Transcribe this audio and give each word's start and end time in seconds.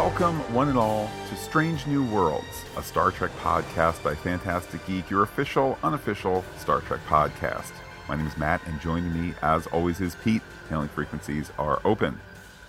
welcome 0.00 0.38
one 0.54 0.70
and 0.70 0.78
all 0.78 1.10
to 1.28 1.36
Strange 1.36 1.86
New 1.86 2.02
Worlds, 2.02 2.64
a 2.78 2.82
Star 2.82 3.10
Trek 3.10 3.30
podcast 3.42 4.02
by 4.02 4.14
Phantastic 4.14 4.84
Geek, 4.86 5.10
your 5.10 5.24
official, 5.24 5.78
unofficial 5.82 6.42
Star 6.56 6.80
Trek 6.80 7.00
podcast. 7.06 7.72
My 8.08 8.16
name 8.16 8.26
is 8.26 8.34
Matt, 8.38 8.62
and 8.66 8.80
joining 8.80 9.12
me, 9.12 9.34
as 9.42 9.66
always, 9.66 10.00
is 10.00 10.14
Pete. 10.24 10.40
Hailing 10.70 10.88
frequencies 10.88 11.52
are 11.58 11.82
open. 11.84 12.18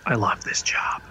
I 0.05 0.15
love 0.15 0.43
this 0.43 0.61
job. 0.61 1.01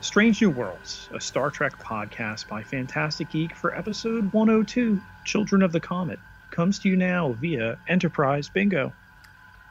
Strange 0.00 0.42
New 0.42 0.50
Worlds, 0.50 1.08
a 1.14 1.20
Star 1.20 1.48
Trek 1.48 1.78
podcast 1.78 2.48
by 2.48 2.64
Phantastic 2.64 3.30
Geek 3.30 3.54
for 3.54 3.72
episode 3.72 4.32
102, 4.32 5.00
Children 5.24 5.62
of 5.62 5.70
the 5.70 5.78
Comet, 5.78 6.18
comes 6.50 6.80
to 6.80 6.88
you 6.88 6.96
now 6.96 7.34
via 7.34 7.78
Enterprise 7.86 8.48
Bingo. 8.48 8.92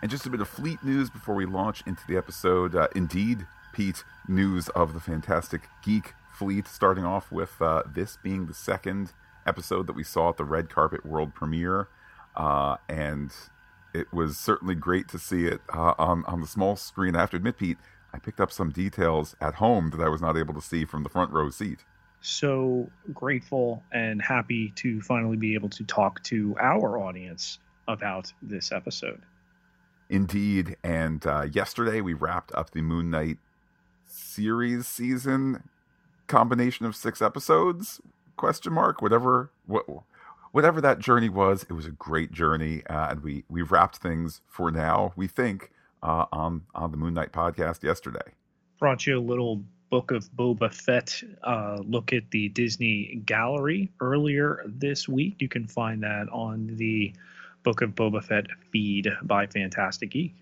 And 0.02 0.10
just 0.10 0.26
a 0.26 0.30
bit 0.30 0.40
of 0.40 0.48
fleet 0.48 0.82
news 0.86 1.10
before 1.10 1.36
we 1.36 1.46
launch 1.46 1.84
into 1.86 2.08
the 2.08 2.16
episode. 2.16 2.78
Uh, 2.78 2.88
indeed, 2.96 3.46
Pete, 3.74 4.04
news 4.28 4.70
of 4.70 4.94
the 4.94 5.00
Phantastic 5.00 5.64
Geek 5.84 6.14
fleet, 6.32 6.68
starting 6.68 7.04
off 7.04 7.32
with 7.32 7.62
uh, 7.62 7.84
this 7.94 8.18
being 8.24 8.46
the 8.46 8.54
second 8.54 9.12
episode 9.46 9.88
that 9.88 9.96
we 9.96 10.04
saw 10.04 10.30
at 10.30 10.38
the 10.38 10.46
red 10.46 10.70
carpet 10.70 11.06
world 11.06 11.36
premiere. 11.36 11.90
Uh, 12.36 12.78
and 12.88 13.32
it 13.94 14.12
was 14.14 14.38
certainly 14.38 14.76
great 14.76 15.08
to 15.10 15.20
see 15.20 15.46
it 15.46 15.62
uh, 15.74 15.94
on, 15.98 16.24
on 16.26 16.40
the 16.40 16.48
small 16.48 16.76
screen. 16.76 17.16
I 17.16 17.22
have 17.22 17.32
to 17.32 17.38
admit, 17.38 17.58
Pete, 17.58 17.78
I 18.14 18.20
picked 18.20 18.40
up 18.40 18.52
some 18.52 18.70
details 18.70 19.36
at 19.42 19.56
home 19.56 19.90
that 19.92 20.02
I 20.02 20.08
was 20.08 20.22
not 20.22 20.38
able 20.38 20.54
to 20.54 20.62
see 20.62 20.86
from 20.86 21.04
the 21.04 21.10
front 21.10 21.32
row 21.32 21.50
seat. 21.50 21.80
So 22.22 22.90
grateful 23.14 23.84
and 23.92 24.22
happy 24.22 24.72
to 24.78 25.02
finally 25.02 25.36
be 25.36 25.56
able 25.56 25.70
to 25.70 25.84
talk 25.84 26.24
to 26.24 26.56
our 26.60 26.98
audience 26.98 27.60
about 27.88 28.32
this 28.42 28.72
episode. 28.72 29.22
Indeed. 30.10 30.78
And 30.84 31.26
uh, 31.26 31.48
yesterday 31.52 32.02
we 32.02 32.14
wrapped 32.14 32.54
up 32.54 32.72
the 32.72 32.82
Moon 32.82 33.10
Knight 33.10 33.40
series 34.14 34.88
season 34.88 35.64
combination 36.28 36.86
of 36.86 36.96
six 36.96 37.22
episodes? 37.22 38.02
Question 38.36 38.74
mark. 38.74 39.02
Whatever 39.02 39.52
what 39.66 39.86
whatever 40.52 40.82
that 40.82 41.00
journey 41.00 41.30
was 41.30 41.64
it 41.64 41.74
was 41.74 41.86
a 41.86 41.92
great 41.92 42.32
journey 42.32 42.84
uh, 42.88 43.10
and 43.10 43.24
we 43.24 43.44
we 43.50 43.62
wrapped 43.62 43.98
things 43.98 44.42
for 44.48 44.72
now 44.72 45.12
we 45.16 45.28
think 45.28 45.72
uh, 46.02 46.26
on 46.32 46.62
on 46.76 46.92
the 46.92 46.98
moon 46.98 47.14
knight 47.14 47.32
podcast 47.32 47.84
yesterday. 47.84 48.34
Brought 48.80 49.06
you 49.06 49.18
a 49.18 49.22
little 49.22 49.64
book 49.90 50.12
of 50.12 50.32
boba 50.32 50.74
fett 50.74 51.22
uh, 51.44 51.78
look 51.84 52.14
at 52.14 52.30
the 52.32 52.50
disney 52.50 53.22
gallery 53.26 53.92
earlier 54.02 54.64
this 54.66 55.08
week. 55.08 55.36
You 55.40 55.48
can 55.48 55.68
find 55.68 56.02
that 56.04 56.28
on 56.32 56.76
the 56.76 57.14
Book 57.64 57.82
of 57.82 57.92
Boba 57.92 58.24
Fett 58.24 58.48
feed 58.72 59.10
by 59.24 59.48
Phantastic 59.48 60.12
Geek. 60.12 60.36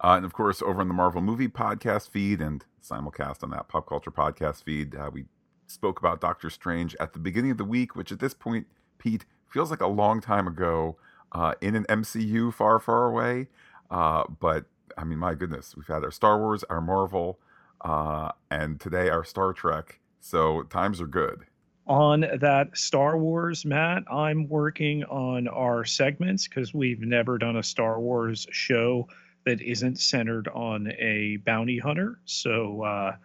Uh, 0.00 0.14
and 0.16 0.24
of 0.24 0.32
course, 0.32 0.62
over 0.62 0.80
on 0.80 0.88
the 0.88 0.94
Marvel 0.94 1.20
Movie 1.20 1.48
Podcast 1.48 2.10
feed 2.10 2.40
and 2.40 2.64
simulcast 2.88 3.42
on 3.42 3.50
that 3.50 3.68
Pop 3.68 3.88
Culture 3.88 4.10
Podcast 4.10 4.62
feed, 4.62 4.94
uh, 4.94 5.10
we 5.12 5.24
spoke 5.66 5.98
about 5.98 6.20
Doctor 6.20 6.50
Strange 6.50 6.94
at 7.00 7.12
the 7.12 7.18
beginning 7.18 7.50
of 7.50 7.58
the 7.58 7.64
week, 7.64 7.96
which 7.96 8.12
at 8.12 8.20
this 8.20 8.34
point, 8.34 8.66
Pete, 8.98 9.24
feels 9.48 9.70
like 9.70 9.80
a 9.80 9.86
long 9.86 10.20
time 10.20 10.46
ago 10.46 10.96
uh, 11.32 11.54
in 11.60 11.74
an 11.74 11.84
MCU 11.84 12.52
far, 12.52 12.78
far 12.78 13.06
away. 13.06 13.48
Uh, 13.90 14.24
but 14.40 14.66
I 14.96 15.04
mean, 15.04 15.18
my 15.18 15.34
goodness, 15.34 15.74
we've 15.76 15.86
had 15.86 16.04
our 16.04 16.10
Star 16.10 16.38
Wars, 16.38 16.64
our 16.64 16.80
Marvel, 16.80 17.38
uh, 17.82 18.32
and 18.50 18.80
today 18.80 19.08
our 19.08 19.24
Star 19.24 19.52
Trek. 19.52 20.00
So 20.20 20.62
times 20.62 21.00
are 21.00 21.06
good 21.06 21.46
on 21.86 22.24
that 22.40 22.76
Star 22.76 23.16
Wars, 23.16 23.64
Matt. 23.64 24.02
I'm 24.10 24.48
working 24.48 25.04
on 25.04 25.46
our 25.48 25.84
segments 25.84 26.48
because 26.48 26.74
we've 26.74 27.00
never 27.00 27.38
done 27.38 27.56
a 27.56 27.62
Star 27.62 28.00
Wars 28.00 28.46
show 28.50 29.08
that 29.46 29.62
isn't 29.62 29.98
centered 29.98 30.48
on 30.48 30.92
a 30.98 31.38
bounty 31.38 31.78
hunter. 31.78 32.18
So 32.26 32.82
uh, 32.82 33.16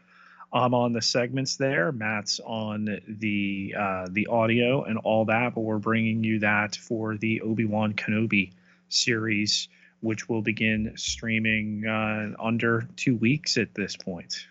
I'm 0.54 0.74
on 0.74 0.94
the 0.94 1.02
segments 1.02 1.58
there. 1.58 1.92
Matt's 1.92 2.40
on 2.46 3.02
the 3.08 3.76
uh, 3.78 4.08
the 4.10 4.28
audio 4.28 4.84
and 4.84 5.00
all 5.00 5.26
that, 5.26 5.56
but 5.56 5.62
we're 5.62 5.80
bringing 5.80 6.24
you 6.24 6.40
that 6.40 6.76
for 6.76 7.18
the 7.18 7.42
Obi 7.42 7.66
Wan 7.66 7.94
Kenobi 7.94 8.52
series, 8.88 9.68
which 10.02 10.30
will 10.30 10.44
begin 10.44 10.94
streaming 10.96 11.86
uh, 11.88 12.30
under 12.40 12.88
two 12.96 13.16
weeks 13.16 13.58
at 13.58 13.74
this 13.74 13.98
point. 13.98 14.48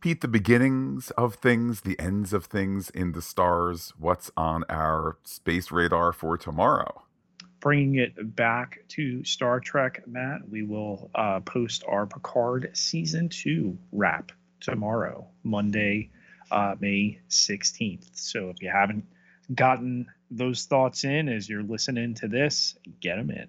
Pete, 0.00 0.22
the 0.22 0.28
beginnings 0.28 1.10
of 1.12 1.34
things, 1.34 1.82
the 1.82 1.98
ends 2.00 2.32
of 2.32 2.46
things 2.46 2.90
in 2.90 3.12
the 3.12 3.22
stars. 3.22 3.92
What's 3.98 4.30
on 4.36 4.64
our 4.68 5.18
space 5.24 5.70
radar 5.70 6.12
for 6.12 6.38
tomorrow? 6.38 7.02
Bringing 7.60 7.96
it 7.96 8.36
back 8.36 8.80
to 8.88 9.22
Star 9.24 9.60
Trek, 9.60 10.02
Matt, 10.06 10.48
we 10.48 10.62
will 10.62 11.10
uh, 11.14 11.40
post 11.40 11.84
our 11.86 12.06
Picard 12.06 12.70
season 12.72 13.28
two 13.28 13.76
wrap 13.92 14.32
tomorrow, 14.60 15.26
Monday, 15.42 16.10
uh, 16.50 16.74
May 16.80 17.18
16th. 17.28 18.08
So 18.14 18.48
if 18.48 18.62
you 18.62 18.70
haven't 18.70 19.04
gotten 19.54 20.06
those 20.30 20.64
thoughts 20.64 21.04
in 21.04 21.28
as 21.28 21.48
you're 21.48 21.62
listening 21.62 22.14
to 22.14 22.28
this, 22.28 22.76
get 23.00 23.16
them 23.16 23.30
in. 23.30 23.48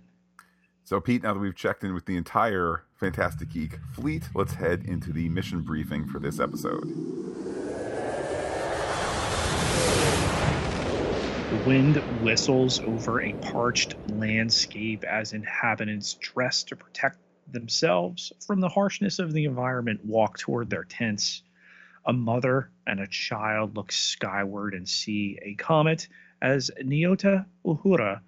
So, 0.83 0.99
Pete, 0.99 1.23
now 1.23 1.33
that 1.33 1.39
we've 1.39 1.55
checked 1.55 1.83
in 1.83 1.93
with 1.93 2.05
the 2.05 2.17
entire 2.17 2.83
Phantastic 2.95 3.49
Geek 3.49 3.77
fleet, 3.93 4.23
let's 4.35 4.53
head 4.53 4.83
into 4.85 5.13
the 5.13 5.29
mission 5.29 5.61
briefing 5.61 6.05
for 6.05 6.19
this 6.19 6.39
episode. 6.39 6.83
The 11.51 11.57
wind 11.57 12.01
whistles 12.07 12.79
over 12.79 13.19
a 13.21 13.33
parched 13.33 13.97
landscape 14.07 15.03
as 15.03 15.33
inhabitants 15.33 16.13
dress 16.13 16.63
to 16.63 16.77
protect 16.77 17.17
themselves 17.45 18.31
from 18.47 18.61
the 18.61 18.69
harshness 18.69 19.19
of 19.19 19.33
the 19.33 19.43
environment 19.43 20.05
walk 20.05 20.37
toward 20.37 20.69
their 20.69 20.85
tents. 20.85 21.43
A 22.05 22.13
mother 22.13 22.71
and 22.87 23.01
a 23.01 23.07
child 23.07 23.75
look 23.75 23.91
skyward 23.91 24.73
and 24.73 24.87
see 24.87 25.39
a 25.41 25.55
comet 25.55 26.07
as 26.41 26.71
Nyota 26.81 27.45
Uhura 27.65 28.21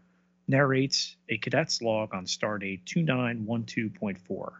narrates 0.49 1.15
a 1.29 1.37
cadet's 1.37 1.81
log 1.81 2.13
on 2.13 2.25
stardate 2.25 2.83
2912.4. 2.83 4.51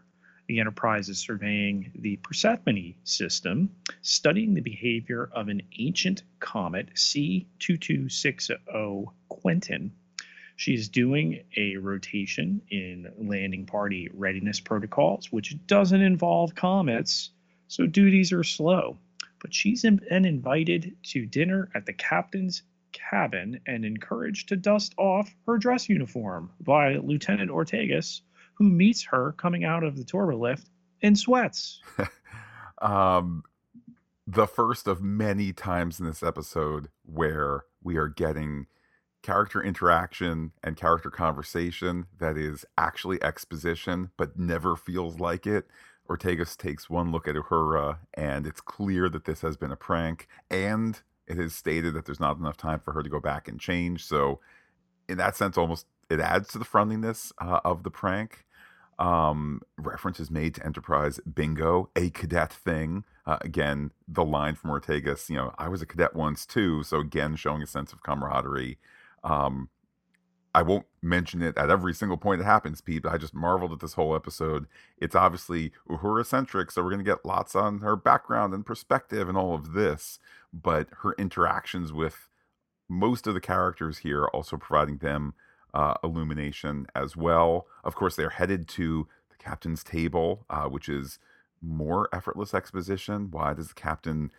The 0.46 0.60
Enterprise 0.60 1.08
is 1.08 1.18
surveying 1.18 1.90
the 1.94 2.16
Persephone 2.16 2.96
system, 3.04 3.70
studying 4.02 4.52
the 4.52 4.60
behavior 4.60 5.30
of 5.32 5.48
an 5.48 5.62
ancient 5.78 6.22
comet 6.38 6.90
C2260 6.94 9.06
Quentin. 9.30 9.92
She's 10.56 10.90
doing 10.90 11.42
a 11.56 11.78
rotation 11.78 12.60
in 12.68 13.10
landing 13.16 13.64
party 13.64 14.10
readiness 14.12 14.60
protocols, 14.60 15.32
which 15.32 15.56
doesn't 15.66 16.02
involve 16.02 16.54
comets, 16.54 17.30
so 17.66 17.86
duties 17.86 18.30
are 18.30 18.44
slow. 18.44 18.98
But 19.40 19.54
she's 19.54 19.80
been 19.80 20.02
invited 20.10 20.94
to 21.04 21.24
dinner 21.24 21.70
at 21.74 21.86
the 21.86 21.94
captain's 21.94 22.62
cabin 22.92 23.60
and 23.66 23.84
encouraged 23.84 24.50
to 24.50 24.56
dust 24.56 24.94
off 24.98 25.34
her 25.46 25.58
dress 25.58 25.88
uniform 25.88 26.50
by 26.60 26.96
Lieutenant 26.96 27.50
Ortegas, 27.50 28.20
who 28.54 28.64
meets 28.64 29.04
her 29.04 29.32
coming 29.32 29.64
out 29.64 29.84
of 29.84 29.96
the 29.96 30.04
turbo 30.04 30.36
lift 30.36 30.68
in 31.00 31.14
sweats. 31.14 31.80
um, 32.82 33.42
the 34.26 34.46
first 34.46 34.86
of 34.86 35.02
many 35.02 35.52
times 35.52 36.00
in 36.00 36.06
this 36.06 36.22
episode 36.22 36.88
where 37.04 37.64
we 37.82 37.96
are 37.96 38.08
getting 38.08 38.66
character 39.22 39.62
interaction 39.62 40.52
and 40.62 40.76
character 40.76 41.10
conversation 41.10 42.06
that 42.18 42.36
is 42.36 42.64
actually 42.76 43.22
exposition 43.22 44.10
but 44.16 44.38
never 44.38 44.76
feels 44.76 45.18
like 45.18 45.46
it. 45.46 45.66
Ortegas 46.08 46.56
takes 46.56 46.90
one 46.90 47.10
look 47.10 47.26
at 47.26 47.34
Uhura, 47.34 47.98
and 48.12 48.46
it's 48.46 48.60
clear 48.60 49.08
that 49.08 49.24
this 49.24 49.40
has 49.40 49.56
been 49.56 49.72
a 49.72 49.76
prank, 49.76 50.28
and 50.50 51.00
it 51.26 51.38
is 51.38 51.54
stated 51.54 51.94
that 51.94 52.04
there's 52.04 52.20
not 52.20 52.36
enough 52.36 52.58
time 52.58 52.78
for 52.78 52.92
her 52.92 53.02
to 53.02 53.08
go 53.08 53.20
back 53.20 53.48
and 53.48 53.58
change. 53.58 54.04
So, 54.04 54.40
in 55.08 55.16
that 55.16 55.34
sense, 55.34 55.56
almost 55.56 55.86
it 56.10 56.20
adds 56.20 56.48
to 56.48 56.58
the 56.58 56.64
friendliness 56.64 57.32
uh, 57.38 57.60
of 57.64 57.82
the 57.82 57.90
prank. 57.90 58.44
Um, 58.98 59.60
reference 59.76 60.20
is 60.20 60.30
made 60.30 60.54
to 60.54 60.64
Enterprise 60.64 61.18
Bingo, 61.32 61.90
a 61.96 62.10
cadet 62.10 62.52
thing. 62.52 63.04
Uh, 63.26 63.38
again, 63.40 63.90
the 64.06 64.24
line 64.24 64.54
from 64.54 64.70
Ortegas, 64.70 65.28
you 65.28 65.36
know, 65.36 65.52
I 65.58 65.68
was 65.68 65.82
a 65.82 65.86
cadet 65.86 66.14
once 66.14 66.46
too. 66.46 66.82
So 66.82 67.00
again, 67.00 67.36
showing 67.36 67.62
a 67.62 67.66
sense 67.66 67.92
of 67.92 68.02
camaraderie. 68.02 68.78
Um, 69.24 69.68
I 70.54 70.62
won't 70.62 70.86
mention 71.02 71.42
it 71.42 71.58
at 71.58 71.70
every 71.70 71.92
single 71.92 72.16
point 72.16 72.38
that 72.38 72.44
happens, 72.44 72.80
Pete, 72.80 73.02
but 73.02 73.12
I 73.12 73.18
just 73.18 73.34
marveled 73.34 73.72
at 73.72 73.80
this 73.80 73.94
whole 73.94 74.14
episode. 74.14 74.66
It's 74.96 75.16
obviously 75.16 75.72
Uhura 75.90 76.24
centric, 76.24 76.70
so 76.70 76.80
we're 76.82 76.90
going 76.90 77.04
to 77.04 77.10
get 77.10 77.24
lots 77.26 77.56
on 77.56 77.80
her 77.80 77.96
background 77.96 78.54
and 78.54 78.64
perspective 78.64 79.28
and 79.28 79.36
all 79.36 79.54
of 79.54 79.72
this, 79.72 80.20
but 80.52 80.86
her 81.02 81.14
interactions 81.18 81.92
with 81.92 82.28
most 82.88 83.26
of 83.26 83.34
the 83.34 83.40
characters 83.40 83.98
here 83.98 84.26
also 84.26 84.56
providing 84.56 84.98
them 84.98 85.34
uh, 85.74 85.94
illumination 86.04 86.86
as 86.94 87.16
well. 87.16 87.66
Of 87.84 87.96
course, 87.96 88.16
they're 88.16 88.30
headed 88.30 88.68
to 88.70 89.08
the 89.30 89.36
captain's 89.36 89.84
table, 89.84 90.46
uh, 90.50 90.66
which 90.68 90.88
is 90.88 91.18
more 91.62 92.08
effortless 92.14 92.54
exposition. 92.54 93.30
Why 93.30 93.54
does 93.54 93.68
the 93.68 93.74
captain 93.74 94.32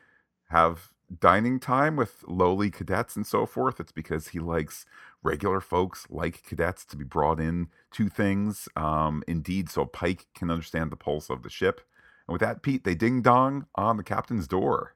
have 0.50 0.92
dining 1.22 1.60
time 1.60 1.96
with 1.98 2.24
lowly 2.28 2.72
cadets 2.72 3.16
and 3.16 3.28
so 3.28 3.46
forth? 3.46 3.80
It's 3.80 3.92
because 3.92 4.30
he 4.30 4.40
likes 4.40 4.86
regular 5.24 5.62
folks 5.62 6.08
like 6.10 6.44
cadets 6.44 6.86
to 6.86 6.98
be 6.98 7.06
brought 7.06 7.40
in 7.40 7.70
to 7.92 8.10
things. 8.10 8.70
Um, 8.76 9.24
indeed, 9.28 9.70
so 9.70 9.86
Pike 9.86 10.28
can 10.36 10.52
understand 10.52 10.92
the 10.92 10.96
pulse 10.98 11.30
of 11.30 11.44
the 11.44 11.50
ship 11.50 11.82
And 12.28 12.34
with 12.34 12.42
that, 12.42 12.62
Pete, 12.64 12.84
they 12.84 12.96
ding 12.96 13.22
dong 13.22 13.68
on 13.76 13.98
the 13.98 14.04
captain's 14.04 14.48
door. 14.48 14.96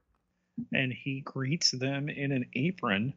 And 0.73 0.91
he 0.93 1.21
greets 1.21 1.71
them 1.71 2.09
in 2.09 2.31
an 2.31 2.45
apron, 2.55 3.13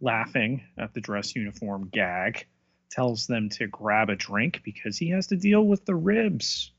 laughing 0.00 0.62
at 0.78 0.94
the 0.94 1.00
dress 1.00 1.34
uniform 1.34 1.88
gag, 1.92 2.46
tells 2.94 3.26
them 3.26 3.48
to 3.48 3.66
grab 3.66 4.08
a 4.08 4.16
drink 4.16 4.60
because 4.64 4.96
he 4.96 5.08
has 5.10 5.26
to 5.26 5.36
deal 5.36 5.66
with 5.66 5.84
the 5.84 5.94
ribs. 5.94 6.70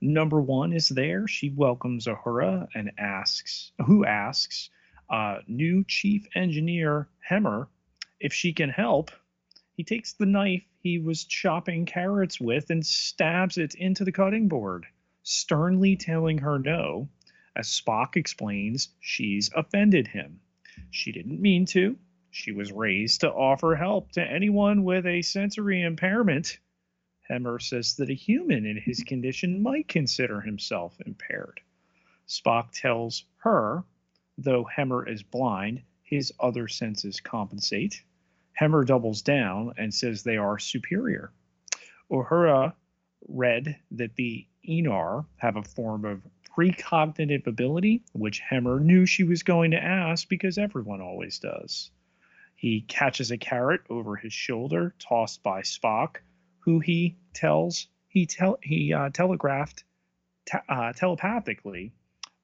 Number 0.00 0.40
one 0.40 0.72
is 0.72 0.88
there. 0.88 1.28
She 1.28 1.50
welcomes 1.50 2.06
Uhura 2.06 2.68
and 2.74 2.90
asks, 2.98 3.72
who 3.86 4.04
asks, 4.04 4.70
uh, 5.10 5.40
new 5.46 5.84
chief 5.86 6.26
engineer 6.34 7.08
Hemmer 7.28 7.68
if 8.18 8.32
she 8.32 8.52
can 8.52 8.70
help. 8.70 9.10
He 9.74 9.84
takes 9.84 10.14
the 10.14 10.26
knife 10.26 10.64
he 10.82 10.98
was 10.98 11.24
chopping 11.24 11.86
carrots 11.86 12.40
with 12.40 12.70
and 12.70 12.84
stabs 12.84 13.58
it 13.58 13.74
into 13.74 14.04
the 14.04 14.12
cutting 14.12 14.48
board, 14.48 14.86
sternly 15.22 15.96
telling 15.96 16.38
her 16.38 16.58
no. 16.58 17.08
As 17.54 17.68
Spock 17.68 18.16
explains, 18.16 18.88
she's 19.00 19.50
offended 19.54 20.08
him. 20.08 20.40
She 20.90 21.12
didn't 21.12 21.40
mean 21.40 21.66
to. 21.66 21.96
She 22.34 22.50
was 22.50 22.72
raised 22.72 23.20
to 23.20 23.30
offer 23.30 23.74
help 23.74 24.12
to 24.12 24.22
anyone 24.22 24.84
with 24.84 25.04
a 25.04 25.20
sensory 25.20 25.82
impairment. 25.82 26.58
Hemmer 27.28 27.60
says 27.60 27.96
that 27.96 28.08
a 28.08 28.14
human 28.14 28.64
in 28.64 28.78
his 28.78 29.04
condition 29.04 29.62
might 29.62 29.86
consider 29.86 30.40
himself 30.40 30.98
impaired. 31.04 31.60
Spock 32.26 32.70
tells 32.72 33.26
her, 33.36 33.84
though 34.38 34.64
Hemmer 34.64 35.06
is 35.06 35.22
blind, 35.22 35.82
his 36.02 36.32
other 36.40 36.68
senses 36.68 37.20
compensate. 37.20 38.02
Hemmer 38.58 38.86
doubles 38.86 39.20
down 39.20 39.74
and 39.76 39.92
says 39.92 40.22
they 40.22 40.38
are 40.38 40.58
superior. 40.58 41.34
Uhura 42.10 42.72
read 43.28 43.78
that 43.90 44.16
the 44.16 44.46
Aenar 44.66 45.26
have 45.36 45.56
a 45.56 45.62
form 45.62 46.06
of 46.06 46.26
precognitive 46.56 47.46
ability, 47.46 48.04
which 48.14 48.40
Hemmer 48.40 48.80
knew 48.80 49.04
she 49.04 49.22
was 49.22 49.42
going 49.42 49.72
to 49.72 49.84
ask 49.84 50.26
because 50.30 50.56
everyone 50.56 51.02
always 51.02 51.38
does. 51.38 51.90
He 52.62 52.82
catches 52.82 53.32
a 53.32 53.38
carrot 53.38 53.80
over 53.90 54.14
his 54.14 54.32
shoulder, 54.32 54.94
tossed 55.00 55.42
by 55.42 55.62
Spock, 55.62 56.18
who 56.60 56.78
he 56.78 57.16
tells 57.34 57.88
he 58.06 58.24
tell 58.24 58.60
he 58.62 58.92
uh, 58.92 59.10
telegraphed 59.10 59.82
te- 60.46 60.58
uh, 60.68 60.92
telepathically, 60.92 61.92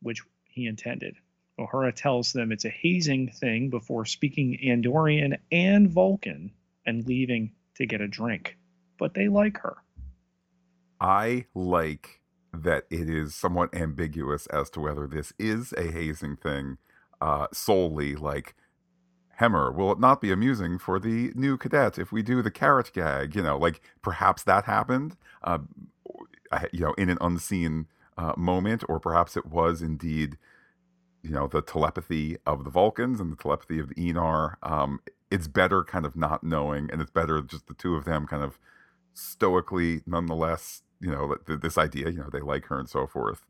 which 0.03 0.25
he 0.43 0.67
intended. 0.67 1.15
Uhura 1.57 1.95
tells 1.95 2.33
them 2.33 2.51
it's 2.51 2.65
a 2.65 2.69
hazing 2.69 3.29
thing 3.31 3.71
before 3.71 4.05
speaking 4.07 4.59
Andorian 4.61 5.39
and 5.53 5.89
Vulcan 5.89 6.51
and 6.85 7.07
leaving 7.07 7.53
to 7.77 7.87
get 7.87 8.01
a 8.01 8.09
drink. 8.09 8.59
But 8.99 9.15
they 9.15 9.29
like 9.29 9.59
her. 9.59 9.77
I 11.01 11.45
like 11.55 12.23
that 12.53 12.87
it 12.91 13.09
is 13.09 13.37
somewhat 13.37 13.73
ambiguous 13.73 14.49
as 14.49 14.69
to 14.71 14.81
whether 14.81 15.07
this 15.07 15.33
is 15.39 15.73
a 15.75 15.93
hazing 15.93 16.39
thing 16.39 16.79
uh, 17.21 17.47
solely 17.53 18.17
like 18.17 18.57
Hemmer, 19.41 19.73
will 19.73 19.93
it 19.93 20.01
not 20.01 20.21
be 20.21 20.33
amusing 20.33 20.79
for 20.79 20.99
the 20.99 21.33
new 21.35 21.57
cadet 21.57 21.99
if 21.99 22.11
we 22.11 22.23
do 22.23 22.43
the 22.43 22.51
carrot 22.51 22.93
gag? 22.93 23.37
You 23.37 23.43
know, 23.43 23.57
like 23.57 23.81
perhaps 24.03 24.43
that 24.45 24.65
happened, 24.65 25.17
uh, 25.43 25.59
you 26.73 26.81
know, 26.81 26.93
in 26.95 27.09
an 27.09 27.19
unseen 27.21 27.87
uh, 28.17 28.33
moment, 28.37 28.83
or 28.89 28.99
perhaps 28.99 29.37
it 29.37 29.47
was 29.47 29.83
indeed 29.83 30.37
you 31.23 31.31
know 31.31 31.47
the 31.47 31.63
telepathy 31.63 32.37
of 32.47 32.65
the 32.65 32.71
Vulcans 32.71 33.21
and 33.21 33.33
the 33.33 33.37
telepathy 33.37 33.79
of 33.79 33.89
the 33.89 33.95
Aenar. 33.95 34.55
Um, 34.63 35.01
it's 35.31 35.49
better 35.49 35.85
kind 35.85 36.07
of 36.07 36.17
not 36.17 36.43
knowing, 36.43 36.91
and 36.91 37.01
it's 37.03 37.11
better 37.11 37.43
just 37.43 37.67
the 37.67 37.75
two 37.75 37.97
of 37.97 38.05
them 38.05 38.27
kind 38.27 38.43
of 38.43 38.59
stoically, 39.15 40.03
nonetheless, 40.07 40.83
you 41.01 41.11
know, 41.11 41.37
this 41.47 41.77
idea, 41.77 42.09
you 42.11 42.19
know, 42.19 42.31
they 42.33 42.41
like 42.41 42.67
her 42.67 42.79
and 42.79 42.89
so 42.89 43.07
forth. 43.07 43.45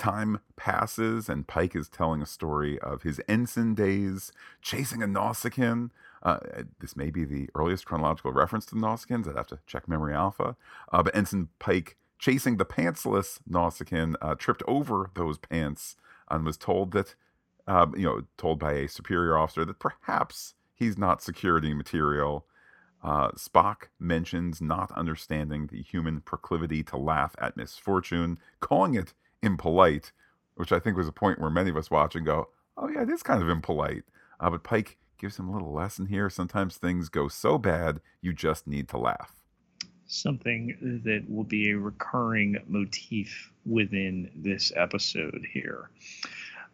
Time 0.00 0.40
passes, 0.56 1.28
and 1.28 1.46
Pike 1.46 1.76
is 1.76 1.86
telling 1.86 2.22
a 2.22 2.26
story 2.26 2.78
of 2.78 3.02
his 3.02 3.20
ensign 3.28 3.74
days 3.74 4.32
chasing 4.62 5.02
a 5.02 5.06
Nausicaan. 5.06 5.90
Uh, 6.22 6.38
this 6.78 6.96
may 6.96 7.10
be 7.10 7.26
the 7.26 7.50
earliest 7.54 7.84
chronological 7.84 8.32
reference 8.32 8.64
to 8.66 8.74
the 8.74 8.80
Nausicaans. 8.80 9.28
I'd 9.28 9.36
have 9.36 9.48
to 9.48 9.58
check 9.66 9.86
Memory 9.86 10.14
Alpha. 10.14 10.56
Uh, 10.90 11.02
but 11.02 11.14
Ensign 11.14 11.50
Pike, 11.58 11.98
chasing 12.18 12.56
the 12.56 12.64
pantsless 12.64 13.40
Nausicaan, 13.46 14.14
uh, 14.22 14.34
tripped 14.36 14.62
over 14.66 15.10
those 15.14 15.36
pants 15.36 15.96
and 16.30 16.46
was 16.46 16.56
told 16.56 16.92
that, 16.92 17.14
uh, 17.66 17.88
you 17.94 18.04
know, 18.04 18.22
told 18.38 18.58
by 18.58 18.72
a 18.72 18.88
superior 18.88 19.36
officer 19.36 19.66
that 19.66 19.78
perhaps 19.78 20.54
he's 20.74 20.96
not 20.96 21.22
security 21.22 21.74
material. 21.74 22.46
Uh, 23.04 23.32
Spock 23.32 23.88
mentions 23.98 24.62
not 24.62 24.90
understanding 24.92 25.66
the 25.66 25.82
human 25.82 26.22
proclivity 26.22 26.82
to 26.84 26.96
laugh 26.96 27.36
at 27.38 27.54
misfortune, 27.54 28.38
calling 28.60 28.94
it 28.94 29.12
impolite, 29.42 30.12
which 30.54 30.72
I 30.72 30.78
think 30.78 30.96
was 30.96 31.08
a 31.08 31.12
point 31.12 31.40
where 31.40 31.50
many 31.50 31.70
of 31.70 31.76
us 31.76 31.90
watch 31.90 32.14
and 32.14 32.26
go, 32.26 32.48
oh, 32.76 32.88
yeah, 32.88 33.02
it 33.02 33.10
is 33.10 33.22
kind 33.22 33.42
of 33.42 33.48
impolite. 33.48 34.04
Uh, 34.38 34.50
but 34.50 34.64
Pike 34.64 34.98
gives 35.18 35.38
him 35.38 35.48
a 35.48 35.52
little 35.52 35.72
lesson 35.72 36.06
here. 36.06 36.30
Sometimes 36.30 36.76
things 36.76 37.08
go 37.08 37.28
so 37.28 37.58
bad, 37.58 38.00
you 38.20 38.32
just 38.32 38.66
need 38.66 38.88
to 38.88 38.98
laugh 38.98 39.40
something 40.10 41.00
that 41.04 41.24
will 41.28 41.44
be 41.44 41.70
a 41.70 41.78
recurring 41.78 42.56
motif 42.66 43.52
within 43.64 44.30
this 44.34 44.72
episode 44.74 45.46
here. 45.52 45.90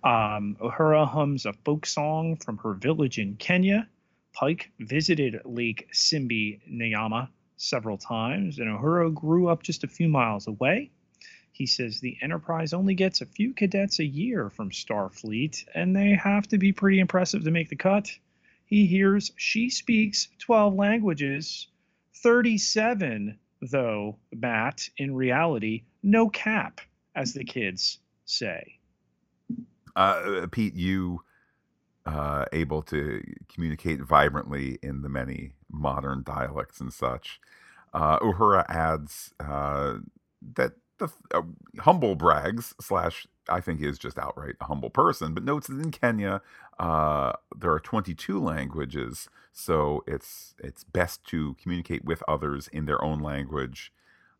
Um, 0.03 0.57
Uhura 0.61 1.07
hums 1.07 1.47
a 1.47 1.53
folk 1.65 1.87
song 1.87 2.37
from 2.37 2.59
her 2.59 2.75
village 2.75 3.19
in 3.19 3.37
Kenya. 3.37 3.89
Pike 4.33 4.71
visited 4.79 5.41
Lake 5.45 5.89
Simbi 5.93 6.61
Nyaima 6.71 7.29
several 7.57 7.99
times, 7.99 8.59
and 8.59 8.69
Uhura 8.69 9.13
grew 9.13 9.49
up 9.49 9.63
just 9.63 9.85
a 9.85 9.89
few 9.89 10.09
miles 10.09 10.47
away. 10.47 10.91
He 11.57 11.65
says 11.65 12.01
the 12.01 12.19
Enterprise 12.21 12.75
only 12.75 12.95
gets 12.95 13.23
a 13.23 13.27
few 13.27 13.55
cadets 13.55 13.99
a 13.99 14.05
year 14.05 14.51
from 14.51 14.71
Starfleet, 14.71 15.65
and 15.75 15.97
they 15.97 16.11
have 16.11 16.47
to 16.49 16.59
be 16.59 16.71
pretty 16.71 17.01
impressive 17.01 17.45
to 17.45 17.51
make 17.51 17.71
the 17.71 17.77
cut. 17.77 18.11
He 18.67 18.85
hears 18.85 19.33
she 19.37 19.71
speaks 19.71 20.29
12 20.41 20.75
languages 20.75 21.69
37, 22.17 23.39
though, 23.63 24.19
Matt, 24.35 24.87
in 24.99 25.15
reality, 25.15 25.85
no 26.03 26.29
cap, 26.29 26.83
as 27.15 27.33
the 27.33 27.45
kids 27.45 28.01
say. 28.27 28.79
Uh, 29.95 30.47
Pete, 30.53 30.75
you 30.75 31.23
uh, 32.05 32.45
able 32.53 32.83
to 32.83 33.23
communicate 33.49 34.03
vibrantly 34.03 34.79
in 34.83 35.01
the 35.01 35.09
many 35.09 35.53
modern 35.71 36.23
dialects 36.23 36.83
and 36.83 36.93
such. 36.93 37.41
Uh, 37.95 38.19
Uhura 38.19 38.67
adds 38.69 39.33
uh, 39.41 39.95
that 40.55 40.73
the 40.99 41.09
uh, 41.35 41.43
humble 41.81 42.15
brags 42.15 42.75
slash 42.81 43.27
I 43.49 43.61
think 43.61 43.81
is 43.83 43.99
just 43.99 44.19
outright 44.19 44.57
a 44.61 44.65
humble 44.65 44.91
person, 44.91 45.35
but 45.35 45.45
notes 45.45 45.69
that 45.69 45.81
in 45.81 45.91
Kenya 45.93 46.43
uh, 46.79 47.33
there 47.57 47.73
are 47.73 47.81
22 47.81 48.41
languages, 48.43 49.29
so 49.53 50.03
it's 50.07 50.55
it's 50.59 50.85
best 50.85 51.25
to 51.27 51.55
communicate 51.63 52.05
with 52.05 52.23
others 52.29 52.69
in 52.69 52.87
their 52.87 53.03
own 53.05 53.21
language. 53.21 53.93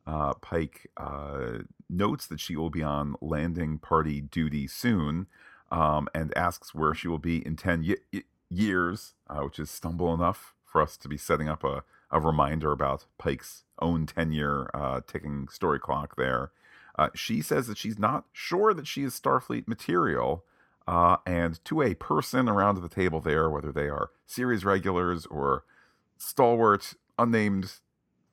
Uh, 0.07 0.35
Pike 0.35 0.91
uh, 0.97 1.61
notes 1.91 2.27
that 2.29 2.41
she 2.41 2.57
will 2.57 2.71
be 2.71 2.83
on 2.83 3.17
landing 3.21 3.79
party 3.79 4.21
duty 4.21 4.67
soon, 4.69 5.29
um, 5.71 6.09
and 6.15 6.37
asks 6.37 6.75
where 6.75 6.95
she 6.95 7.09
will 7.09 7.19
be 7.19 7.47
in 7.47 7.57
10 7.57 7.97
y- 8.13 8.23
years, 8.51 9.15
uh, 9.29 9.41
which 9.41 9.59
is 9.61 9.71
stumble 9.71 10.15
enough 10.15 10.56
for 10.67 10.83
us 10.83 10.97
to 10.99 11.09
be 11.09 11.17
setting 11.17 11.49
up 11.49 11.65
a, 11.65 11.85
a 12.11 12.21
reminder 12.21 12.73
about 12.73 13.07
Pike's 13.19 13.65
own 13.81 14.07
10 14.07 14.33
year 14.33 14.71
uh, 14.75 15.01
ticking 15.07 15.49
story 15.49 15.79
clock 15.79 16.17
there. 16.17 16.51
Uh, 16.99 17.09
she 17.15 17.43
says 17.43 17.67
that 17.67 17.79
she's 17.79 17.99
not 17.99 18.25
sure 18.33 18.73
that 18.75 18.87
she 18.87 19.03
is 19.03 19.19
Starfleet 19.19 19.69
material. 19.69 20.45
Uh, 20.89 21.17
and 21.27 21.63
to 21.65 21.83
a 21.83 21.95
person 21.95 22.49
around 22.49 22.81
the 22.81 22.89
table 22.89 23.21
there, 23.21 23.51
whether 23.51 23.73
they 23.73 23.89
are 23.89 24.11
series 24.25 24.65
regulars 24.65 25.27
or 25.27 25.65
stalwart, 26.17 26.95
unnamed 27.19 27.73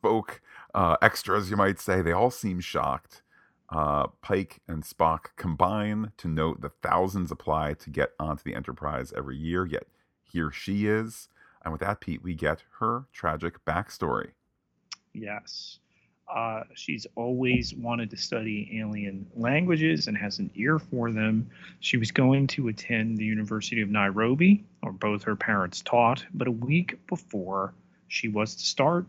folk, 0.01 0.41
uh, 0.73 0.97
extras, 1.01 1.49
you 1.49 1.57
might 1.57 1.79
say, 1.79 2.01
they 2.01 2.11
all 2.11 2.31
seem 2.31 2.59
shocked. 2.59 3.21
Uh, 3.69 4.07
Pike 4.21 4.59
and 4.67 4.83
Spock 4.83 5.29
combine 5.35 6.11
to 6.17 6.27
note 6.27 6.61
the 6.61 6.69
thousands 6.69 7.31
apply 7.31 7.73
to 7.73 7.89
get 7.89 8.11
onto 8.19 8.43
the 8.43 8.53
Enterprise 8.53 9.11
every 9.17 9.37
year, 9.37 9.65
yet 9.65 9.87
here 10.21 10.51
she 10.51 10.85
is. 10.85 11.27
And 11.63 11.71
with 11.71 11.81
that, 11.81 12.01
Pete, 12.01 12.23
we 12.23 12.33
get 12.33 12.63
her 12.79 13.05
tragic 13.13 13.63
backstory. 13.65 14.31
Yes. 15.13 15.79
Uh, 16.33 16.63
she's 16.73 17.05
always 17.15 17.73
wanted 17.75 18.09
to 18.09 18.17
study 18.17 18.79
alien 18.79 19.27
languages 19.35 20.07
and 20.07 20.17
has 20.17 20.39
an 20.39 20.49
ear 20.55 20.79
for 20.79 21.11
them. 21.11 21.49
She 21.79 21.97
was 21.97 22.11
going 22.11 22.47
to 22.47 22.69
attend 22.69 23.17
the 23.17 23.25
University 23.25 23.81
of 23.81 23.89
Nairobi, 23.89 24.63
or 24.81 24.91
both 24.91 25.23
her 25.23 25.35
parents 25.35 25.81
taught, 25.81 26.25
but 26.33 26.47
a 26.47 26.51
week 26.51 26.97
before 27.07 27.73
she 28.07 28.29
was 28.29 28.55
to 28.55 28.63
start, 28.63 29.05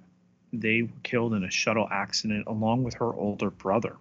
they 0.53 0.83
were 0.83 0.89
killed 1.03 1.35
in 1.35 1.45
a 1.45 1.51
shuttle 1.51 1.89
accident 1.91 2.47
along 2.47 2.83
with 2.83 2.95
her 2.95 3.15
older 3.15 3.51
brother. 3.51 3.97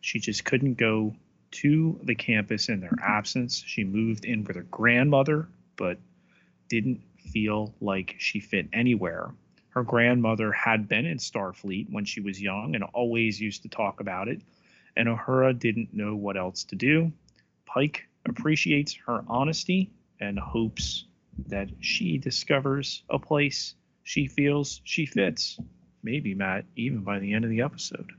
She 0.00 0.18
just 0.18 0.44
couldn't 0.44 0.74
go 0.74 1.14
to 1.50 1.98
the 2.02 2.14
campus 2.14 2.68
in 2.68 2.80
their 2.80 2.96
absence. 3.02 3.62
She 3.66 3.84
moved 3.84 4.24
in 4.24 4.44
with 4.44 4.56
her 4.56 4.66
grandmother, 4.70 5.48
but 5.76 5.98
didn't 6.68 7.00
feel 7.32 7.74
like 7.80 8.16
she 8.18 8.40
fit 8.40 8.68
anywhere 8.72 9.32
her 9.78 9.84
grandmother 9.84 10.50
had 10.50 10.88
been 10.88 11.06
in 11.06 11.18
Starfleet 11.18 11.86
when 11.90 12.04
she 12.04 12.20
was 12.20 12.42
young 12.42 12.74
and 12.74 12.82
always 12.82 13.40
used 13.40 13.62
to 13.62 13.68
talk 13.68 14.00
about 14.00 14.26
it. 14.26 14.42
and 14.96 15.06
Uhura 15.06 15.56
didn't 15.56 15.94
know 15.94 16.16
what 16.16 16.36
else 16.36 16.64
to 16.64 16.74
do. 16.74 17.12
Pike 17.64 18.08
appreciates 18.26 18.92
her 19.06 19.22
honesty 19.28 19.92
and 20.18 20.36
hopes 20.36 21.04
that 21.46 21.68
she 21.78 22.18
discovers 22.18 23.04
a 23.08 23.20
place 23.20 23.76
she 24.02 24.26
feels 24.26 24.80
she 24.82 25.06
fits. 25.06 25.60
Maybe, 26.02 26.34
Matt, 26.34 26.64
even 26.74 27.02
by 27.04 27.20
the 27.20 27.32
end 27.32 27.44
of 27.44 27.50
the 27.50 27.60
episode. 27.60 28.10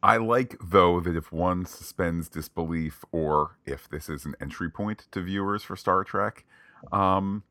I 0.00 0.18
like, 0.18 0.56
though, 0.62 1.00
that 1.00 1.16
if 1.16 1.32
one 1.32 1.66
suspends 1.66 2.28
disbelief, 2.28 3.04
or 3.10 3.58
if 3.66 3.88
this 3.88 4.08
is 4.08 4.24
an 4.24 4.36
entry 4.40 4.70
point 4.70 5.08
to 5.10 5.20
viewers 5.22 5.64
for 5.64 5.74
Star 5.74 6.04
Trek, 6.04 6.44
um, 6.92 7.42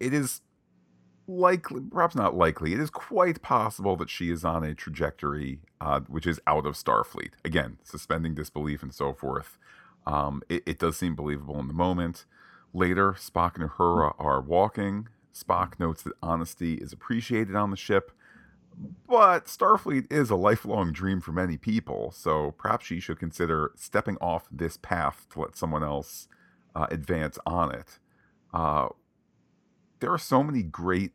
it 0.00 0.12
is 0.12 0.40
likely, 1.26 1.80
perhaps 1.90 2.14
not 2.14 2.36
likely, 2.36 2.72
it 2.72 2.80
is 2.80 2.90
quite 2.90 3.42
possible 3.42 3.96
that 3.96 4.10
she 4.10 4.30
is 4.30 4.44
on 4.44 4.64
a 4.64 4.74
trajectory 4.74 5.60
uh, 5.80 6.00
which 6.00 6.26
is 6.26 6.40
out 6.46 6.66
of 6.66 6.74
Starfleet. 6.74 7.32
Again, 7.44 7.78
suspending 7.82 8.34
disbelief 8.34 8.82
and 8.82 8.94
so 8.94 9.12
forth. 9.12 9.58
Um, 10.06 10.42
it, 10.48 10.62
it, 10.66 10.78
does 10.78 10.96
seem 10.96 11.16
believable 11.16 11.58
in 11.58 11.66
the 11.66 11.74
moment. 11.74 12.26
Later, 12.72 13.12
Spock 13.12 13.56
and 13.56 13.68
Uhura 13.68 14.14
are 14.18 14.40
walking. 14.40 15.08
Spock 15.34 15.80
notes 15.80 16.02
that 16.04 16.12
honesty 16.22 16.74
is 16.74 16.92
appreciated 16.92 17.56
on 17.56 17.70
the 17.70 17.76
ship 17.76 18.12
but 19.08 19.46
Starfleet 19.46 20.12
is 20.12 20.30
a 20.30 20.36
lifelong 20.36 20.92
dream 20.92 21.20
for 21.20 21.32
many 21.32 21.56
people, 21.56 22.10
so 22.12 22.52
perhaps 22.58 22.86
she 22.86 23.00
should 23.00 23.18
consider 23.18 23.72
stepping 23.76 24.16
off 24.20 24.48
this 24.50 24.76
path 24.76 25.26
to 25.30 25.40
let 25.40 25.56
someone 25.56 25.84
else 25.84 26.28
uh, 26.74 26.86
advance 26.90 27.38
on 27.46 27.74
it. 27.74 27.98
Uh, 28.52 28.88
there 30.00 30.12
are 30.12 30.18
so 30.18 30.42
many 30.42 30.62
great 30.62 31.12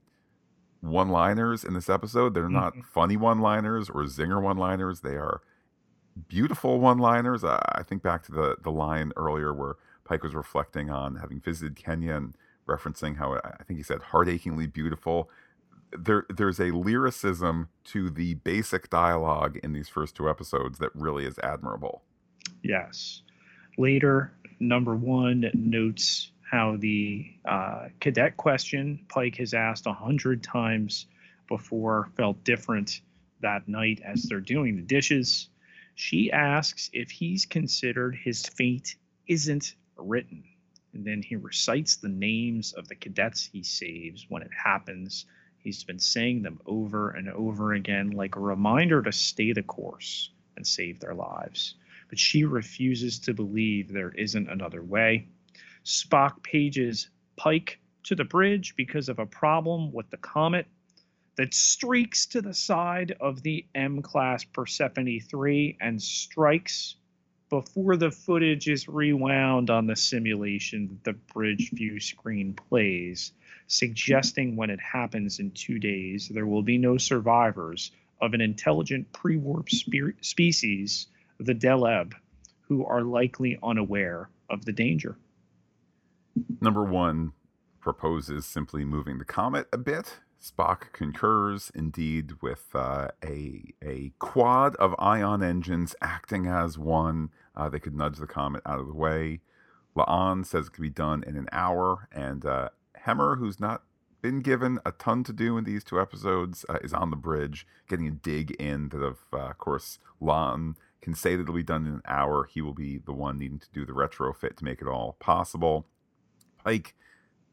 one 0.82 1.10
liners 1.10 1.64
in 1.64 1.74
this 1.74 1.90
episode. 1.90 2.34
They're 2.34 2.50
not 2.50 2.74
mm-hmm. 2.74 2.82
funny 2.82 3.18
one 3.18 3.40
liners 3.40 3.90
or 3.90 4.04
zinger 4.04 4.42
one 4.42 4.58
liners, 4.58 5.02
they 5.02 5.16
are 5.16 5.42
beautiful 6.28 6.80
one 6.80 6.98
liners. 6.98 7.44
Uh, 7.44 7.60
I 7.74 7.84
think 7.84 8.04
back 8.04 8.24
to 8.24 8.32
the, 8.32 8.56
the 8.62 8.72
line 8.72 9.12
earlier 9.16 9.54
where 9.54 9.76
Pike 10.04 10.24
was 10.24 10.34
reflecting 10.34 10.90
on 10.90 11.16
having 11.16 11.40
visited 11.40 11.76
Kenya 11.76 12.16
and 12.16 12.36
referencing 12.68 13.18
how 13.18 13.40
I 13.44 13.64
think 13.64 13.80
he 13.80 13.84
said 13.84 14.02
heart 14.02 14.30
achingly 14.30 14.68
beautiful 14.68 15.30
there 15.98 16.26
there's 16.30 16.60
a 16.60 16.72
lyricism 16.72 17.70
to 17.86 18.10
the 18.10 18.36
basic 18.36 18.90
dialogue 18.90 19.60
in 19.64 19.74
these 19.74 19.90
first 19.90 20.16
two 20.16 20.30
episodes 20.30 20.80
that 20.80 20.90
really 20.96 21.26
is 21.26 21.38
admirable. 21.40 22.04
Yes. 22.64 23.22
Later, 23.78 24.32
number 24.60 24.96
one 24.96 25.50
notes 25.54 26.32
how 26.52 26.76
the 26.78 27.26
uh, 27.46 27.88
cadet 28.00 28.38
question 28.38 29.06
Pike 29.08 29.38
has 29.38 29.54
asked 29.54 29.88
a 29.88 29.94
hundred 29.94 30.44
times 30.44 31.08
before 31.48 32.10
felt 32.18 32.44
different 32.44 33.02
that 33.42 33.68
night 33.68 34.02
as 34.04 34.24
they're 34.24 34.40
doing 34.40 34.76
the 34.76 34.82
dishes. 34.82 35.50
She 35.96 36.32
asks 36.32 36.90
if 36.94 37.10
he's 37.10 37.46
considered 37.46 38.16
his 38.16 38.46
fate 38.46 38.96
isn't 39.28 39.76
written. 39.98 40.44
And 40.94 41.06
then 41.06 41.22
he 41.22 41.38
recites 41.38 41.96
the 41.96 42.10
names 42.10 42.74
of 42.74 42.88
the 42.88 42.96
cadets 42.96 43.50
he 43.52 43.64
saves 43.64 44.26
when 44.28 44.42
it 44.42 44.52
happens 44.54 45.26
He's 45.64 45.84
been 45.84 46.00
saying 46.00 46.42
them 46.42 46.60
over 46.66 47.12
and 47.12 47.30
over 47.30 47.74
again, 47.74 48.12
like 48.12 48.36
a 48.36 48.40
reminder 48.40 49.02
to 49.04 49.12
stay 49.12 49.54
the 49.54 49.62
course 49.62 50.32
and 50.56 50.66
save 50.66 51.00
their 51.00 51.14
lives. 51.14 51.76
But 52.10 52.18
she 52.18 52.46
refuses 52.46 53.20
to 53.20 53.34
believe 53.34 53.88
there 53.88 54.10
isn't 54.10 54.50
another 54.50 54.82
way. 54.82 55.28
Spock 55.84 56.44
pages 56.44 57.10
Pike 57.38 57.80
to 58.04 58.16
the 58.16 58.24
bridge 58.24 58.76
because 58.76 59.10
of 59.10 59.20
a 59.20 59.26
problem 59.26 59.92
with 59.92 60.10
the 60.10 60.18
comet 60.18 60.68
that 61.38 61.54
streaks 61.54 62.26
to 62.28 62.42
the 62.42 62.54
side 62.54 63.16
of 63.20 63.42
the 63.42 63.66
M 63.74 64.02
class 64.02 64.44
Persephone 64.44 65.20
3 65.20 65.78
and 65.80 66.02
strikes 66.02 66.96
before 67.50 67.98
the 67.98 68.12
footage 68.12 68.68
is 68.70 68.88
rewound 68.88 69.70
on 69.70 69.88
the 69.88 69.96
simulation 69.96 70.88
that 70.88 71.04
the 71.04 71.34
bridge 71.34 71.72
view 71.72 72.00
screen 72.00 72.54
plays 72.54 73.34
suggesting 73.72 74.56
when 74.56 74.70
it 74.70 74.80
happens 74.80 75.40
in 75.40 75.52
two 75.52 75.80
days, 75.80 76.28
there 76.28 76.46
will 76.46 76.62
be 76.62 76.78
no 76.78 76.98
survivors 76.98 77.92
of 78.20 78.34
an 78.34 78.42
intelligent 78.42 79.12
pre 79.14 79.38
warp 79.38 79.70
spe- 79.70 80.20
species, 80.22 81.08
the 81.40 81.56
Deleb, 81.56 82.14
who 82.68 82.86
are 82.86 83.02
likely 83.02 83.58
unaware 83.64 84.30
of 84.50 84.66
the 84.66 84.74
danger. 84.74 85.18
Number 86.60 86.84
one 86.84 87.34
proposes 87.80 88.46
simply 88.46 88.86
moving 88.86 89.18
the 89.18 89.26
comet 89.26 89.68
a 89.74 89.78
bit. 89.78 90.20
Spock 90.42 90.92
concurs, 90.92 91.72
indeed, 91.76 92.42
with 92.42 92.66
uh, 92.74 93.10
a 93.24 93.74
a 93.84 94.12
quad 94.18 94.76
of 94.78 94.96
ion 94.98 95.44
engines 95.44 95.96
acting 96.02 96.48
as 96.48 96.80
one. 96.80 97.30
Uh, 97.56 97.70
they 97.70 97.80
could 97.80 97.96
nudge 97.96 98.18
the 98.18 98.26
comet 98.28 98.64
out 98.66 98.80
of 98.80 98.88
the 98.88 98.94
way. 98.94 99.42
La'an 99.96 100.46
says 100.46 100.68
it 100.68 100.74
could 100.74 100.82
be 100.82 100.90
done 100.90 101.24
in 101.24 101.36
an 101.36 101.48
hour, 101.52 102.08
and 102.12 102.46
uh, 102.46 102.70
Hemmer, 103.06 103.38
who's 103.38 103.60
not 103.60 103.84
been 104.22 104.40
given 104.40 104.80
a 104.86 104.92
ton 104.92 105.24
to 105.26 105.34
do 105.34 105.58
in 105.58 105.64
these 105.64 105.84
two 105.84 106.00
episodes, 106.00 106.66
uh, 106.70 106.78
is 106.82 106.94
on 106.94 107.10
the 107.10 107.16
bridge 107.16 107.68
getting 107.90 108.08
a 108.08 108.12
dig 108.12 108.52
in 108.52 108.90
that, 108.90 109.02
of 109.02 109.20
uh, 109.34 109.54
course, 109.54 110.00
La'an 110.22 110.76
can 111.02 111.14
say 111.14 111.36
that 111.36 111.44
it'll 111.44 111.56
be 111.56 111.64
done 111.64 111.86
in 111.86 111.94
an 111.94 112.02
hour. 112.06 112.46
He 112.46 112.62
will 112.62 112.74
be 112.74 112.98
the 112.98 113.14
one 113.14 113.38
needing 113.38 113.60
to 113.60 113.70
do 113.74 113.86
the 113.86 113.94
retrofit 113.94 114.56
to 114.58 114.64
make 114.64 114.82
it 114.82 114.88
all 114.88 115.18
possible. 115.20 115.88
Pike 116.64 116.96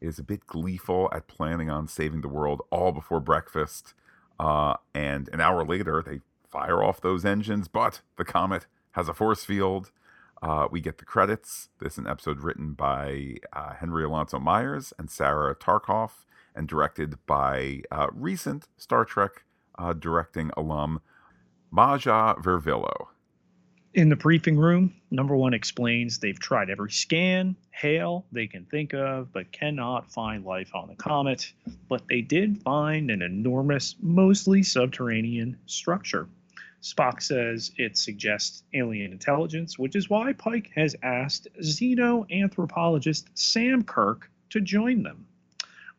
is 0.01 0.19
a 0.19 0.23
bit 0.23 0.45
gleeful 0.47 1.09
at 1.13 1.27
planning 1.27 1.69
on 1.69 1.87
saving 1.87 2.21
the 2.21 2.27
world 2.27 2.61
all 2.71 2.91
before 2.91 3.19
breakfast. 3.19 3.93
Uh, 4.39 4.75
and 4.93 5.29
an 5.33 5.41
hour 5.41 5.65
later, 5.65 6.01
they 6.05 6.21
fire 6.49 6.81
off 6.81 7.01
those 7.01 7.25
engines, 7.25 7.67
but 7.67 8.01
the 8.17 8.25
comet 8.25 8.65
has 8.91 9.09
a 9.09 9.13
force 9.13 9.43
field 9.43 9.91
uh, 10.41 10.67
we 10.71 10.79
get 10.81 10.97
the 10.97 11.05
credits. 11.05 11.69
This 11.79 11.93
is 11.93 11.97
an 11.99 12.07
episode 12.07 12.43
written 12.43 12.73
by 12.73 13.35
uh, 13.51 13.73
Henry 13.73 14.03
Alonso 14.03 14.39
Myers 14.39 14.93
and 14.97 15.09
Sarah 15.09 15.55
Tarkoff 15.55 16.25
and 16.55 16.67
directed 16.67 17.17
by 17.25 17.81
uh, 17.91 18.07
recent 18.13 18.67
Star 18.77 19.05
Trek 19.05 19.43
uh, 19.77 19.93
directing 19.93 20.51
alum 20.55 21.01
Maja 21.71 22.35
Vrvilo. 22.35 23.07
In 23.95 24.09
the 24.09 24.15
briefing 24.15 24.55
room, 24.55 24.93
number 25.09 25.35
one 25.35 25.55
explains 25.55 26.19
they've 26.19 26.39
tried 26.39 26.69
every 26.69 26.91
scan, 26.91 27.55
hail 27.71 28.23
they 28.31 28.45
can 28.45 28.65
think 28.65 28.93
of, 28.93 29.33
but 29.33 29.51
cannot 29.51 30.11
find 30.11 30.45
life 30.45 30.75
on 30.75 30.87
the 30.87 30.95
comet. 30.95 31.51
But 31.87 32.07
they 32.07 32.21
did 32.21 32.61
find 32.61 33.09
an 33.09 33.23
enormous, 33.23 33.95
mostly 33.99 34.61
subterranean 34.61 35.57
structure. 35.65 36.29
Spock 36.83 37.19
says 37.19 37.71
it 37.77 37.97
suggests 37.97 38.63
alien 38.75 39.11
intelligence, 39.11 39.79
which 39.79 39.95
is 39.95 40.07
why 40.07 40.33
Pike 40.33 40.69
has 40.75 40.95
asked 41.01 41.47
xenoanthropologist 41.59 43.25
Sam 43.33 43.83
Kirk 43.83 44.29
to 44.51 44.61
join 44.61 45.01
them. 45.01 45.25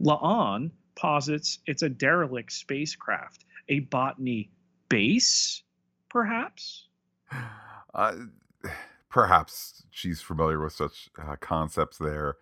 La'an 0.01 0.71
posits 0.95 1.59
it's 1.67 1.83
a 1.83 1.89
derelict 1.89 2.53
spacecraft, 2.53 3.45
a 3.69 3.81
botany 3.81 4.49
base, 4.89 5.65
perhaps? 6.09 6.87
Perhaps 9.11 9.85
she's 9.91 10.21
familiar 10.21 10.61
with 10.63 10.73
such 10.73 11.11
uh, 11.21 11.37
concepts 11.41 11.99
there. 11.99 12.37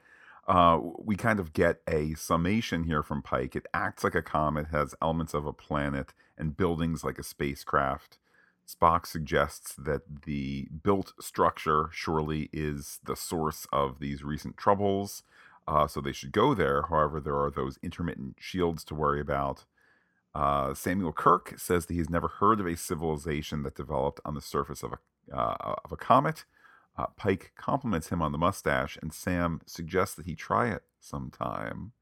Uh, 0.47 0.81
we 0.99 1.17
kind 1.17 1.41
of 1.41 1.53
get 1.53 1.81
a 1.87 2.15
summation 2.15 2.85
here 2.85 3.03
from 3.03 3.23
Pike. 3.23 3.55
It 3.55 3.67
acts 3.75 4.03
like 4.03 4.15
a 4.15 4.23
comet, 4.23 4.69
has 4.69 4.95
elements 5.03 5.35
of 5.35 5.45
a 5.47 5.53
planet, 5.53 6.15
and 6.39 6.57
buildings 6.57 7.05
like 7.05 7.19
a 7.19 7.23
spacecraft. 7.23 8.19
Spock 8.67 9.07
suggests 9.07 9.75
that 9.75 10.23
the 10.27 10.69
built 10.83 11.13
structure 11.21 11.89
surely 11.93 12.51
is 12.53 13.01
the 13.05 13.17
source 13.17 13.67
of 13.73 13.99
these 13.99 14.23
recent 14.23 14.57
troubles, 14.57 15.23
uh, 15.67 15.87
so 15.87 16.01
they 16.01 16.13
should 16.13 16.33
go 16.33 16.55
there. 16.55 16.83
However, 16.89 17.21
there 17.21 17.39
are 17.39 17.51
those 17.51 17.79
intermittent 17.83 18.37
shields 18.41 18.85
to 18.85 18.95
worry 18.95 19.21
about. 19.21 19.65
Uh, 20.35 20.75
Samuel 20.75 21.13
Kirk 21.13 21.55
says 21.59 21.87
that 21.87 21.95
he's 21.95 22.11
never 22.11 22.29
heard 22.29 22.61
of 22.61 22.67
a 22.67 22.77
civilization 22.77 23.63
that 23.65 23.75
developed 23.75 24.21
on 24.25 24.35
the 24.35 24.41
surface 24.41 24.83
of 24.83 24.93
a, 24.93 24.99
uh, 25.33 25.75
of 25.85 25.93
a 25.93 25.97
comet. 25.97 26.45
Uh, 26.97 27.07
Pike 27.17 27.53
compliments 27.57 28.09
him 28.09 28.21
on 28.21 28.33
the 28.33 28.39
mustache, 28.39 28.99
and 29.01 29.13
Sam 29.13 29.61
suggests 29.67 30.15
that 30.17 30.27
he 30.27 30.35
try 30.35 30.69
it 30.69 30.83
sometime. 31.01 31.93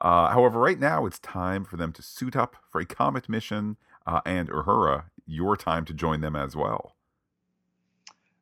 Uh, 0.00 0.28
however, 0.28 0.58
right 0.58 0.78
now 0.78 1.06
it's 1.06 1.18
time 1.18 1.64
for 1.64 1.76
them 1.76 1.92
to 1.92 2.02
suit 2.02 2.36
up 2.36 2.56
for 2.70 2.80
a 2.80 2.86
comet 2.86 3.28
mission, 3.28 3.76
uh, 4.06 4.20
and 4.26 4.50
Uhura 4.50 5.04
your 5.26 5.56
time 5.56 5.84
to 5.86 5.94
join 5.94 6.20
them 6.20 6.36
as 6.36 6.54
well. 6.54 6.94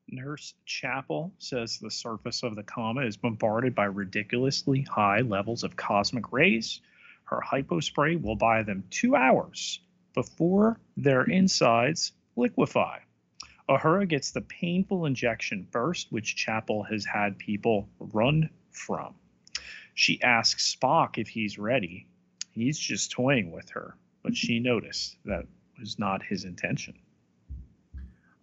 Nurse 0.09 0.55
Chapel 0.67 1.33
says 1.39 1.79
the 1.79 1.91
surface 1.91 2.43
of 2.43 2.57
the 2.57 2.63
comet 2.63 3.07
is 3.07 3.17
bombarded 3.17 3.75
by 3.75 3.87
ridiculously 3.87 4.83
high 4.83 5.21
levels 5.23 5.65
of 5.65 5.77
cosmic 5.77 6.31
rays. 6.33 6.81
Her 7.25 7.41
hypospray 7.41 8.21
will 8.21 8.37
buy 8.37 8.63
them 8.65 8.85
two 8.91 9.17
hours 9.17 9.81
before 10.13 10.79
their 10.97 11.25
insides 11.25 12.13
liquefy. 12.37 12.99
Uhura 13.69 14.07
gets 14.07 14.31
the 14.31 14.43
painful 14.43 15.07
injection 15.07 15.67
first, 15.71 16.13
which 16.13 16.37
Chapel 16.37 16.83
has 16.85 17.05
had 17.05 17.39
people 17.39 17.89
run 17.99 18.51
from. 18.71 19.15
She 19.95 20.21
asks 20.23 20.75
Spock 20.75 21.19
if 21.19 21.29
he's 21.29 21.59
ready. 21.59 22.07
He's 22.51 22.79
just 22.79 23.11
toying 23.11 23.53
with 23.53 23.71
her, 23.71 23.97
but 24.23 24.37
she 24.37 24.61
noticed 24.61 25.17
that 25.25 25.47
was 25.79 25.99
not 25.99 26.23
his 26.23 26.45
intention. 26.45 26.95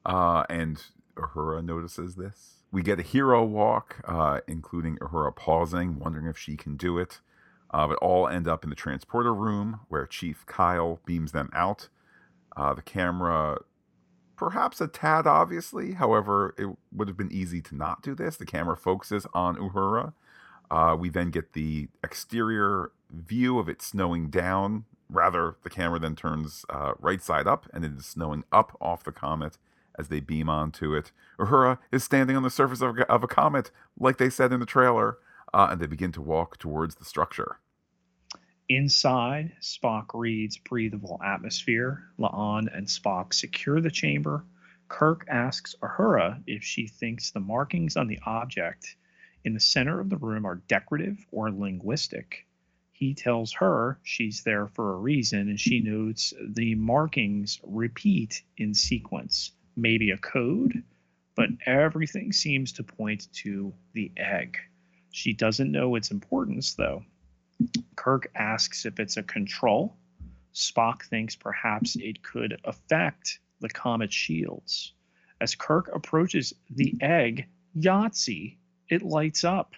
Uh, 0.06 0.44
and 0.50 0.82
Uhura 1.16 1.64
notices 1.64 2.16
this. 2.16 2.64
We 2.72 2.82
get 2.82 3.00
a 3.00 3.04
hero 3.04 3.44
walk, 3.44 4.02
uh, 4.08 4.40
including 4.48 4.98
Uhura 4.98 5.36
pausing, 5.36 6.00
wondering 6.00 6.26
if 6.26 6.38
she 6.38 6.56
can 6.56 6.78
do 6.78 6.98
it. 6.98 7.20
Uh, 7.74 7.88
but 7.88 7.98
all 7.98 8.28
end 8.28 8.48
up 8.48 8.64
in 8.64 8.70
the 8.70 8.76
transporter 8.76 9.34
room 9.34 9.82
where 9.88 10.06
Chief 10.06 10.46
Kyle 10.46 11.00
beams 11.06 11.32
them 11.32 11.50
out. 11.54 11.88
Uh, 12.58 12.74
the 12.74 12.82
camera, 12.82 13.60
perhaps 14.42 14.82
a 14.82 14.88
tad 14.88 15.28
obviously, 15.28 15.94
however, 15.94 16.56
it 16.58 16.68
would 16.92 17.08
have 17.08 17.16
been 17.16 17.32
easy 17.32 17.62
to 17.62 17.76
not 17.76 18.02
do 18.02 18.16
this. 18.16 18.38
The 18.38 18.46
camera 18.46 18.76
focuses 18.76 19.28
on 19.36 19.56
Uhura. 19.56 20.14
Uh, 20.72 20.98
we 21.00 21.10
then 21.10 21.30
get 21.30 21.54
the 21.54 21.90
exterior 22.04 22.92
view 23.12 23.60
of 23.60 23.70
it 23.70 23.84
snowing 23.84 24.32
down. 24.32 24.86
Rather, 25.12 25.58
the 25.62 25.70
camera 25.70 26.00
then 26.00 26.16
turns 26.16 26.66
uh, 26.72 26.94
right 26.98 27.22
side 27.22 27.46
up 27.46 27.68
and 27.72 27.86
it 27.86 27.92
is 27.96 28.08
snowing 28.08 28.44
up 28.52 28.76
off 28.82 29.04
the 29.04 29.12
comet 29.12 29.60
as 30.00 30.08
they 30.08 30.20
beam 30.20 30.50
onto 30.50 30.96
it. 30.96 31.12
Uhura 31.38 31.78
is 31.92 32.04
standing 32.04 32.36
on 32.36 32.42
the 32.42 32.50
surface 32.50 32.82
of, 32.82 32.98
of 32.98 33.24
a 33.24 33.28
comet, 33.28 33.70
like 34.00 34.18
they 34.18 34.32
said 34.32 34.52
in 34.52 34.60
the 34.60 34.66
trailer, 34.66 35.20
uh, 35.54 35.68
and 35.70 35.80
they 35.80 35.86
begin 35.86 36.12
to 36.14 36.22
walk 36.22 36.58
towards 36.58 36.96
the 36.96 37.06
structure. 37.06 37.60
Inside, 38.74 39.52
Spock 39.60 40.14
reads 40.14 40.58
breathable 40.58 41.20
atmosphere. 41.22 42.06
La'an 42.18 42.74
and 42.74 42.88
Spock 42.88 43.34
secure 43.34 43.82
the 43.82 43.92
chamber. 43.92 44.46
Kirk 44.88 45.26
asks 45.28 45.76
Uhura 45.84 46.42
if 46.48 46.64
she 46.64 46.88
thinks 46.88 47.32
the 47.32 47.42
markings 47.42 47.98
on 47.98 48.08
the 48.08 48.20
object 48.26 48.96
in 49.44 49.54
the 49.54 49.60
center 49.60 50.00
of 50.00 50.10
the 50.10 50.16
room 50.16 50.46
are 50.46 50.64
decorative 50.70 51.18
or 51.34 51.52
linguistic. 51.52 52.48
He 52.94 53.14
tells 53.14 53.52
her 53.52 54.00
she's 54.04 54.44
there 54.44 54.68
for 54.68 54.94
a 54.94 55.00
reason, 55.00 55.50
and 55.50 55.60
she 55.60 55.82
notes 55.82 56.34
the 56.42 56.76
markings 56.76 57.60
repeat 57.64 58.42
in 58.56 58.74
sequence 58.74 59.52
maybe 59.76 60.12
a 60.12 60.18
code, 60.18 60.82
but 61.36 61.50
everything 61.66 62.32
seems 62.32 62.72
to 62.72 62.84
point 62.84 63.28
to 63.34 63.74
the 63.92 64.14
egg. 64.16 64.60
She 65.10 65.34
doesn't 65.34 65.74
know 65.74 65.96
its 65.96 66.10
importance, 66.10 66.76
though. 66.76 67.04
Kirk 67.96 68.32
asks 68.36 68.86
if 68.86 69.00
it's 69.00 69.18
a 69.18 69.24
control. 69.24 69.98
Spock 70.54 71.04
thinks 71.04 71.36
perhaps 71.36 71.96
it 71.96 72.24
could 72.24 72.60
affect 72.64 73.40
the 73.60 73.70
comet's 73.70 74.14
shields. 74.14 74.94
As 75.40 75.56
Kirk 75.56 75.90
approaches 75.94 76.54
the 76.70 76.96
egg, 77.02 77.48
Yahtzee, 77.76 78.58
it 78.90 79.02
lights 79.02 79.44
up. 79.44 79.76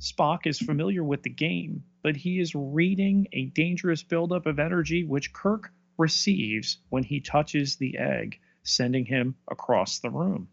Spock 0.00 0.46
is 0.46 0.58
familiar 0.58 1.02
with 1.02 1.22
the 1.22 1.30
game, 1.30 1.84
but 2.02 2.16
he 2.16 2.38
is 2.38 2.54
reading 2.54 3.28
a 3.32 3.46
dangerous 3.46 4.02
buildup 4.02 4.46
of 4.46 4.58
energy 4.58 5.04
which 5.04 5.32
Kirk 5.32 5.72
receives 5.96 6.78
when 6.88 7.02
he 7.02 7.20
touches 7.20 7.76
the 7.76 7.98
egg 7.98 8.38
sending 8.62 9.04
him 9.04 9.36
across 9.48 9.98
the 9.98 10.10
room. 10.10 10.48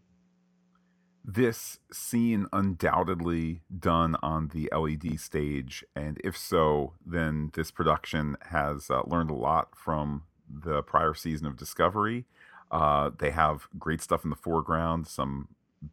This 1.24 1.78
scene 1.92 2.46
undoubtedly 2.52 3.60
done 3.78 4.16
on 4.22 4.48
the 4.48 4.68
LED 4.76 5.20
stage, 5.20 5.84
and 5.94 6.20
if 6.24 6.36
so, 6.36 6.94
then 7.06 7.52
this 7.54 7.70
production 7.70 8.36
has 8.50 8.90
uh, 8.90 9.02
learned 9.06 9.30
a 9.30 9.34
lot 9.34 9.68
from 9.76 10.24
the 10.48 10.82
prior 10.82 11.14
season 11.14 11.46
of 11.46 11.56
Discovery. 11.56 12.24
Uh, 12.72 13.10
they 13.16 13.30
have 13.30 13.68
great 13.78 14.00
stuff 14.00 14.24
in 14.24 14.30
the 14.30 14.36
foreground, 14.36 15.06
some 15.06 15.48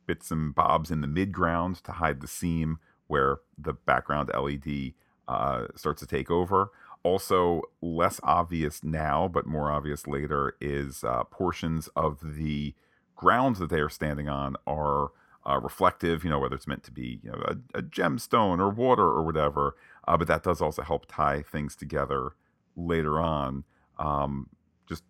bits 0.07 0.31
and 0.31 0.55
bobs 0.55 0.89
in 0.89 1.01
the 1.01 1.07
midground 1.07 1.81
to 1.83 1.93
hide 1.93 2.21
the 2.21 2.27
seam 2.27 2.79
where 3.07 3.37
the 3.57 3.73
background 3.73 4.31
LED 4.33 4.93
uh, 5.27 5.67
starts 5.75 5.99
to 5.99 6.07
take 6.07 6.31
over. 6.31 6.71
Also, 7.03 7.61
less 7.81 8.19
obvious 8.23 8.83
now, 8.83 9.27
but 9.27 9.45
more 9.45 9.71
obvious 9.71 10.07
later, 10.07 10.55
is 10.59 11.03
uh, 11.03 11.23
portions 11.25 11.87
of 11.95 12.35
the 12.35 12.73
grounds 13.15 13.59
that 13.59 13.69
they 13.69 13.79
are 13.79 13.89
standing 13.89 14.27
on 14.27 14.55
are 14.65 15.11
uh, 15.47 15.59
reflective, 15.61 16.23
you 16.23 16.29
know, 16.29 16.39
whether 16.39 16.55
it's 16.55 16.67
meant 16.67 16.83
to 16.83 16.91
be 16.91 17.19
you 17.23 17.31
know, 17.31 17.41
a, 17.45 17.79
a 17.79 17.81
gemstone 17.81 18.59
or 18.59 18.69
water 18.69 19.03
or 19.03 19.23
whatever. 19.23 19.75
Uh, 20.07 20.17
but 20.17 20.27
that 20.27 20.43
does 20.43 20.61
also 20.61 20.81
help 20.81 21.05
tie 21.07 21.41
things 21.41 21.75
together 21.75 22.31
later 22.75 23.19
on. 23.19 23.63
Um, 23.97 24.49
just 24.87 25.03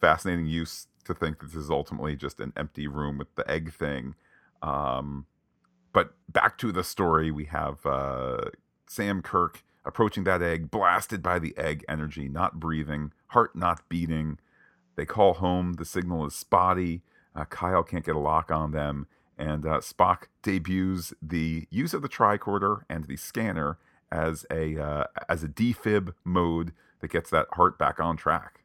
fascinating 0.00 0.46
use 0.46 0.86
to 1.04 1.14
think 1.14 1.40
that 1.40 1.46
this 1.46 1.56
is 1.56 1.70
ultimately 1.70 2.16
just 2.16 2.40
an 2.40 2.52
empty 2.56 2.86
room 2.86 3.18
with 3.18 3.34
the 3.36 3.48
egg 3.50 3.72
thing. 3.72 4.14
Um, 4.62 5.26
but 5.92 6.14
back 6.28 6.58
to 6.58 6.72
the 6.72 6.84
story, 6.84 7.30
we 7.30 7.46
have 7.46 7.84
uh, 7.86 8.38
Sam 8.88 9.22
Kirk 9.22 9.62
approaching 9.84 10.24
that 10.24 10.42
egg, 10.42 10.70
blasted 10.70 11.22
by 11.22 11.38
the 11.38 11.56
egg 11.56 11.84
energy, 11.88 12.28
not 12.28 12.58
breathing, 12.58 13.12
heart 13.28 13.54
not 13.54 13.88
beating. 13.88 14.38
They 14.96 15.06
call 15.06 15.34
home. 15.34 15.74
The 15.74 15.84
signal 15.84 16.26
is 16.26 16.34
spotty. 16.34 17.02
Uh, 17.34 17.44
Kyle 17.44 17.82
can't 17.82 18.04
get 18.04 18.16
a 18.16 18.20
lock 18.20 18.50
on 18.50 18.72
them. 18.72 19.06
And 19.36 19.66
uh, 19.66 19.78
Spock 19.80 20.24
debuts 20.42 21.12
the 21.20 21.66
use 21.70 21.94
of 21.94 22.02
the 22.02 22.08
tricorder 22.08 22.82
and 22.88 23.04
the 23.04 23.16
scanner 23.16 23.78
as 24.12 24.46
a 24.50 24.80
uh, 24.80 25.04
as 25.28 25.42
a 25.42 25.48
defib 25.48 26.14
mode 26.24 26.72
that 27.00 27.10
gets 27.10 27.30
that 27.30 27.46
heart 27.52 27.78
back 27.78 27.98
on 27.98 28.16
track. 28.16 28.62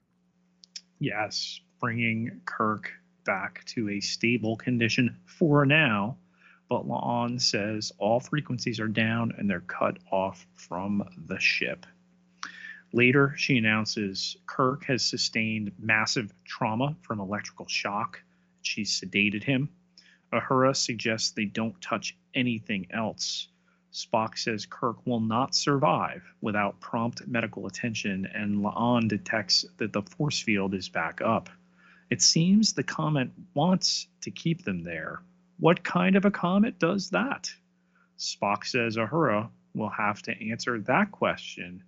Yes, 1.00 1.60
bringing 1.80 2.42
Kirk 2.46 2.92
back 3.26 3.64
to 3.66 3.90
a 3.90 4.00
stable 4.00 4.56
condition 4.56 5.18
for 5.26 5.66
now 5.66 6.18
but 6.70 6.88
La'an 6.88 7.42
says 7.42 7.92
all 7.98 8.20
frequencies 8.20 8.80
are 8.80 8.88
down 8.88 9.34
and 9.38 9.50
they're 9.50 9.60
cut 9.62 9.98
off 10.12 10.46
from 10.56 11.04
the 11.28 11.40
ship. 11.40 11.86
Later, 12.94 13.34
she 13.38 13.58
announces 13.58 14.38
Kirk 14.46 14.86
has 14.86 15.04
sustained 15.04 15.72
massive 15.80 16.32
trauma 16.46 16.96
from 17.02 17.20
electrical 17.20 17.68
shock. 17.68 18.22
She 18.62 18.84
sedated 18.84 19.44
him. 19.44 19.70
Uhura 20.32 20.76
suggests 20.76 21.32
they 21.32 21.46
don't 21.46 21.82
touch 21.82 22.16
anything 22.34 22.88
else. 22.92 23.48
Spock 23.92 24.38
says 24.38 24.66
Kirk 24.66 25.06
will 25.06 25.20
not 25.20 25.56
survive 25.56 26.24
without 26.42 26.80
prompt 26.80 27.28
medical 27.28 27.66
attention, 27.68 28.28
and 28.34 28.58
La'an 28.58 29.08
detects 29.08 29.66
that 29.78 29.94
the 29.94 30.04
force 30.04 30.40
field 30.40 30.74
is 30.74 30.90
back 30.90 31.22
up. 31.22 31.50
It 32.10 32.22
seems 32.22 32.74
the 32.74 32.84
comet 32.84 33.32
wants 33.54 34.08
to 34.22 34.32
keep 34.32 34.64
them 34.64 34.84
there, 34.84 35.22
what 35.60 35.84
kind 35.84 36.16
of 36.16 36.24
a 36.24 36.32
comet 36.32 36.80
does 36.80 37.10
that? 37.10 37.52
Spock 38.18 38.66
says 38.66 38.96
Uhura 38.96 39.50
will 39.76 39.90
have 39.90 40.22
to 40.24 40.50
answer 40.52 40.80
that 40.80 41.12
question, 41.12 41.84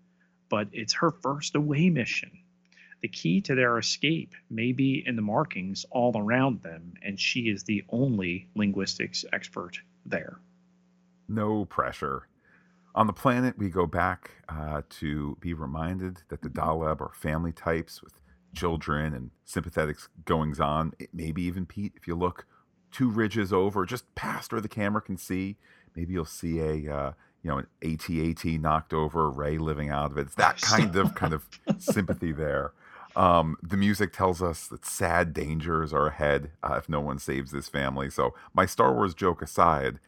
but 0.50 0.68
it's 0.74 0.94
her 0.96 1.12
first 1.12 1.56
away 1.56 1.90
mission. 1.90 2.32
The 3.02 3.08
key 3.08 3.42
to 3.42 3.56
their 3.56 3.78
escape 3.80 4.34
may 4.50 4.72
be 4.72 5.04
in 5.06 5.16
the 5.16 5.22
markings 5.22 5.86
all 5.90 6.16
around 6.16 6.62
them, 6.62 6.94
and 7.02 7.20
she 7.20 7.50
is 7.50 7.64
the 7.64 7.84
only 7.90 8.48
linguistics 8.56 9.26
expert 9.34 9.80
there. 10.06 10.40
No 11.28 11.66
pressure. 11.66 12.28
On 12.94 13.08
the 13.08 13.14
planet, 13.14 13.58
we 13.58 13.70
go 13.70 13.88
back 13.88 14.32
uh, 14.50 14.82
to 14.90 15.38
be 15.40 15.54
reminded 15.54 16.22
that 16.30 16.42
the 16.42 16.50
Daleb 16.50 17.02
are 17.02 17.14
family 17.16 17.54
types 17.54 18.04
with 18.04 18.14
children 18.54 19.14
and 19.14 19.32
sympathetic 19.46 19.98
goings 20.26 20.60
on. 20.60 20.94
Maybe 21.14 21.42
even 21.44 21.66
Pete, 21.66 21.94
if 21.96 22.08
you 22.08 22.16
look 22.16 22.46
two 22.92 23.10
ridges 23.10 23.54
over, 23.54 23.86
just 23.86 24.14
past 24.14 24.52
where 24.52 24.62
the 24.62 24.68
camera 24.68 25.02
can 25.02 25.18
see. 25.18 25.58
Maybe 25.96 26.14
you'll 26.14 26.26
see 26.26 26.60
a 26.60 26.94
uh, 26.94 27.12
you 27.44 27.50
know 27.50 27.60
an 27.60 27.68
AT-AT 27.82 28.46
knocked 28.60 28.94
over, 28.94 29.30
Ray 29.30 29.58
living 29.58 29.90
out 29.90 30.12
of 30.12 30.18
it. 30.18 30.28
It's 30.28 30.36
that 30.36 30.60
kind 30.62 30.96
of 30.96 31.16
kind 31.16 31.34
of 31.34 31.48
sympathy 31.80 32.32
there. 32.32 32.74
Um, 33.16 33.58
the 33.62 33.78
music 33.78 34.14
tells 34.14 34.42
us 34.42 34.68
that 34.68 34.86
sad 34.86 35.34
dangers 35.34 35.94
are 35.94 36.08
ahead 36.08 36.52
uh, 36.64 36.76
if 36.78 36.88
no 36.88 37.02
one 37.02 37.20
saves 37.20 37.52
this 37.52 37.68
family. 37.68 38.10
So 38.10 38.34
my 38.54 38.66
Star 38.66 38.94
Wars 38.94 39.14
joke 39.14 39.42
aside, 39.42 40.00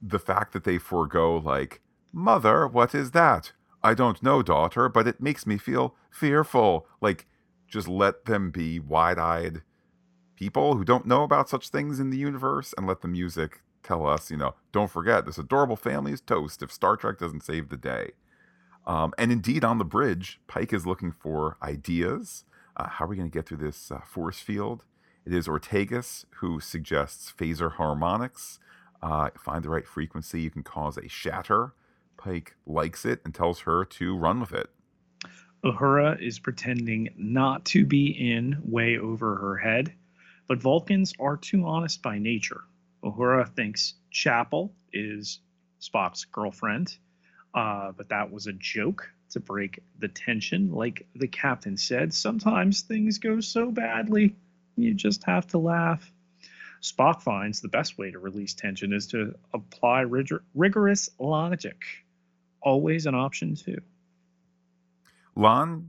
the 0.00 0.18
fact 0.18 0.52
that 0.52 0.64
they 0.64 0.78
forego 0.78 1.36
like, 1.36 1.80
mother, 2.12 2.66
what 2.66 2.94
is 2.94 3.10
that? 3.12 3.52
I 3.82 3.94
don't 3.94 4.22
know, 4.22 4.42
daughter, 4.42 4.88
but 4.88 5.08
it 5.08 5.20
makes 5.20 5.46
me 5.46 5.58
feel 5.58 5.94
fearful. 6.10 6.86
Like, 7.00 7.26
just 7.68 7.88
let 7.88 8.26
them 8.26 8.50
be 8.50 8.78
wide-eyed 8.78 9.62
people 10.36 10.76
who 10.76 10.84
don't 10.84 11.06
know 11.06 11.24
about 11.24 11.48
such 11.48 11.68
things 11.68 11.98
in 11.98 12.10
the 12.10 12.18
universe 12.18 12.74
and 12.76 12.86
let 12.86 13.00
the 13.00 13.08
music 13.08 13.62
tell 13.82 14.06
us, 14.06 14.30
you 14.30 14.36
know, 14.36 14.54
don't 14.72 14.90
forget 14.90 15.24
this 15.24 15.38
adorable 15.38 15.76
family 15.76 16.12
is 16.12 16.20
toast 16.20 16.62
if 16.62 16.72
Star 16.72 16.96
Trek 16.96 17.18
doesn't 17.18 17.44
save 17.44 17.68
the 17.68 17.76
day. 17.76 18.12
Um, 18.86 19.12
and 19.18 19.32
indeed, 19.32 19.64
on 19.64 19.78
the 19.78 19.84
bridge, 19.84 20.40
Pike 20.46 20.72
is 20.72 20.86
looking 20.86 21.10
for 21.10 21.56
ideas. 21.62 22.44
Uh, 22.76 22.88
how 22.88 23.04
are 23.04 23.08
we 23.08 23.16
going 23.16 23.30
to 23.30 23.34
get 23.34 23.46
through 23.46 23.58
this 23.58 23.90
uh, 23.90 24.00
force 24.00 24.38
field? 24.40 24.84
It 25.24 25.32
is 25.32 25.48
Ortegas 25.48 26.24
who 26.36 26.60
suggests 26.60 27.32
phaser 27.36 27.72
harmonics. 27.72 28.60
Uh, 29.02 29.30
find 29.38 29.64
the 29.64 29.68
right 29.68 29.86
frequency, 29.86 30.40
you 30.40 30.50
can 30.50 30.62
cause 30.62 30.96
a 30.96 31.08
shatter. 31.08 31.74
Pike 32.16 32.56
likes 32.66 33.04
it 33.04 33.20
and 33.24 33.34
tells 33.34 33.60
her 33.60 33.84
to 33.84 34.16
run 34.16 34.40
with 34.40 34.52
it. 34.52 34.70
Uhura 35.64 36.20
is 36.22 36.38
pretending 36.38 37.08
not 37.16 37.64
to 37.66 37.84
be 37.84 38.06
in 38.06 38.58
way 38.62 38.98
over 38.98 39.36
her 39.36 39.56
head 39.56 39.94
but 40.48 40.62
Vulcans 40.62 41.12
are 41.18 41.36
too 41.36 41.66
honest 41.66 42.02
by 42.02 42.18
nature. 42.18 42.62
Uhura 43.04 43.48
thinks 43.54 43.94
Chapel 44.10 44.74
is 44.92 45.40
Spock's 45.80 46.24
girlfriend, 46.24 46.96
uh, 47.56 47.90
but 47.96 48.10
that 48.10 48.30
was 48.30 48.46
a 48.46 48.52
joke 48.52 49.10
to 49.30 49.40
break 49.40 49.80
the 49.98 50.08
tension. 50.08 50.70
Like 50.70 51.06
the 51.16 51.26
captain 51.26 51.76
said, 51.76 52.12
sometimes 52.12 52.82
things 52.82 53.18
go 53.18 53.40
so 53.40 53.70
badly, 53.70 54.36
you 54.76 54.94
just 54.94 55.24
have 55.24 55.46
to 55.48 55.58
laugh. 55.58 56.12
Spock 56.82 57.22
finds 57.22 57.60
the 57.60 57.68
best 57.68 57.96
way 57.98 58.10
to 58.10 58.18
release 58.18 58.52
tension 58.52 58.92
is 58.92 59.06
to 59.08 59.34
apply 59.54 60.02
rigor- 60.02 60.44
rigorous 60.54 61.08
logic. 61.18 61.82
Always 62.60 63.06
an 63.06 63.14
option, 63.14 63.56
too. 63.56 63.80
La'an 65.36 65.88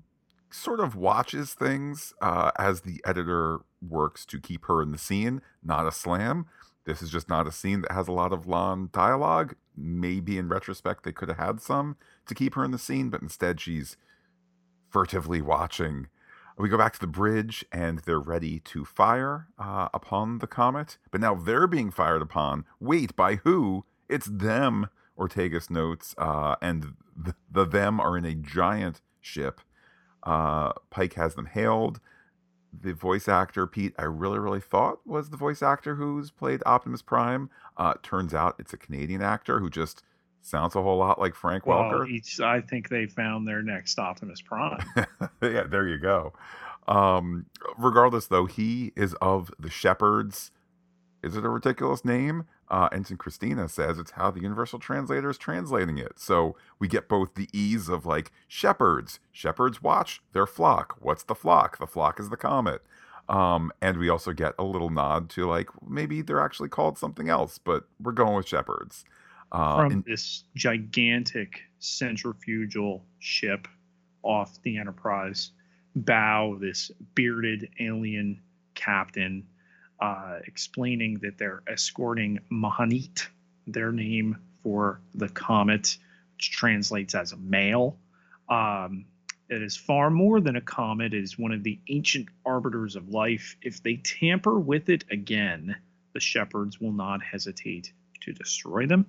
sort 0.49 0.79
of 0.79 0.95
watches 0.95 1.53
things 1.53 2.13
uh, 2.21 2.51
as 2.57 2.81
the 2.81 3.01
editor 3.05 3.59
works 3.81 4.25
to 4.25 4.39
keep 4.39 4.65
her 4.65 4.81
in 4.81 4.91
the 4.91 4.97
scene, 4.97 5.41
not 5.61 5.85
a 5.85 5.91
slam. 5.91 6.45
This 6.87 7.01
is 7.01 7.09
just 7.09 7.27
not 7.27 7.47
a 7.47 7.51
scene 7.51 7.81
that 7.81 7.91
has 7.91 8.07
a 8.07 8.13
lot 8.13 8.31
of 8.31 8.47
long 8.47 8.87
dialogue. 8.93 9.55
Maybe 9.75 10.37
in 10.37 10.47
retrospect, 10.47 11.03
they 11.03 11.11
could 11.11 11.27
have 11.27 11.37
had 11.37 11.61
some 11.61 11.97
to 12.27 12.33
keep 12.33 12.55
her 12.55 12.63
in 12.63 12.71
the 12.71 12.77
scene, 12.77 13.09
but 13.09 13.21
instead 13.21 13.59
she's 13.59 13.97
furtively 14.89 15.41
watching. 15.41 16.07
We 16.57 16.69
go 16.69 16.77
back 16.77 16.93
to 16.93 16.99
the 16.99 17.05
bridge 17.05 17.65
and 17.73 17.99
they're 17.99 18.21
ready 18.21 18.61
to 18.61 18.85
fire 18.85 19.47
uh, 19.59 19.89
upon 19.93 20.39
the 20.39 20.47
comet, 20.47 20.97
but 21.11 21.19
now 21.19 21.35
they're 21.35 21.67
being 21.67 21.91
fired 21.91 22.21
upon. 22.21 22.63
Wait, 22.79 23.17
by 23.17 23.35
who? 23.35 23.83
It's 24.07 24.27
them, 24.27 24.87
Ortegas 25.19 25.69
notes, 25.69 26.15
uh, 26.17 26.55
and 26.61 26.95
the, 27.15 27.35
the 27.51 27.65
them 27.65 27.99
are 27.99 28.17
in 28.17 28.23
a 28.23 28.33
giant 28.33 29.01
ship. 29.19 29.59
Uh, 30.23 30.71
Pike 30.89 31.13
has 31.15 31.35
them 31.35 31.47
hailed. 31.47 31.99
The 32.73 32.93
voice 32.93 33.27
actor, 33.27 33.65
Pete, 33.65 33.93
I 33.97 34.03
really, 34.03 34.39
really 34.39 34.59
thought 34.59 34.99
was 35.05 35.29
the 35.29 35.37
voice 35.37 35.61
actor 35.61 35.95
who's 35.95 36.31
played 36.31 36.61
Optimus 36.65 37.01
Prime. 37.01 37.49
Uh, 37.77 37.93
turns 38.03 38.33
out 38.33 38.55
it's 38.59 38.73
a 38.73 38.77
Canadian 38.77 39.21
actor 39.21 39.59
who 39.59 39.69
just 39.69 40.03
sounds 40.41 40.75
a 40.75 40.81
whole 40.81 40.97
lot 40.97 41.19
like 41.19 41.35
Frank 41.35 41.65
Well, 41.65 41.79
Welker. 41.79 42.09
each, 42.09 42.39
I 42.39 42.61
think 42.61 42.89
they 42.89 43.05
found 43.07 43.47
their 43.47 43.61
next 43.61 43.97
Optimus 43.99 44.41
Prime. 44.41 44.79
yeah, 45.41 45.63
there 45.63 45.87
you 45.87 45.97
go. 45.97 46.33
Um, 46.87 47.47
regardless, 47.77 48.27
though, 48.27 48.45
he 48.45 48.93
is 48.95 49.13
of 49.21 49.51
the 49.59 49.69
Shepherds. 49.69 50.51
Is 51.23 51.35
it 51.35 51.43
a 51.43 51.49
ridiculous 51.49 52.05
name? 52.05 52.45
Uh, 52.69 52.89
Ensign 52.91 53.17
Christina 53.17 53.69
says 53.69 53.97
it's 53.97 54.11
how 54.11 54.29
the 54.29 54.41
Universal 54.41 54.79
Translator 54.79 55.29
is 55.29 55.37
translating 55.37 55.97
it. 55.97 56.19
So 56.19 56.57
we 56.79 56.87
get 56.87 57.07
both 57.07 57.35
the 57.35 57.47
ease 57.53 57.87
of 57.87 58.05
like 58.05 58.31
shepherds, 58.47 59.19
shepherds 59.31 59.81
watch 59.81 60.21
their 60.33 60.45
flock. 60.45 60.97
What's 60.99 61.23
the 61.23 61.35
flock? 61.35 61.77
The 61.77 61.87
flock 61.87 62.19
is 62.19 62.29
the 62.29 62.37
comet. 62.37 62.81
Um, 63.29 63.71
and 63.81 63.97
we 63.97 64.09
also 64.09 64.33
get 64.33 64.53
a 64.57 64.63
little 64.63 64.89
nod 64.89 65.29
to 65.31 65.45
like 65.47 65.69
maybe 65.87 66.21
they're 66.21 66.41
actually 66.43 66.69
called 66.69 66.97
something 66.97 67.29
else, 67.29 67.57
but 67.57 67.85
we're 68.01 68.11
going 68.11 68.35
with 68.35 68.47
shepherds. 68.47 69.05
Uh, 69.51 69.77
From 69.77 69.91
and- 69.91 70.05
this 70.05 70.43
gigantic 70.55 71.61
centrifugal 71.79 73.03
ship 73.19 73.67
off 74.23 74.61
the 74.63 74.77
Enterprise 74.77 75.51
bow, 75.95 76.57
this 76.59 76.91
bearded 77.15 77.69
alien 77.79 78.41
captain 78.75 79.47
uh, 79.99 80.39
explaining 80.45 81.19
that 81.19 81.37
they're 81.37 81.63
escorting 81.67 82.39
Mahanit, 82.51 83.27
their 83.65 83.91
name 83.91 84.37
for 84.63 84.99
the 85.15 85.29
comet, 85.29 85.97
which 86.35 86.51
translates 86.51 87.15
as 87.15 87.31
a 87.31 87.37
male. 87.37 87.97
Um, 88.49 89.05
it 89.49 89.61
is 89.61 89.77
far 89.77 90.09
more 90.09 90.41
than 90.41 90.55
a 90.55 90.61
comet. 90.61 91.13
It 91.13 91.23
is 91.23 91.39
one 91.39 91.51
of 91.51 91.63
the 91.63 91.79
ancient 91.87 92.27
arbiters 92.45 92.95
of 92.95 93.09
life. 93.09 93.55
If 93.61 93.81
they 93.81 93.95
tamper 93.95 94.59
with 94.59 94.89
it 94.89 95.05
again, 95.09 95.77
the 96.13 96.19
shepherds 96.19 96.81
will 96.81 96.91
not 96.91 97.23
hesitate 97.23 97.93
to 98.21 98.33
destroy 98.33 98.87
them. 98.87 99.05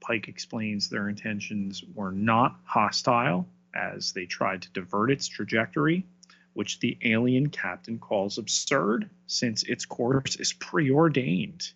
Pike 0.00 0.28
explains 0.28 0.88
their 0.88 1.08
intentions 1.08 1.84
were 1.94 2.12
not 2.12 2.58
hostile 2.64 3.46
as 3.74 4.12
they 4.12 4.26
tried 4.26 4.62
to 4.62 4.72
divert 4.72 5.10
its 5.10 5.28
trajectory, 5.28 6.04
which 6.52 6.80
the 6.80 6.98
alien 7.04 7.48
captain 7.48 7.98
calls 7.98 8.38
absurd 8.38 9.08
since 9.26 9.62
its 9.62 9.86
course 9.86 10.36
is 10.36 10.52
preordained. 10.52 11.72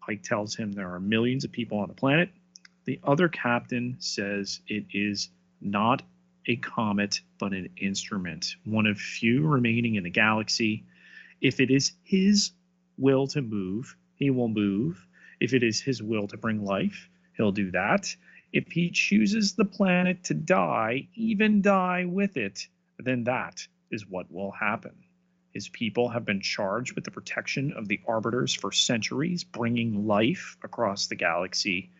Pike 0.00 0.22
tells 0.22 0.54
him 0.54 0.72
there 0.72 0.94
are 0.94 1.00
millions 1.00 1.44
of 1.44 1.52
people 1.52 1.78
on 1.78 1.88
the 1.88 1.94
planet. 1.94 2.30
The 2.84 3.00
other 3.04 3.28
captain 3.28 3.96
says 3.98 4.60
it 4.68 4.86
is 4.92 5.28
not 5.60 6.02
a 6.46 6.56
comet, 6.56 7.20
but 7.38 7.52
an 7.52 7.68
instrument, 7.76 8.54
one 8.64 8.86
of 8.86 8.98
few 8.98 9.46
remaining 9.46 9.96
in 9.96 10.04
the 10.04 10.10
galaxy. 10.10 10.84
If 11.40 11.60
it 11.60 11.70
is 11.70 11.92
his 12.04 12.52
will 12.96 13.26
to 13.28 13.42
move, 13.42 13.96
he 14.14 14.30
will 14.30 14.48
move. 14.48 15.06
If 15.40 15.52
it 15.52 15.62
is 15.62 15.80
his 15.80 16.02
will 16.02 16.28
to 16.28 16.36
bring 16.36 16.64
life, 16.64 17.08
he'll 17.36 17.52
do 17.52 17.70
that. 17.72 18.14
If 18.52 18.70
he 18.70 18.90
chooses 18.90 19.54
the 19.54 19.64
planet 19.64 20.24
to 20.24 20.34
die, 20.34 21.08
even 21.14 21.60
die 21.60 22.04
with 22.06 22.36
it, 22.36 22.68
then 22.98 23.24
that 23.24 23.66
is 23.90 24.06
what 24.06 24.30
will 24.30 24.50
happen. 24.50 24.94
His 25.52 25.68
people 25.68 26.10
have 26.10 26.24
been 26.24 26.40
charged 26.40 26.94
with 26.94 27.04
the 27.04 27.10
protection 27.10 27.72
of 27.72 27.88
the 27.88 28.00
arbiters 28.06 28.52
for 28.52 28.72
centuries, 28.72 29.42
bringing 29.42 30.06
life 30.06 30.56
across 30.62 31.06
the 31.06 31.14
galaxy. 31.14 31.90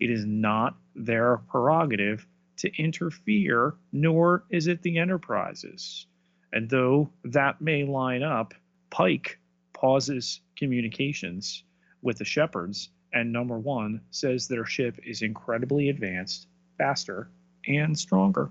It 0.00 0.10
is 0.10 0.24
not 0.24 0.76
their 0.94 1.36
prerogative 1.36 2.26
to 2.58 2.74
interfere, 2.74 3.74
nor 3.92 4.44
is 4.50 4.66
it 4.66 4.82
the 4.82 4.98
Enterprise's. 4.98 6.06
And 6.52 6.70
though 6.70 7.10
that 7.24 7.60
may 7.60 7.84
line 7.84 8.22
up, 8.22 8.54
Pike 8.90 9.38
pauses 9.72 10.40
communications 10.56 11.64
with 12.02 12.18
the 12.18 12.24
Shepherds, 12.24 12.90
and 13.12 13.32
number 13.32 13.58
one 13.58 14.00
says 14.10 14.48
their 14.48 14.64
ship 14.64 14.98
is 15.04 15.22
incredibly 15.22 15.88
advanced, 15.88 16.46
faster, 16.78 17.30
and 17.66 17.98
stronger. 17.98 18.50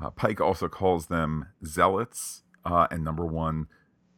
Uh, 0.00 0.10
Pike 0.10 0.40
also 0.40 0.68
calls 0.68 1.06
them 1.06 1.46
zealots, 1.64 2.42
uh, 2.64 2.86
and 2.90 3.04
number 3.04 3.26
one 3.26 3.66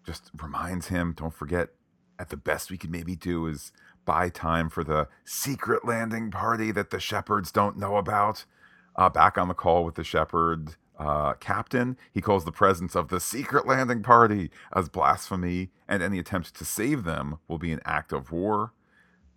just 0.06 0.30
reminds 0.40 0.88
him, 0.88 1.14
don't 1.16 1.34
forget, 1.34 1.70
at 2.18 2.28
the 2.28 2.36
best 2.36 2.70
we 2.70 2.78
could 2.78 2.90
maybe 2.90 3.16
do 3.16 3.46
is 3.46 3.72
buy 4.04 4.28
time 4.28 4.68
for 4.68 4.84
the 4.84 5.08
secret 5.24 5.84
landing 5.84 6.30
party 6.30 6.70
that 6.72 6.90
the 6.90 7.00
shepherds 7.00 7.50
don't 7.50 7.78
know 7.78 7.96
about. 7.96 8.44
Uh, 8.96 9.08
back 9.08 9.38
on 9.38 9.48
the 9.48 9.54
call 9.54 9.84
with 9.84 9.94
the 9.94 10.04
shepherd 10.04 10.76
uh, 10.98 11.34
captain, 11.34 11.96
he 12.12 12.20
calls 12.20 12.44
the 12.44 12.52
presence 12.52 12.94
of 12.94 13.08
the 13.08 13.20
secret 13.20 13.66
landing 13.66 14.02
party 14.02 14.50
as 14.74 14.88
blasphemy, 14.88 15.70
and 15.88 16.02
any 16.02 16.18
attempt 16.18 16.54
to 16.54 16.64
save 16.64 17.04
them 17.04 17.38
will 17.48 17.58
be 17.58 17.72
an 17.72 17.80
act 17.84 18.12
of 18.12 18.30
war. 18.30 18.72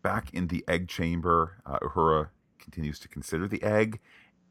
Back 0.01 0.33
in 0.33 0.47
the 0.47 0.63
egg 0.67 0.87
chamber, 0.87 1.61
uh, 1.65 1.79
Uhura 1.79 2.29
continues 2.59 2.99
to 2.99 3.07
consider 3.07 3.47
the 3.47 3.63
egg 3.63 3.99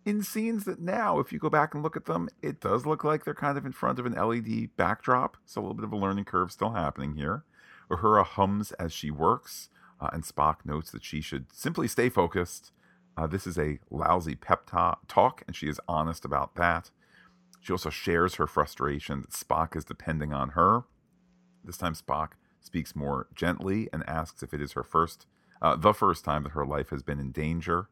in 0.04 0.22
scenes 0.22 0.64
that 0.64 0.80
now, 0.80 1.18
if 1.18 1.32
you 1.32 1.38
go 1.38 1.48
back 1.48 1.74
and 1.74 1.82
look 1.82 1.96
at 1.96 2.04
them, 2.04 2.28
it 2.42 2.60
does 2.60 2.84
look 2.84 3.04
like 3.04 3.24
they're 3.24 3.34
kind 3.34 3.56
of 3.56 3.64
in 3.64 3.72
front 3.72 3.98
of 3.98 4.06
an 4.06 4.12
LED 4.12 4.76
backdrop. 4.76 5.36
So 5.46 5.60
a 5.60 5.62
little 5.62 5.74
bit 5.74 5.84
of 5.84 5.92
a 5.92 5.96
learning 5.96 6.24
curve 6.26 6.52
still 6.52 6.72
happening 6.72 7.14
here. 7.14 7.44
Uhura 7.90 8.24
hums 8.24 8.72
as 8.72 8.92
she 8.92 9.10
works, 9.10 9.70
uh, 10.00 10.10
and 10.12 10.22
Spock 10.24 10.56
notes 10.64 10.90
that 10.90 11.04
she 11.04 11.20
should 11.20 11.52
simply 11.52 11.88
stay 11.88 12.08
focused. 12.08 12.72
Uh, 13.16 13.26
this 13.26 13.46
is 13.46 13.58
a 13.58 13.78
lousy 13.90 14.34
pep 14.34 14.66
ta- 14.66 14.98
talk, 15.08 15.42
and 15.46 15.54
she 15.54 15.68
is 15.68 15.80
honest 15.88 16.24
about 16.24 16.54
that. 16.56 16.90
She 17.60 17.72
also 17.72 17.90
shares 17.90 18.34
her 18.34 18.46
frustration 18.46 19.22
that 19.22 19.30
Spock 19.30 19.76
is 19.76 19.84
depending 19.84 20.32
on 20.32 20.50
her. 20.50 20.84
This 21.64 21.78
time, 21.78 21.94
Spock 21.94 22.32
speaks 22.60 22.94
more 22.94 23.28
gently 23.34 23.88
and 23.92 24.06
asks 24.08 24.42
if 24.42 24.52
it 24.52 24.60
is 24.60 24.72
her 24.72 24.82
first, 24.82 25.26
uh, 25.62 25.76
the 25.76 25.94
first 25.94 26.24
time 26.24 26.42
that 26.42 26.52
her 26.52 26.66
life 26.66 26.90
has 26.90 27.02
been 27.02 27.20
in 27.20 27.30
danger. 27.30 27.88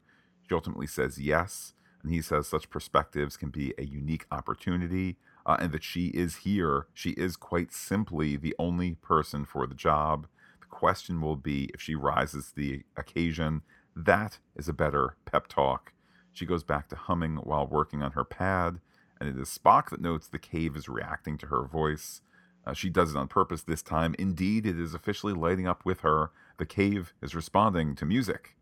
She 0.47 0.55
ultimately 0.55 0.87
says 0.87 1.19
yes, 1.19 1.73
and 2.03 2.13
he 2.13 2.21
says 2.21 2.47
such 2.47 2.71
perspectives 2.71 3.37
can 3.37 3.51
be 3.51 3.75
a 3.79 3.85
unique 3.85 4.27
opportunity, 4.31 5.17
uh, 5.47 5.57
and 5.61 5.73
that 5.73 5.85
she 5.85 6.07
is 6.09 6.37
here. 6.39 6.87
She 6.93 7.11
is 7.11 7.37
quite 7.37 7.73
simply 7.73 8.37
the 8.37 8.55
only 8.59 8.95
person 8.95 9.45
for 9.45 9.67
the 9.67 9.75
job. 9.75 10.27
The 10.61 10.67
question 10.67 11.21
will 11.21 11.37
be 11.37 11.71
if 11.75 11.81
she 11.81 11.95
rises 11.95 12.49
to 12.49 12.55
the 12.57 12.83
occasion. 12.97 13.63
That 13.95 14.39
is 14.57 14.69
a 14.69 14.73
better 14.73 15.17
pep 15.25 15.49
talk. 15.49 15.93
She 16.33 16.47
goes 16.47 16.65
back 16.65 16.89
to 16.89 16.97
humming 16.97 17.37
while 17.37 17.67
working 17.67 18.03
on 18.03 18.13
her 18.13 18.25
pad, 18.25 18.81
and 19.21 19.29
it 19.29 19.39
is 19.39 19.49
Spock 19.49 19.91
that 19.91 20.01
notes 20.01 20.27
the 20.27 20.39
cave 20.39 20.77
is 20.77 20.89
reacting 20.89 21.37
to 21.39 21.47
her 21.47 21.65
voice. 21.65 22.23
Uh, 22.67 22.73
she 22.73 22.89
does 22.89 23.11
it 23.11 23.17
on 23.17 23.29
purpose 23.29 23.63
this 23.63 23.83
time. 23.83 24.15
Indeed, 24.19 24.67
it 24.67 24.79
is 24.79 24.95
officially 24.95 25.33
lighting 25.33 25.67
up 25.67 25.85
with 25.85 26.01
her. 26.01 26.31
The 26.59 26.67
cave 26.67 27.13
is 27.21 27.35
responding 27.35 27.95
to 27.97 28.07
music. 28.07 28.57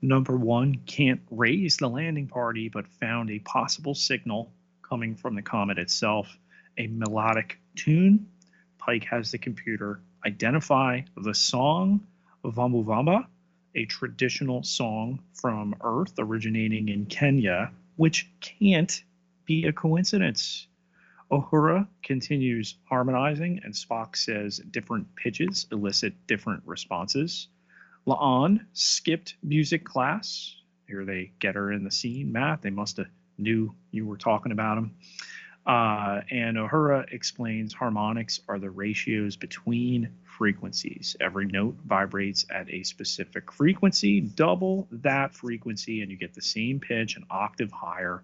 Number 0.00 0.36
one 0.36 0.76
can't 0.86 1.20
raise 1.30 1.76
the 1.78 1.88
landing 1.88 2.28
party, 2.28 2.68
but 2.68 2.86
found 2.86 3.30
a 3.30 3.40
possible 3.40 3.94
signal 3.94 4.52
coming 4.82 5.16
from 5.16 5.34
the 5.34 5.42
comet 5.42 5.78
itself, 5.78 6.38
a 6.76 6.86
melodic 6.86 7.58
tune. 7.74 8.28
Pike 8.78 9.04
has 9.04 9.32
the 9.32 9.38
computer 9.38 10.00
identify 10.24 11.00
the 11.16 11.34
song 11.34 12.06
Vambu 12.44 12.84
Vamba, 12.84 13.26
a 13.74 13.84
traditional 13.86 14.62
song 14.62 15.20
from 15.34 15.74
Earth 15.80 16.14
originating 16.18 16.88
in 16.88 17.06
Kenya, 17.06 17.72
which 17.96 18.30
can't 18.40 19.02
be 19.44 19.64
a 19.64 19.72
coincidence. 19.72 20.66
Uhura 21.30 21.86
continues 22.02 22.76
harmonizing, 22.84 23.60
and 23.64 23.74
Spock 23.74 24.16
says 24.16 24.58
different 24.70 25.14
pitches 25.14 25.66
elicit 25.70 26.14
different 26.26 26.62
responses. 26.64 27.48
La'an 28.08 28.64
skipped 28.72 29.36
music 29.42 29.84
class. 29.84 30.56
Here 30.86 31.04
they 31.04 31.30
get 31.40 31.56
her 31.56 31.70
in 31.70 31.84
the 31.84 31.90
scene. 31.90 32.32
Matt, 32.32 32.62
they 32.62 32.70
must 32.70 32.96
have 32.96 33.08
knew 33.36 33.74
you 33.90 34.06
were 34.06 34.16
talking 34.16 34.50
about 34.50 34.78
him. 34.78 34.94
Uh, 35.66 36.22
and 36.30 36.56
Uhura 36.56 37.12
explains 37.12 37.74
harmonics 37.74 38.40
are 38.48 38.58
the 38.58 38.70
ratios 38.70 39.36
between 39.36 40.08
frequencies. 40.24 41.16
Every 41.20 41.44
note 41.44 41.76
vibrates 41.84 42.46
at 42.48 42.72
a 42.72 42.82
specific 42.82 43.52
frequency. 43.52 44.22
Double 44.22 44.88
that 44.90 45.34
frequency, 45.34 46.00
and 46.00 46.10
you 46.10 46.16
get 46.16 46.32
the 46.32 46.40
same 46.40 46.80
pitch 46.80 47.18
an 47.18 47.26
octave 47.28 47.70
higher. 47.70 48.22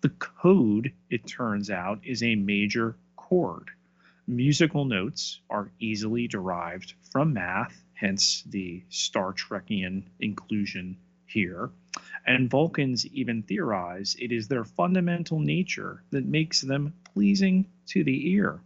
The 0.00 0.08
code, 0.08 0.94
it 1.10 1.26
turns 1.26 1.68
out, 1.68 2.00
is 2.02 2.22
a 2.22 2.34
major 2.34 2.96
chord. 3.16 3.68
Musical 4.26 4.86
notes 4.86 5.40
are 5.50 5.70
easily 5.80 6.28
derived 6.28 6.94
from 7.12 7.34
math, 7.34 7.84
hence 7.98 8.44
the 8.46 8.82
Star 8.88 9.32
Trekian 9.32 10.04
inclusion 10.20 10.96
here. 11.26 11.70
And 12.26 12.48
Vulcans 12.48 13.04
even 13.06 13.42
theorize 13.42 14.16
it 14.20 14.30
is 14.30 14.46
their 14.46 14.64
fundamental 14.64 15.40
nature 15.40 16.04
that 16.10 16.24
makes 16.24 16.60
them 16.60 16.94
pleasing 17.12 17.66
to 17.88 18.04
the 18.04 18.30
ear. 18.30 18.60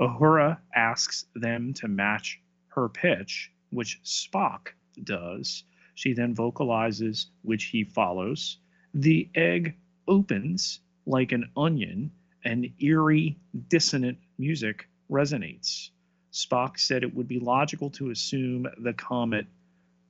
Uhura 0.00 0.58
asks 0.74 1.26
them 1.36 1.72
to 1.74 1.86
match 1.86 2.40
her 2.68 2.88
pitch, 2.88 3.52
which 3.70 4.00
Spock 4.02 4.68
does. 5.04 5.62
She 5.94 6.12
then 6.12 6.34
vocalizes, 6.34 7.26
which 7.42 7.66
he 7.66 7.84
follows. 7.84 8.58
The 8.92 9.28
egg 9.36 9.76
opens 10.08 10.80
like 11.06 11.30
an 11.30 11.48
onion, 11.56 12.10
and 12.44 12.68
eerie, 12.80 13.38
dissonant 13.68 14.18
music 14.36 14.88
resonates. 15.08 15.90
Spock 16.34 16.80
said 16.80 17.04
it 17.04 17.14
would 17.14 17.28
be 17.28 17.38
logical 17.38 17.90
to 17.90 18.10
assume 18.10 18.66
the 18.76 18.92
comet 18.92 19.46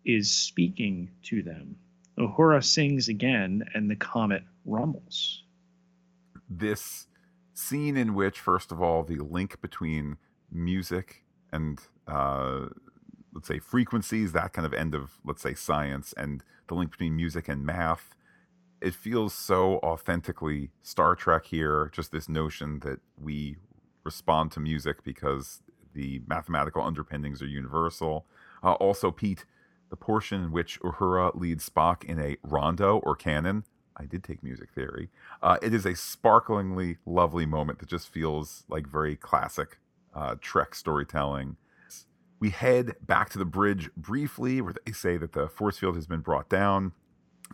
is 0.06 0.32
speaking 0.32 1.10
to 1.24 1.42
them. 1.42 1.76
Uhura 2.18 2.64
sings 2.64 3.08
again, 3.08 3.62
and 3.74 3.90
the 3.90 3.96
comet 3.96 4.42
rumbles. 4.64 5.42
This 6.48 7.06
scene 7.52 7.96
in 7.96 8.14
which, 8.14 8.40
first 8.40 8.72
of 8.72 8.80
all, 8.80 9.02
the 9.02 9.16
link 9.16 9.60
between 9.60 10.16
music 10.50 11.24
and 11.52 11.78
uh, 12.08 12.66
let's 13.34 13.48
say 13.48 13.58
frequencies, 13.58 14.32
that 14.32 14.54
kind 14.54 14.64
of 14.64 14.72
end 14.72 14.94
of 14.94 15.18
let's 15.24 15.42
say 15.42 15.52
science, 15.52 16.14
and 16.16 16.42
the 16.68 16.74
link 16.74 16.90
between 16.90 17.16
music 17.16 17.48
and 17.48 17.66
math. 17.66 18.14
It 18.80 18.94
feels 18.94 19.34
so 19.34 19.78
authentically 19.78 20.70
Star 20.82 21.14
Trek 21.16 21.46
here. 21.46 21.90
Just 21.92 22.12
this 22.12 22.28
notion 22.28 22.80
that 22.80 23.00
we 23.20 23.56
respond 24.04 24.52
to 24.52 24.60
music 24.60 25.02
because 25.02 25.62
the 25.94 26.22
mathematical 26.26 26.82
underpinnings 26.82 27.40
are 27.40 27.46
universal. 27.46 28.26
Uh, 28.62 28.72
also, 28.72 29.10
Pete, 29.10 29.44
the 29.90 29.96
portion 29.96 30.42
in 30.42 30.52
which 30.52 30.80
Uhura 30.80 31.34
leads 31.34 31.68
Spock 31.68 32.04
in 32.04 32.18
a 32.18 32.36
rondo 32.42 32.98
or 32.98 33.14
canon 33.16 33.64
I 33.96 34.06
did 34.06 34.24
take 34.24 34.42
music 34.42 34.70
theory. 34.74 35.10
Uh, 35.42 35.56
it 35.62 35.72
is 35.72 35.86
a 35.86 35.94
sparklingly 35.94 36.98
lovely 37.06 37.46
moment 37.46 37.78
that 37.78 37.88
just 37.88 38.08
feels 38.08 38.64
like 38.68 38.86
very 38.86 39.16
classic 39.16 39.78
uh, 40.14 40.36
Trek 40.40 40.74
storytelling. 40.74 41.56
We 42.40 42.50
head 42.50 42.96
back 43.00 43.30
to 43.30 43.38
the 43.38 43.44
bridge 43.44 43.90
briefly, 43.96 44.60
where 44.60 44.74
they 44.84 44.92
say 44.92 45.16
that 45.16 45.32
the 45.32 45.48
force 45.48 45.78
field 45.78 45.94
has 45.94 46.06
been 46.06 46.20
brought 46.20 46.48
down. 46.48 46.92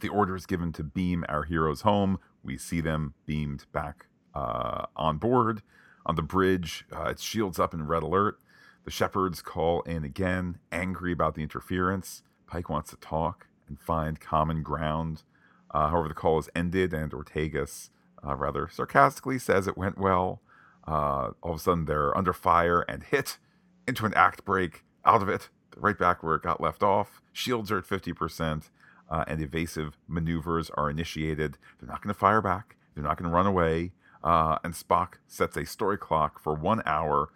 The 0.00 0.08
order 0.08 0.34
is 0.34 0.46
given 0.46 0.72
to 0.74 0.82
beam 0.82 1.24
our 1.28 1.44
heroes 1.44 1.82
home. 1.82 2.18
We 2.42 2.56
see 2.56 2.80
them 2.80 3.14
beamed 3.26 3.66
back 3.72 4.06
uh, 4.34 4.86
on 4.96 5.18
board. 5.18 5.62
On 6.06 6.14
the 6.16 6.22
bridge, 6.22 6.84
uh, 6.92 7.04
it's 7.10 7.22
shields 7.22 7.58
up 7.58 7.74
in 7.74 7.86
red 7.86 8.02
alert. 8.02 8.38
The 8.84 8.90
shepherds 8.90 9.42
call 9.42 9.82
in 9.82 10.04
again, 10.04 10.58
angry 10.72 11.12
about 11.12 11.34
the 11.34 11.42
interference. 11.42 12.22
Pike 12.46 12.68
wants 12.68 12.90
to 12.90 12.96
talk 12.96 13.46
and 13.68 13.78
find 13.78 14.20
common 14.20 14.62
ground. 14.62 15.22
Uh, 15.70 15.88
however, 15.90 16.08
the 16.08 16.14
call 16.14 16.38
is 16.38 16.48
ended, 16.54 16.92
and 16.92 17.12
Ortegas 17.12 17.90
uh, 18.26 18.34
rather 18.34 18.68
sarcastically 18.68 19.38
says 19.38 19.66
it 19.66 19.76
went 19.76 19.98
well. 19.98 20.40
Uh, 20.86 21.30
all 21.42 21.52
of 21.52 21.56
a 21.56 21.58
sudden, 21.58 21.84
they're 21.84 22.16
under 22.16 22.32
fire 22.32 22.80
and 22.82 23.04
hit 23.04 23.38
into 23.86 24.06
an 24.06 24.14
act 24.14 24.44
break. 24.44 24.84
Out 25.04 25.22
of 25.22 25.28
it, 25.28 25.48
right 25.76 25.98
back 25.98 26.22
where 26.22 26.34
it 26.34 26.42
got 26.42 26.60
left 26.60 26.82
off. 26.82 27.22
Shields 27.32 27.70
are 27.70 27.78
at 27.78 27.86
50%, 27.86 28.70
uh, 29.08 29.24
and 29.26 29.40
evasive 29.40 29.96
maneuvers 30.08 30.70
are 30.70 30.90
initiated. 30.90 31.56
They're 31.78 31.88
not 31.88 32.02
going 32.02 32.12
to 32.12 32.18
fire 32.18 32.42
back, 32.42 32.76
they're 32.94 33.04
not 33.04 33.16
going 33.16 33.30
to 33.30 33.34
run 33.34 33.46
away. 33.46 33.92
Uh, 34.22 34.58
and 34.64 34.74
Spock 34.74 35.14
sets 35.26 35.56
a 35.56 35.64
story 35.64 35.98
clock 35.98 36.38
for 36.38 36.54
one 36.54 36.82
hour 36.84 37.30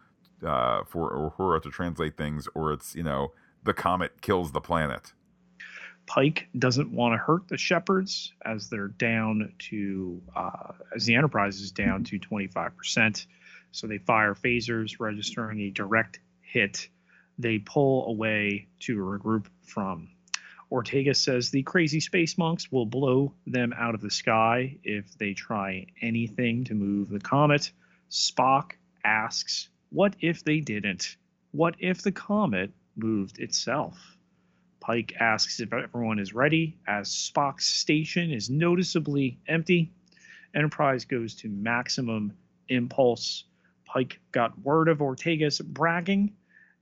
uh, 0.46 0.84
for 0.84 1.10
Uhura 1.10 1.62
to 1.62 1.70
translate 1.70 2.16
things, 2.16 2.48
or 2.54 2.72
it's, 2.72 2.94
you 2.94 3.02
know, 3.02 3.32
the 3.62 3.72
comet 3.72 4.20
kills 4.20 4.52
the 4.52 4.60
planet. 4.60 5.12
Pike 6.06 6.48
doesn't 6.58 6.92
want 6.92 7.14
to 7.14 7.18
hurt 7.18 7.48
the 7.48 7.56
shepherds 7.56 8.32
as 8.44 8.68
they're 8.68 8.88
down 8.88 9.52
to 9.58 10.20
uh, 10.36 10.72
as 10.94 11.06
the 11.06 11.14
Enterprise 11.14 11.60
is 11.60 11.72
down 11.72 12.04
to 12.04 12.18
25%. 12.18 13.26
So 13.72 13.86
they 13.86 13.98
fire 13.98 14.34
phasers, 14.34 15.00
registering 15.00 15.60
a 15.62 15.70
direct 15.70 16.20
hit. 16.42 16.88
They 17.38 17.58
pull 17.58 18.06
away 18.06 18.68
to 18.80 18.96
regroup 18.96 19.46
from. 19.62 20.10
Ortega 20.70 21.14
says 21.14 21.50
the 21.50 21.62
crazy 21.62 22.00
space 22.00 22.38
monks 22.38 22.72
will 22.72 22.86
blow 22.86 23.34
them 23.46 23.72
out 23.76 23.94
of 23.94 24.00
the 24.00 24.10
sky 24.10 24.76
if 24.82 25.16
they 25.18 25.34
try 25.34 25.86
anything 26.00 26.64
to 26.64 26.74
move 26.74 27.10
the 27.10 27.20
comet. 27.20 27.72
Spock 28.10 28.72
asks, 29.04 29.68
What 29.90 30.16
if 30.20 30.44
they 30.44 30.60
didn't? 30.60 31.16
What 31.52 31.76
if 31.78 32.02
the 32.02 32.12
comet 32.12 32.72
moved 32.96 33.38
itself? 33.38 34.16
Pike 34.80 35.14
asks 35.18 35.60
if 35.60 35.72
everyone 35.72 36.18
is 36.18 36.34
ready 36.34 36.76
as 36.86 37.08
Spock's 37.08 37.66
station 37.66 38.30
is 38.30 38.50
noticeably 38.50 39.38
empty. 39.48 39.92
Enterprise 40.54 41.04
goes 41.04 41.34
to 41.36 41.48
maximum 41.48 42.32
impulse. 42.68 43.44
Pike 43.86 44.20
got 44.32 44.58
word 44.60 44.88
of 44.88 45.00
Ortega's 45.00 45.60
bragging. 45.60 46.34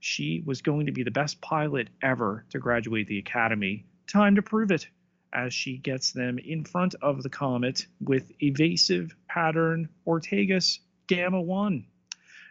She 0.05 0.43
was 0.45 0.61
going 0.61 0.87
to 0.87 0.91
be 0.91 1.03
the 1.03 1.11
best 1.11 1.39
pilot 1.39 1.87
ever 2.01 2.43
to 2.49 2.59
graduate 2.59 3.07
the 3.07 3.19
Academy. 3.19 3.85
Time 4.05 4.35
to 4.35 4.41
prove 4.41 4.69
it 4.69 4.85
as 5.31 5.53
she 5.53 5.77
gets 5.77 6.11
them 6.11 6.39
in 6.39 6.65
front 6.65 6.93
of 7.01 7.23
the 7.23 7.29
comet 7.29 7.87
with 8.01 8.29
evasive 8.41 9.15
pattern 9.29 9.87
Ortegas 10.05 10.79
Gamma 11.07 11.41
1. 11.41 11.85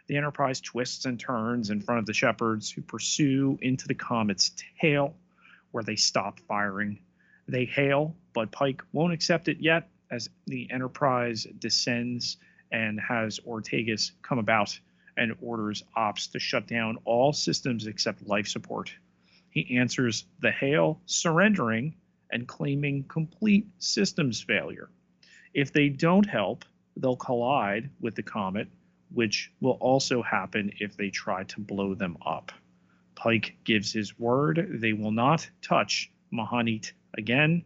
The 0.07 0.17
Enterprise 0.17 0.61
twists 0.61 1.05
and 1.05 1.19
turns 1.19 1.69
in 1.69 1.79
front 1.79 1.99
of 1.99 2.07
the 2.07 2.13
Shepherds, 2.13 2.71
who 2.71 2.81
pursue 2.81 3.59
into 3.61 3.87
the 3.87 3.93
comet's 3.93 4.51
tail 4.81 5.15
where 5.69 5.83
they 5.83 5.95
stop 5.95 6.39
firing. 6.47 6.97
They 7.47 7.65
hail, 7.65 8.15
but 8.33 8.51
Pike 8.51 8.81
won't 8.93 9.13
accept 9.13 9.47
it 9.47 9.57
yet 9.59 9.91
as 10.09 10.27
the 10.47 10.71
Enterprise 10.71 11.45
descends 11.59 12.37
and 12.71 12.99
has 12.99 13.39
Ortegas 13.41 14.13
come 14.23 14.39
about 14.39 14.79
and 15.17 15.35
orders 15.41 15.83
ops 15.95 16.27
to 16.27 16.39
shut 16.39 16.67
down 16.67 16.97
all 17.05 17.33
systems 17.33 17.87
except 17.87 18.27
life 18.27 18.47
support. 18.47 18.93
He 19.49 19.77
answers 19.77 20.25
the 20.39 20.51
hail, 20.51 21.01
surrendering 21.05 21.95
and 22.31 22.47
claiming 22.47 23.03
complete 23.03 23.67
systems 23.77 24.41
failure. 24.41 24.89
If 25.53 25.71
they 25.71 25.89
don't 25.89 26.25
help, 26.25 26.65
they'll 26.97 27.15
collide 27.15 27.91
with 27.99 28.15
the 28.15 28.23
comet, 28.23 28.67
which 29.13 29.51
will 29.61 29.77
also 29.79 30.23
happen 30.23 30.73
if 30.79 30.97
they 30.97 31.09
try 31.09 31.43
to 31.43 31.59
blow 31.59 31.93
them 31.93 32.17
up. 32.25 32.51
Pike 33.15 33.57
gives 33.63 33.93
his 33.93 34.17
word 34.17 34.67
they 34.81 34.93
will 34.93 35.11
not 35.11 35.47
touch 35.61 36.11
Mahanit 36.33 36.93
again. 37.15 37.63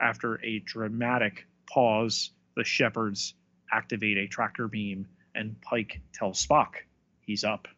After 0.00 0.42
a 0.42 0.60
dramatic 0.60 1.46
pause, 1.66 2.30
the 2.54 2.64
shepherds 2.64 3.34
activate 3.70 4.16
a 4.16 4.26
tractor 4.26 4.68
beam, 4.68 5.06
and 5.34 5.60
Pike 5.60 6.00
tells 6.14 6.44
Spock 6.44 6.85
he's 7.26 7.44
up. 7.44 7.68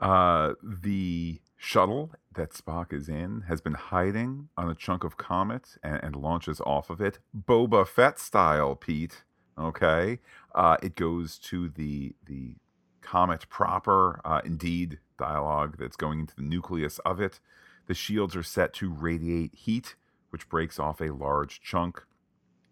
Uh, 0.00 0.54
the 0.62 1.40
shuttle 1.56 2.10
that 2.34 2.52
Spock 2.52 2.92
is 2.92 3.08
in 3.08 3.42
has 3.48 3.60
been 3.60 3.74
hiding 3.74 4.48
on 4.56 4.70
a 4.70 4.74
chunk 4.74 5.04
of 5.04 5.16
comet 5.16 5.76
and, 5.82 6.02
and 6.02 6.16
launches 6.16 6.60
off 6.60 6.88
of 6.88 7.00
it, 7.00 7.18
Boba 7.36 7.86
Fett 7.86 8.18
style, 8.18 8.74
Pete. 8.74 9.24
Okay, 9.58 10.20
uh, 10.54 10.76
it 10.82 10.94
goes 10.94 11.36
to 11.38 11.68
the 11.68 12.14
the 12.26 12.54
comet 13.02 13.48
proper. 13.48 14.20
Uh, 14.24 14.40
indeed, 14.44 14.98
dialogue 15.18 15.76
that's 15.78 15.96
going 15.96 16.20
into 16.20 16.36
the 16.36 16.42
nucleus 16.42 16.98
of 17.00 17.20
it. 17.20 17.40
The 17.86 17.94
shields 17.94 18.36
are 18.36 18.42
set 18.42 18.72
to 18.74 18.92
radiate 18.92 19.54
heat, 19.54 19.96
which 20.30 20.48
breaks 20.48 20.78
off 20.78 21.00
a 21.00 21.12
large 21.12 21.60
chunk. 21.60 22.04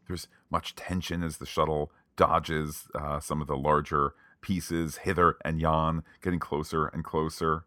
There's 0.06 0.28
much 0.48 0.76
tension 0.76 1.24
as 1.24 1.38
the 1.38 1.46
shuttle 1.46 1.90
dodges 2.16 2.86
uh, 2.94 3.18
some 3.18 3.40
of 3.40 3.48
the 3.48 3.56
larger 3.56 4.14
pieces 4.46 4.98
hither 4.98 5.36
and 5.44 5.60
yon, 5.60 6.04
getting 6.22 6.38
closer 6.38 6.86
and 6.86 7.02
closer. 7.02 7.64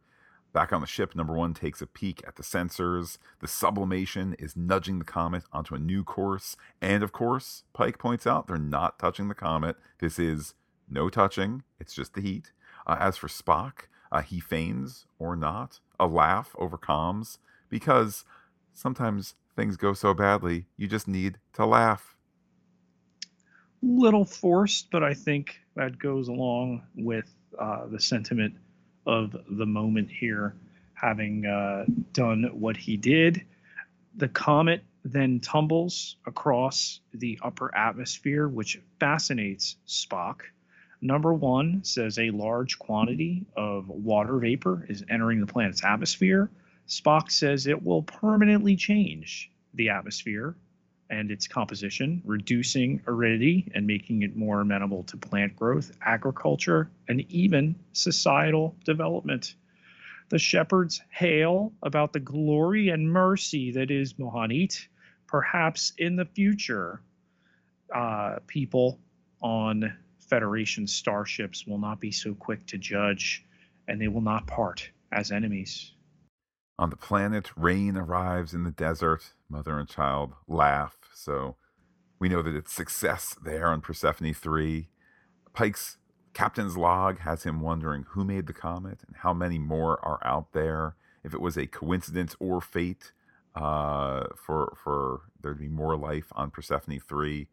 Back 0.53 0.71
on 0.71 0.79
the 0.79 0.87
ship, 0.87 1.13
number 1.13 1.33
one 1.33 1.53
takes 1.53 1.81
a 1.81 1.85
peek 1.85 2.23
at 2.25 2.37
the 2.37 2.41
sensors. 2.41 3.17
The 3.41 3.49
sublimation 3.49 4.33
is 4.39 4.55
nudging 4.55 4.97
the 4.97 5.03
comet 5.03 5.43
onto 5.51 5.75
a 5.75 5.79
new 5.79 6.05
course. 6.05 6.55
And 6.81 7.03
of 7.03 7.11
course, 7.11 7.65
Pike 7.73 7.99
points 7.99 8.25
out 8.25 8.47
they're 8.47 8.57
not 8.57 8.97
touching 8.97 9.27
the 9.27 9.35
comet. 9.35 9.75
This 9.99 10.17
is 10.17 10.53
no 10.89 11.09
touching, 11.09 11.63
it's 11.81 11.93
just 11.93 12.13
the 12.13 12.21
heat. 12.21 12.53
Uh, 12.87 12.95
as 12.97 13.17
for 13.17 13.27
Spock, 13.27 13.89
uh, 14.09 14.21
he 14.21 14.39
feigns 14.39 15.05
or 15.19 15.35
not 15.35 15.81
a 15.99 16.07
laugh 16.07 16.55
over 16.57 16.77
comms 16.77 17.39
because 17.67 18.23
sometimes 18.73 19.35
things 19.53 19.75
go 19.75 19.91
so 19.91 20.13
badly 20.13 20.65
you 20.77 20.87
just 20.87 21.09
need 21.09 21.39
to 21.51 21.65
laugh 21.65 22.15
little 23.81 24.25
forced 24.25 24.89
but 24.91 25.03
i 25.03 25.13
think 25.13 25.59
that 25.75 25.97
goes 25.97 26.27
along 26.27 26.81
with 26.95 27.25
uh, 27.57 27.87
the 27.87 27.99
sentiment 27.99 28.55
of 29.05 29.35
the 29.49 29.65
moment 29.65 30.09
here, 30.11 30.55
having 30.93 31.45
uh, 31.45 31.85
done 32.13 32.49
what 32.53 32.77
he 32.77 32.97
did. 32.97 33.43
The 34.15 34.27
comet 34.27 34.83
then 35.03 35.39
tumbles 35.39 36.17
across 36.27 36.99
the 37.13 37.39
upper 37.41 37.73
atmosphere, 37.75 38.47
which 38.47 38.79
fascinates 38.99 39.77
Spock. 39.87 40.41
Number 41.01 41.33
one 41.33 41.83
says 41.83 42.19
a 42.19 42.29
large 42.31 42.77
quantity 42.77 43.45
of 43.55 43.87
water 43.87 44.37
vapor 44.37 44.85
is 44.89 45.03
entering 45.09 45.39
the 45.39 45.47
planet's 45.47 45.83
atmosphere. 45.83 46.49
Spock 46.87 47.31
says 47.31 47.65
it 47.65 47.83
will 47.83 48.03
permanently 48.03 48.75
change 48.75 49.49
the 49.73 49.89
atmosphere 49.89 50.55
and 51.10 51.32
its 51.32 51.48
composition, 51.48 52.22
reducing 52.26 53.02
aridity 53.08 53.72
and 53.74 53.88
making 53.88 54.22
it 54.22 54.36
more 54.36 54.62
amenable 54.62 55.04
to 55.04 55.17
plant 55.17 55.56
growth, 55.56 55.91
agriculture, 56.02 56.91
and 57.08 57.22
even 57.32 57.76
societal 57.93 58.76
development. 58.86 59.56
The 60.30 60.39
shepherds 60.39 61.02
hail 61.10 61.74
about 61.82 62.13
the 62.13 62.19
glory 62.19 62.89
and 62.89 63.12
mercy 63.12 63.72
that 63.72 63.89
is 63.89 64.13
M'hanit. 64.13 64.88
Perhaps 65.26 65.93
in 65.98 66.15
the 66.15 66.26
future, 66.26 67.02
uh, 67.93 68.38
people 68.45 69.00
on 69.41 69.93
Federation 70.19 70.86
starships 70.86 71.65
will 71.65 71.80
not 71.80 72.00
be 72.00 72.12
so 72.12 72.36
quick 72.36 72.63
to 72.67 72.78
judge, 72.78 73.43
and 73.88 74.00
they 74.00 74.08
will 74.08 74.22
not 74.22 74.45
part 74.45 74.91
as 75.12 75.32
enemies. 75.32 75.93
On 76.78 76.91
the 76.91 76.95
planet, 76.95 77.52
rain 77.58 77.98
arrives 77.98 78.54
in 78.54 78.63
the 78.63 78.72
desert. 78.72 79.34
Mother 79.50 79.80
and 79.80 79.89
child 79.89 80.34
laugh. 80.48 80.98
So 81.19 81.55
we 82.19 82.29
know 82.29 82.41
that 82.41 82.55
it's 82.55 82.73
success 82.73 83.36
there 83.43 83.67
on 83.67 83.82
Persephone 83.82 84.34
3. 84.34 84.88
Pike's 85.53 85.97
captain's 86.34 86.77
log 86.77 87.19
has 87.19 87.43
him 87.43 87.60
wondering 87.60 88.05
who 88.10 88.23
made 88.23 88.47
the 88.47 88.53
comet 88.53 88.99
and 89.05 89.17
how 89.17 89.34
many 89.34 89.60
more 89.60 90.03
are 90.05 90.19
out 90.25 90.53
there. 90.53 90.95
If 91.23 91.34
it 91.34 91.41
was 91.41 91.58
a 91.58 91.67
coincidence 91.67 92.36
or 92.39 92.62
fate 92.62 93.12
uh, 93.55 94.27
for 94.36 94.77
for 94.82 95.21
there 95.41 95.53
to 95.53 95.60
be 95.60 95.67
more 95.67 95.97
life 95.97 96.27
on 96.34 96.51
Persephone 96.51 96.99
3. 96.99 97.47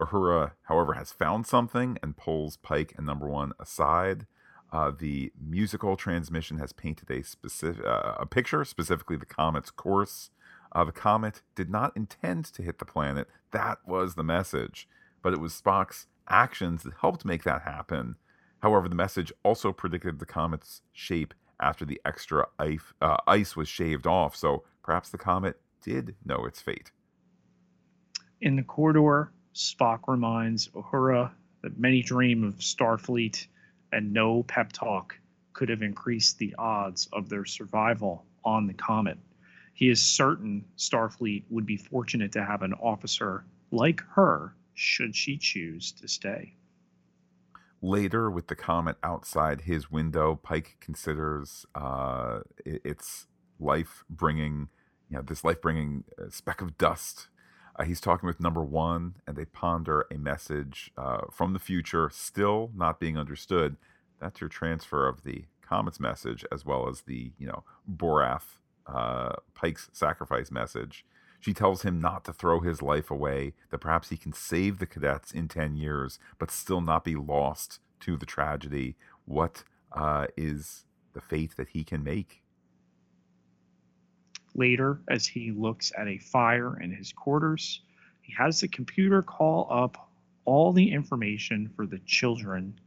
Uhura, 0.00 0.52
however, 0.64 0.94
has 0.94 1.12
found 1.12 1.46
something 1.46 1.98
and 2.02 2.16
pulls 2.16 2.56
Pike 2.56 2.92
and 2.96 3.06
Number 3.06 3.28
One 3.28 3.52
aside. 3.60 4.26
Uh, 4.72 4.90
the 4.90 5.32
musical 5.40 5.96
transmission 5.96 6.58
has 6.58 6.72
painted 6.72 7.10
a 7.10 7.22
specific 7.22 7.84
uh, 7.84 8.14
a 8.18 8.26
picture, 8.26 8.64
specifically 8.64 9.16
the 9.16 9.24
comet's 9.24 9.70
course. 9.70 10.30
Uh, 10.76 10.84
the 10.84 10.92
comet 10.92 11.40
did 11.54 11.70
not 11.70 11.96
intend 11.96 12.44
to 12.44 12.60
hit 12.60 12.78
the 12.78 12.84
planet. 12.84 13.28
That 13.50 13.78
was 13.86 14.14
the 14.14 14.22
message, 14.22 14.86
but 15.22 15.32
it 15.32 15.40
was 15.40 15.58
Spock's 15.58 16.06
actions 16.28 16.82
that 16.82 16.92
helped 17.00 17.24
make 17.24 17.44
that 17.44 17.62
happen. 17.62 18.16
However, 18.58 18.86
the 18.86 18.94
message 18.94 19.32
also 19.42 19.72
predicted 19.72 20.18
the 20.18 20.26
comet's 20.26 20.82
shape 20.92 21.32
after 21.58 21.86
the 21.86 21.98
extra 22.04 22.44
ice, 22.58 22.92
uh, 23.00 23.16
ice 23.26 23.56
was 23.56 23.70
shaved 23.70 24.06
off. 24.06 24.36
So 24.36 24.64
perhaps 24.82 25.08
the 25.08 25.16
comet 25.16 25.58
did 25.80 26.14
know 26.26 26.44
its 26.44 26.60
fate. 26.60 26.92
In 28.42 28.56
the 28.56 28.62
corridor, 28.62 29.32
Spock 29.54 30.00
reminds 30.06 30.68
Uhura 30.68 31.30
that 31.62 31.78
many 31.78 32.02
dream 32.02 32.44
of 32.44 32.56
Starfleet 32.56 33.46
and 33.92 34.12
no 34.12 34.42
pep 34.42 34.72
talk 34.72 35.18
could 35.54 35.70
have 35.70 35.80
increased 35.80 36.36
the 36.36 36.54
odds 36.58 37.08
of 37.14 37.30
their 37.30 37.46
survival 37.46 38.26
on 38.44 38.66
the 38.66 38.74
comet. 38.74 39.16
He 39.76 39.90
is 39.90 40.02
certain 40.02 40.64
Starfleet 40.78 41.44
would 41.50 41.66
be 41.66 41.76
fortunate 41.76 42.32
to 42.32 42.42
have 42.42 42.62
an 42.62 42.72
officer 42.72 43.44
like 43.70 44.00
her 44.14 44.54
should 44.72 45.14
she 45.14 45.36
choose 45.36 45.92
to 45.92 46.08
stay. 46.08 46.54
Later, 47.82 48.30
with 48.30 48.46
the 48.46 48.56
comet 48.56 48.96
outside 49.02 49.60
his 49.60 49.90
window, 49.90 50.34
Pike 50.34 50.78
considers 50.80 51.66
uh, 51.74 52.40
its 52.64 53.26
life 53.60 54.02
bringing, 54.08 54.70
you 55.10 55.18
know, 55.18 55.22
this 55.22 55.44
life 55.44 55.60
bringing 55.60 56.04
uh, 56.18 56.30
speck 56.30 56.62
of 56.62 56.78
dust. 56.78 57.28
Uh, 57.78 57.84
he's 57.84 58.00
talking 58.00 58.26
with 58.26 58.40
number 58.40 58.64
one, 58.64 59.16
and 59.26 59.36
they 59.36 59.44
ponder 59.44 60.06
a 60.10 60.16
message 60.16 60.90
uh, 60.96 61.26
from 61.30 61.52
the 61.52 61.58
future 61.58 62.08
still 62.10 62.70
not 62.74 62.98
being 62.98 63.18
understood. 63.18 63.76
That's 64.20 64.40
your 64.40 64.48
transfer 64.48 65.06
of 65.06 65.22
the 65.22 65.44
comet's 65.60 66.00
message, 66.00 66.46
as 66.50 66.64
well 66.64 66.88
as 66.88 67.02
the, 67.02 67.32
you 67.36 67.46
know, 67.46 67.62
Boreth 67.86 68.56
uh, 68.86 69.34
Pike's 69.54 69.88
sacrifice 69.92 70.50
message. 70.50 71.04
She 71.40 71.52
tells 71.52 71.82
him 71.82 72.00
not 72.00 72.24
to 72.24 72.32
throw 72.32 72.60
his 72.60 72.82
life 72.82 73.10
away, 73.10 73.54
that 73.70 73.78
perhaps 73.78 74.08
he 74.08 74.16
can 74.16 74.32
save 74.32 74.78
the 74.78 74.86
cadets 74.86 75.32
in 75.32 75.48
10 75.48 75.76
years, 75.76 76.18
but 76.38 76.50
still 76.50 76.80
not 76.80 77.04
be 77.04 77.14
lost 77.14 77.80
to 78.00 78.16
the 78.16 78.26
tragedy. 78.26 78.96
What 79.26 79.64
uh, 79.92 80.26
is 80.36 80.84
the 81.12 81.20
fate 81.20 81.56
that 81.56 81.68
he 81.68 81.84
can 81.84 82.02
make? 82.02 82.42
Later, 84.54 85.00
as 85.08 85.26
he 85.26 85.52
looks 85.52 85.92
at 85.96 86.08
a 86.08 86.18
fire 86.18 86.80
in 86.80 86.90
his 86.90 87.12
quarters, 87.12 87.82
he 88.22 88.32
has 88.32 88.60
the 88.60 88.68
computer 88.68 89.22
call 89.22 89.68
up 89.70 90.10
all 90.46 90.72
the 90.72 90.90
information 90.90 91.70
for 91.76 91.86
the 91.86 91.98
children 92.06 92.78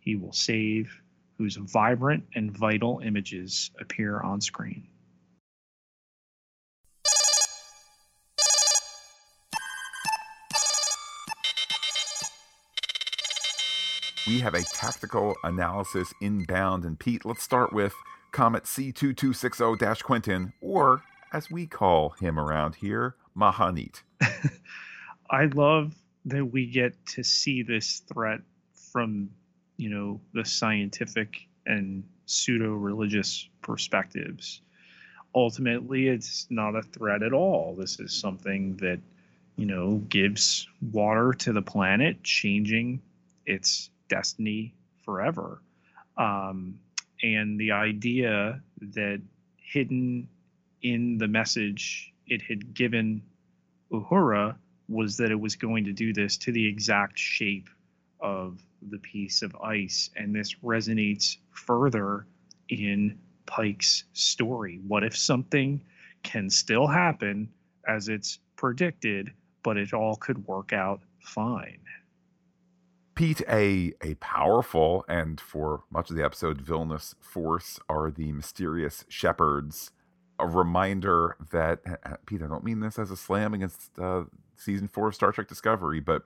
he 0.00 0.16
will 0.16 0.32
save, 0.32 1.00
whose 1.38 1.56
vibrant 1.56 2.24
and 2.34 2.50
vital 2.50 3.00
images 3.04 3.70
appear 3.80 4.20
on 4.20 4.40
screen. 4.40 4.88
We 14.24 14.38
have 14.38 14.54
a 14.54 14.62
tactical 14.62 15.34
analysis 15.42 16.14
inbound. 16.20 16.84
And 16.84 16.96
Pete, 16.96 17.24
let's 17.24 17.42
start 17.42 17.72
with 17.72 17.92
Comet 18.30 18.64
C2260 18.64 20.02
Quentin, 20.04 20.52
or 20.60 21.02
as 21.32 21.50
we 21.50 21.66
call 21.66 22.10
him 22.10 22.38
around 22.38 22.76
here, 22.76 23.16
M'hanit. 23.36 24.02
I 25.30 25.46
love 25.46 25.96
that 26.26 26.44
we 26.44 26.66
get 26.66 26.94
to 27.06 27.24
see 27.24 27.64
this 27.64 28.00
threat 28.12 28.40
from, 28.92 29.28
you 29.76 29.90
know, 29.90 30.20
the 30.34 30.44
scientific 30.44 31.48
and 31.66 32.04
pseudo 32.26 32.74
religious 32.74 33.48
perspectives. 33.60 34.60
Ultimately, 35.34 36.06
it's 36.06 36.46
not 36.48 36.76
a 36.76 36.82
threat 36.82 37.24
at 37.24 37.32
all. 37.32 37.74
This 37.74 37.98
is 37.98 38.12
something 38.12 38.76
that, 38.76 39.00
you 39.56 39.66
know, 39.66 39.96
gives 40.08 40.68
water 40.92 41.32
to 41.38 41.52
the 41.52 41.62
planet, 41.62 42.22
changing 42.22 43.02
its 43.46 43.90
destiny 44.12 44.74
forever. 45.04 45.62
Um, 46.18 46.78
and 47.22 47.58
the 47.58 47.72
idea 47.72 48.60
that 48.80 49.22
hidden 49.56 50.28
in 50.82 51.16
the 51.16 51.28
message 51.28 52.12
it 52.26 52.42
had 52.42 52.74
given 52.74 53.22
Uhura 53.90 54.56
was 54.88 55.16
that 55.16 55.30
it 55.30 55.40
was 55.40 55.56
going 55.56 55.84
to 55.84 55.92
do 55.92 56.12
this 56.12 56.36
to 56.38 56.52
the 56.52 56.66
exact 56.66 57.18
shape 57.18 57.70
of 58.20 58.60
the 58.90 58.98
piece 58.98 59.40
of 59.40 59.56
ice. 59.56 60.10
And 60.14 60.34
this 60.34 60.54
resonates 60.62 61.38
further 61.52 62.26
in 62.68 63.18
Pike's 63.46 64.04
story. 64.12 64.80
What 64.86 65.04
if 65.04 65.16
something 65.16 65.80
can 66.22 66.50
still 66.50 66.86
happen 66.86 67.48
as 67.88 68.08
it's 68.08 68.38
predicted, 68.56 69.32
but 69.62 69.76
it 69.78 69.94
all 69.94 70.16
could 70.16 70.46
work 70.46 70.72
out 70.72 71.00
fine? 71.20 71.80
Pete, 73.22 73.42
a 73.48 73.92
a 74.00 74.14
powerful 74.14 75.04
and 75.06 75.40
for 75.40 75.84
much 75.92 76.10
of 76.10 76.16
the 76.16 76.24
episode 76.24 76.60
villainous 76.60 77.14
force 77.20 77.78
are 77.88 78.10
the 78.10 78.32
mysterious 78.32 79.04
shepherds. 79.08 79.92
A 80.40 80.46
reminder 80.48 81.36
that 81.52 82.26
Pete, 82.26 82.42
I 82.42 82.48
don't 82.48 82.64
mean 82.64 82.80
this 82.80 82.98
as 82.98 83.12
a 83.12 83.16
slam 83.16 83.54
against 83.54 83.96
uh, 83.96 84.24
season 84.56 84.88
four 84.88 85.06
of 85.06 85.14
Star 85.14 85.30
Trek 85.30 85.46
Discovery, 85.46 86.00
but 86.00 86.24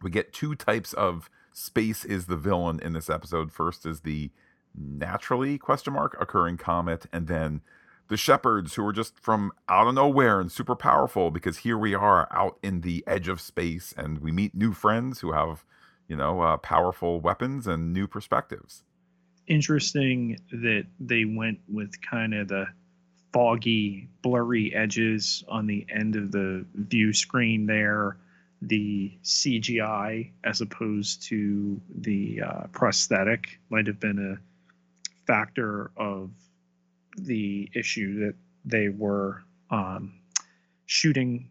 we 0.00 0.10
get 0.10 0.32
two 0.32 0.54
types 0.54 0.94
of 0.94 1.28
space 1.52 2.06
is 2.06 2.24
the 2.24 2.38
villain 2.38 2.80
in 2.80 2.94
this 2.94 3.10
episode. 3.10 3.52
First 3.52 3.84
is 3.84 4.00
the 4.00 4.30
naturally 4.74 5.58
question 5.58 5.92
mark 5.92 6.16
occurring 6.18 6.56
comet, 6.56 7.04
and 7.12 7.26
then 7.26 7.60
the 8.08 8.16
shepherds 8.16 8.76
who 8.76 8.86
are 8.86 8.94
just 8.94 9.18
from 9.18 9.52
out 9.68 9.88
of 9.88 9.94
nowhere 9.94 10.40
and 10.40 10.50
super 10.50 10.74
powerful 10.74 11.30
because 11.30 11.58
here 11.58 11.76
we 11.76 11.94
are 11.94 12.26
out 12.32 12.58
in 12.62 12.80
the 12.80 13.04
edge 13.06 13.28
of 13.28 13.42
space 13.42 13.92
and 13.94 14.20
we 14.20 14.32
meet 14.32 14.54
new 14.54 14.72
friends 14.72 15.20
who 15.20 15.32
have 15.32 15.66
you 16.10 16.16
know, 16.16 16.40
uh, 16.40 16.56
powerful 16.56 17.20
weapons 17.20 17.68
and 17.68 17.92
new 17.92 18.08
perspectives. 18.08 18.82
Interesting 19.46 20.40
that 20.50 20.84
they 20.98 21.24
went 21.24 21.60
with 21.72 21.92
kind 22.02 22.34
of 22.34 22.48
the 22.48 22.66
foggy, 23.32 24.08
blurry 24.20 24.74
edges 24.74 25.44
on 25.48 25.68
the 25.68 25.86
end 25.88 26.16
of 26.16 26.32
the 26.32 26.66
view 26.74 27.12
screen 27.12 27.64
there, 27.64 28.16
the 28.60 29.12
CGI 29.22 30.32
as 30.42 30.60
opposed 30.60 31.22
to 31.28 31.80
the 32.00 32.42
uh, 32.44 32.66
prosthetic 32.72 33.60
might 33.70 33.86
have 33.86 34.00
been 34.00 34.36
a 34.36 35.26
factor 35.26 35.92
of 35.96 36.30
the 37.16 37.70
issue 37.72 38.26
that 38.26 38.34
they 38.64 38.88
were 38.88 39.44
um, 39.70 40.12
shooting 40.86 41.48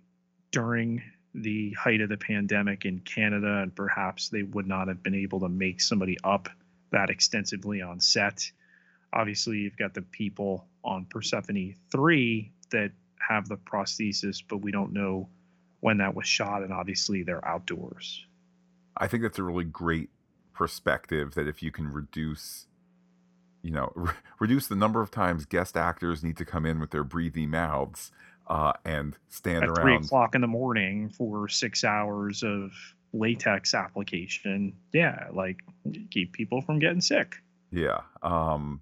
during 0.52 1.02
the 1.34 1.72
height 1.74 2.02
of 2.02 2.10
the 2.10 2.18
pandemic 2.18 2.86
in 2.86 3.00
Canada, 3.00 3.60
and 3.62 3.76
perhaps 3.76 4.30
they 4.30 4.44
would 4.44 4.68
not 4.68 4.88
have 4.88 5.04
been 5.04 5.16
able 5.16 5.40
to 5.42 5.50
make 5.50 5.82
somebody 5.82 6.18
up 6.24 6.50
that 6.92 7.10
extensively 7.10 7.82
on 7.82 8.00
set. 8.00 8.52
obviously 9.14 9.58
you've 9.58 9.78
got 9.78 9.94
the 9.94 10.02
people 10.02 10.66
on 10.84 11.06
Persephone 11.06 11.76
3 11.92 12.52
that 12.72 12.92
have 13.20 13.48
the 13.48 13.58
prosthesis, 13.58 14.44
but 14.48 14.58
we 14.58 14.72
don't 14.72 14.94
know 14.94 15.30
when 15.80 15.98
that 15.98 16.16
was 16.16 16.28
shot, 16.28 16.64
and 16.64 16.74
obviously 16.74 17.24
they're 17.24 17.46
outdoors. 17.48 18.26
I 18.98 19.08
think 19.08 19.24
that's 19.24 19.40
a 19.40 19.44
really 19.44 19.64
great 19.64 20.10
perspective 20.54 21.36
that 21.36 21.48
if 21.48 21.64
you 21.64 21.72
can 21.72 21.92
reduce 21.92 22.66
you 23.62 23.72
know 23.72 23.92
re- 23.96 24.12
reduce 24.40 24.68
the 24.68 24.76
number 24.76 25.02
of 25.02 25.10
times 25.10 25.46
guest 25.46 25.78
actors 25.78 26.24
need 26.24 26.36
to 26.38 26.46
come 26.46 26.66
in 26.66 26.80
with 26.80 26.92
their 26.92 27.04
breathy 27.04 27.46
mouths 27.46 28.12
uh, 28.50 28.74
and 28.86 29.16
stand 29.30 29.64
At 29.64 29.70
around. 29.70 29.82
three 29.82 29.96
o'clock 29.98 30.36
in 30.36 30.42
the 30.42 30.48
morning 30.48 31.10
for 31.10 31.48
six 31.48 31.84
hours 31.84 32.44
of 32.44 32.72
latex 33.14 33.74
application, 33.74 34.74
yeah, 34.94 35.28
like 35.34 35.58
keep 36.12 36.34
people 36.34 36.62
from 36.62 36.80
getting 36.80 37.02
sick. 37.02 37.36
yeah 37.72 38.02
um 38.24 38.82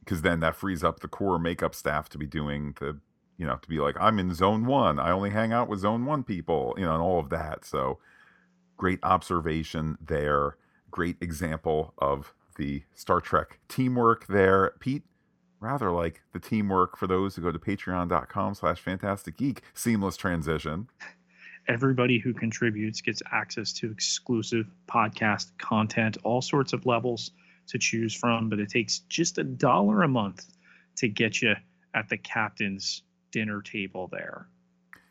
because 0.00 0.22
then 0.22 0.40
that 0.40 0.56
frees 0.56 0.82
up 0.82 1.00
the 1.00 1.08
core 1.08 1.38
makeup 1.38 1.74
staff 1.74 2.08
to 2.08 2.16
be 2.18 2.26
doing 2.26 2.74
the 2.80 2.98
you 3.36 3.46
know 3.46 3.56
to 3.56 3.68
be 3.68 3.78
like 3.78 3.94
i'm 4.00 4.18
in 4.18 4.34
zone 4.34 4.64
one. 4.66 4.98
I 4.98 5.10
only 5.10 5.30
hang 5.30 5.52
out 5.52 5.68
with 5.68 5.80
zone 5.80 6.04
one 6.06 6.24
people 6.24 6.74
you 6.78 6.84
know 6.84 6.92
and 6.94 7.02
all 7.02 7.18
of 7.20 7.28
that. 7.30 7.64
So 7.64 7.98
great 8.76 8.98
observation 9.02 9.96
there. 10.04 10.56
Great 10.90 11.16
example 11.20 11.92
of 11.98 12.34
the 12.56 12.82
star 12.94 13.20
trek 13.20 13.60
teamwork 13.68 14.26
there. 14.26 14.72
Pete 14.80 15.04
rather 15.60 15.90
like 15.90 16.22
the 16.32 16.40
teamwork 16.40 16.96
for 16.96 17.06
those 17.06 17.36
who 17.36 17.42
go 17.42 17.52
to 17.52 17.58
patreon.com 17.58 18.54
slash 18.54 18.80
Phantastic 18.80 19.36
Geek 19.36 19.62
seamless 19.74 20.16
transition 20.16 20.88
Everybody 21.68 22.18
who 22.18 22.32
contributes 22.32 23.00
gets 23.00 23.22
access 23.30 23.72
to 23.74 23.90
exclusive 23.92 24.66
podcast 24.90 25.56
content, 25.58 26.16
all 26.24 26.40
sorts 26.42 26.72
of 26.72 26.86
levels 26.86 27.30
to 27.68 27.78
choose 27.78 28.12
from, 28.14 28.48
but 28.48 28.58
it 28.58 28.70
takes 28.70 29.00
just 29.10 29.38
a 29.38 29.44
dollar 29.44 30.02
a 30.02 30.08
month 30.08 30.46
to 30.96 31.06
get 31.06 31.40
you 31.42 31.54
at 31.94 32.08
the 32.08 32.16
captain's 32.16 33.02
dinner 33.30 33.60
table 33.62 34.08
there. 34.10 34.48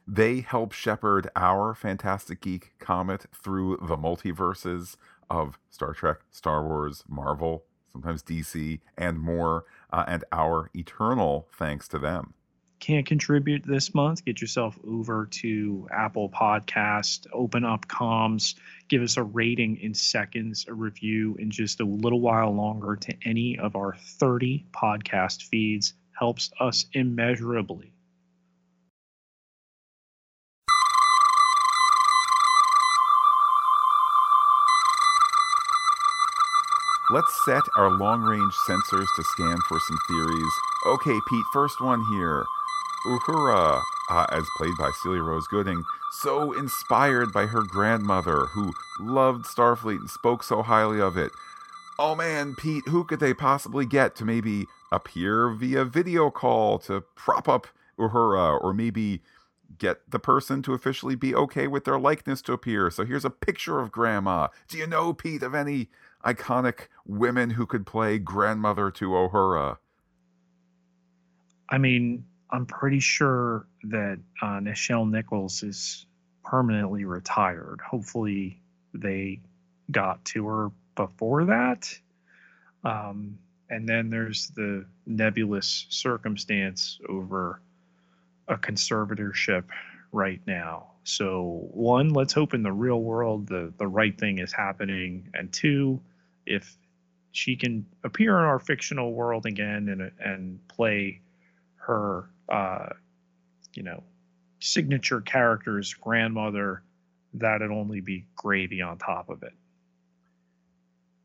they 0.07 0.41
help 0.41 0.71
shepherd 0.73 1.29
our 1.35 1.73
Phantastic 1.75 2.41
Geek 2.41 2.73
comet 2.79 3.27
through 3.33 3.77
the 3.83 3.95
multiverses 3.95 4.95
of 5.29 5.59
star 5.69 5.93
trek 5.93 6.17
star 6.31 6.65
wars 6.67 7.03
marvel 7.07 7.63
sometimes 7.91 8.23
dc 8.23 8.79
and 8.97 9.19
more 9.19 9.65
uh, 9.91 10.05
and 10.07 10.23
our 10.31 10.69
eternal 10.75 11.47
thanks 11.57 11.87
to 11.87 11.99
them 11.99 12.33
Can't 12.79 13.05
contribute 13.05 13.63
this 13.65 13.93
month? 13.93 14.23
Get 14.23 14.39
yourself 14.39 14.79
over 14.87 15.25
to 15.41 15.85
Apple 15.91 16.29
Podcast, 16.29 17.27
open 17.33 17.65
up 17.65 17.87
comms, 17.87 18.55
give 18.87 19.01
us 19.01 19.17
a 19.17 19.23
rating 19.23 19.75
in 19.81 19.93
seconds, 19.93 20.65
a 20.69 20.73
review 20.73 21.35
in 21.39 21.51
just 21.51 21.81
a 21.81 21.85
little 21.85 22.21
while 22.21 22.51
longer 22.55 22.95
to 22.95 23.13
any 23.25 23.59
of 23.59 23.75
our 23.75 23.95
30 23.95 24.65
podcast 24.71 25.43
feeds. 25.43 25.93
Helps 26.17 26.51
us 26.59 26.85
immeasurably. 26.93 27.91
Let's 37.11 37.45
set 37.45 37.63
our 37.75 37.91
long 37.97 38.21
range 38.21 38.53
sensors 38.67 39.07
to 39.15 39.23
scan 39.23 39.57
for 39.67 39.79
some 39.79 39.97
theories 40.07 40.53
okay 40.87 41.19
pete 41.29 41.45
first 41.53 41.81
one 41.81 42.03
here 42.11 42.45
uhura 43.05 43.81
uh, 44.09 44.25
as 44.31 44.45
played 44.57 44.73
by 44.77 44.91
celia 45.01 45.21
rose 45.21 45.47
gooding 45.47 45.83
so 46.21 46.53
inspired 46.53 47.31
by 47.31 47.45
her 47.45 47.63
grandmother 47.63 48.45
who 48.53 48.71
loved 48.99 49.45
starfleet 49.45 49.99
and 49.99 50.09
spoke 50.09 50.43
so 50.43 50.61
highly 50.61 50.99
of 50.99 51.17
it 51.17 51.31
oh 51.99 52.15
man, 52.15 52.55
Pete, 52.55 52.87
who 52.87 53.03
could 53.03 53.19
they 53.19 53.33
possibly 53.33 53.85
get 53.85 54.15
to 54.15 54.25
maybe 54.25 54.65
appear 54.91 55.49
via 55.49 55.83
video 55.85 56.31
call 56.31 56.79
to 56.79 57.01
prop 57.15 57.47
up 57.47 57.67
Uhura 57.99 58.59
or 58.59 58.73
maybe 58.73 59.21
get 59.77 60.09
the 60.09 60.17
person 60.17 60.63
to 60.63 60.73
officially 60.73 61.15
be 61.15 61.35
okay 61.35 61.67
with 61.67 61.83
their 61.83 61.99
likeness 61.99 62.41
to 62.43 62.53
appear? 62.53 62.89
So 62.89 63.05
here's 63.05 63.25
a 63.25 63.29
picture 63.29 63.79
of 63.79 63.91
Grandma. 63.91 64.47
Do 64.69 64.77
you 64.77 64.87
know, 64.87 65.13
Pete, 65.13 65.43
of 65.43 65.53
any 65.53 65.89
iconic 66.25 66.87
women 67.05 67.51
who 67.51 67.65
could 67.65 67.85
play 67.85 68.17
grandmother 68.17 68.91
to 68.91 69.09
Uhura? 69.09 69.77
I 71.69 71.77
mean, 71.77 72.25
I'm 72.49 72.65
pretty 72.65 72.99
sure 72.99 73.67
that 73.83 74.19
uh, 74.41 74.59
Nichelle 74.59 75.09
Nichols 75.09 75.63
is 75.63 76.05
permanently 76.43 77.05
retired. 77.05 77.79
Hopefully, 77.87 78.59
they 78.93 79.39
got 79.91 80.23
to 80.25 80.47
her 80.47 80.71
before 80.95 81.45
that. 81.45 81.93
Um, 82.83 83.37
and 83.69 83.87
then 83.87 84.09
there's 84.09 84.47
the 84.55 84.85
nebulous 85.05 85.85
circumstance 85.89 86.99
over 87.07 87.61
a 88.47 88.57
conservatorship 88.57 89.65
right 90.11 90.41
now. 90.47 90.87
So, 91.03 91.67
one, 91.71 92.09
let's 92.09 92.33
hope 92.33 92.53
in 92.53 92.63
the 92.63 92.71
real 92.71 93.01
world 93.01 93.47
the, 93.47 93.71
the 93.77 93.87
right 93.87 94.17
thing 94.17 94.39
is 94.39 94.51
happening. 94.51 95.29
And 95.33 95.51
two, 95.53 96.01
if 96.49 96.77
she 97.31 97.55
can 97.55 97.85
appear 98.03 98.37
in 98.39 98.45
our 98.45 98.59
fictional 98.59 99.13
world 99.13 99.45
again 99.45 99.87
and, 99.87 100.11
and 100.19 100.67
play 100.67 101.21
her, 101.75 102.29
uh, 102.49 102.89
you 103.73 103.83
know, 103.83 104.03
signature 104.59 105.21
character's 105.21 105.93
grandmother, 105.93 106.83
that'd 107.33 107.71
only 107.71 108.01
be 108.01 108.25
gravy 108.35 108.81
on 108.81 108.97
top 108.97 109.29
of 109.29 109.43
it. 109.43 109.53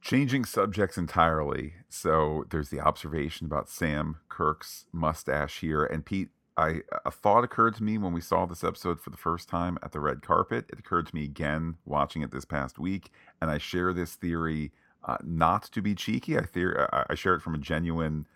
Changing 0.02 0.44
subjects 0.44 0.98
entirely. 0.98 1.72
So 1.88 2.44
there's 2.50 2.68
the 2.68 2.80
observation 2.80 3.46
about 3.46 3.70
Sam 3.70 4.18
Kirk's 4.28 4.84
mustache 4.92 5.60
here. 5.60 5.84
And 5.84 6.04
Pete, 6.04 6.28
I 6.58 6.82
a 7.04 7.10
thought 7.10 7.42
occurred 7.42 7.74
to 7.76 7.82
me 7.82 7.96
when 7.96 8.12
we 8.12 8.20
saw 8.20 8.44
this 8.44 8.62
episode 8.62 9.00
for 9.00 9.08
the 9.08 9.16
first 9.16 9.48
time 9.48 9.78
at 9.82 9.92
the 9.92 10.00
red 10.00 10.22
carpet. 10.22 10.66
It 10.70 10.78
occurred 10.78 11.06
to 11.06 11.14
me 11.14 11.24
again 11.24 11.76
watching 11.86 12.20
it 12.22 12.30
this 12.30 12.44
past 12.44 12.78
week, 12.78 13.10
and 13.40 13.50
I 13.50 13.58
share 13.58 13.92
this 13.92 14.14
theory 14.14 14.70
uh, 15.04 15.18
not 15.22 15.64
to 15.64 15.82
be 15.82 15.94
cheeky. 15.94 16.38
I 16.38 16.44
I 16.54 17.04
I 17.10 17.14
share 17.14 17.34
it 17.34 17.42
from 17.42 17.54
a 17.54 17.58
genuine 17.58 18.26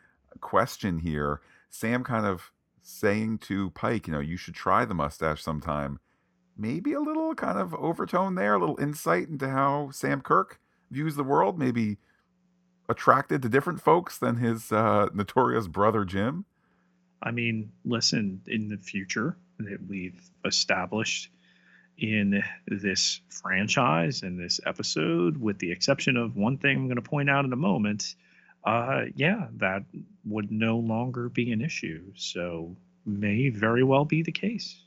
question 0.40 0.98
here. 0.98 1.40
Sam 1.70 2.04
kind 2.04 2.26
of 2.26 2.52
saying 2.82 3.38
to 3.38 3.70
Pike, 3.70 4.06
you 4.06 4.12
know, 4.12 4.20
you 4.20 4.36
should 4.36 4.54
try 4.54 4.84
the 4.84 4.94
mustache 4.94 5.42
sometime. 5.42 6.00
Maybe 6.56 6.92
a 6.92 7.00
little 7.00 7.34
kind 7.34 7.58
of 7.58 7.74
overtone 7.74 8.34
there, 8.34 8.54
a 8.54 8.58
little 8.58 8.80
insight 8.80 9.28
into 9.28 9.48
how 9.48 9.90
Sam 9.92 10.20
Kirk 10.20 10.58
views 10.90 11.14
the 11.14 11.22
world. 11.22 11.58
Maybe 11.58 11.98
attracted 12.88 13.42
to 13.42 13.48
different 13.48 13.80
folks 13.80 14.18
than 14.18 14.36
his 14.36 14.72
uh, 14.72 15.08
notorious 15.14 15.68
brother 15.68 16.04
Jim. 16.04 16.46
I 17.22 17.30
mean, 17.30 17.72
listen, 17.84 18.40
in 18.46 18.68
the 18.68 18.78
future 18.78 19.36
that 19.58 19.78
we've 19.86 20.30
established 20.44 21.30
in 21.98 22.42
this 22.66 23.20
franchise 23.28 24.22
and 24.22 24.38
this 24.38 24.60
episode, 24.64 25.36
with 25.36 25.58
the 25.58 25.72
exception 25.72 26.16
of 26.16 26.36
one 26.36 26.56
thing 26.56 26.76
I'm 26.76 26.86
going 26.86 26.96
to 26.96 27.02
point 27.02 27.28
out 27.28 27.44
in 27.44 27.52
a 27.52 27.56
moment, 27.56 28.14
uh, 28.64 29.06
yeah, 29.16 29.48
that 29.56 29.84
would 30.24 30.50
no 30.50 30.78
longer 30.78 31.28
be 31.28 31.52
an 31.52 31.60
issue. 31.60 32.12
So, 32.14 32.76
may 33.04 33.48
very 33.48 33.82
well 33.82 34.04
be 34.04 34.22
the 34.22 34.32
case. 34.32 34.82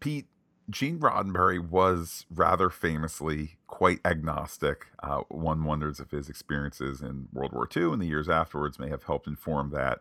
Pete, 0.00 0.26
Gene 0.68 0.98
Roddenberry 0.98 1.58
was 1.58 2.26
rather 2.34 2.68
famously 2.68 3.56
quite 3.66 4.00
agnostic. 4.04 4.86
Uh, 5.02 5.20
one 5.28 5.64
wonders 5.64 6.00
if 6.00 6.10
his 6.10 6.28
experiences 6.28 7.00
in 7.00 7.28
World 7.32 7.52
War 7.52 7.68
II 7.74 7.92
and 7.92 8.02
the 8.02 8.06
years 8.06 8.28
afterwards 8.28 8.78
may 8.78 8.88
have 8.88 9.04
helped 9.04 9.26
inform 9.26 9.70
that. 9.70 10.00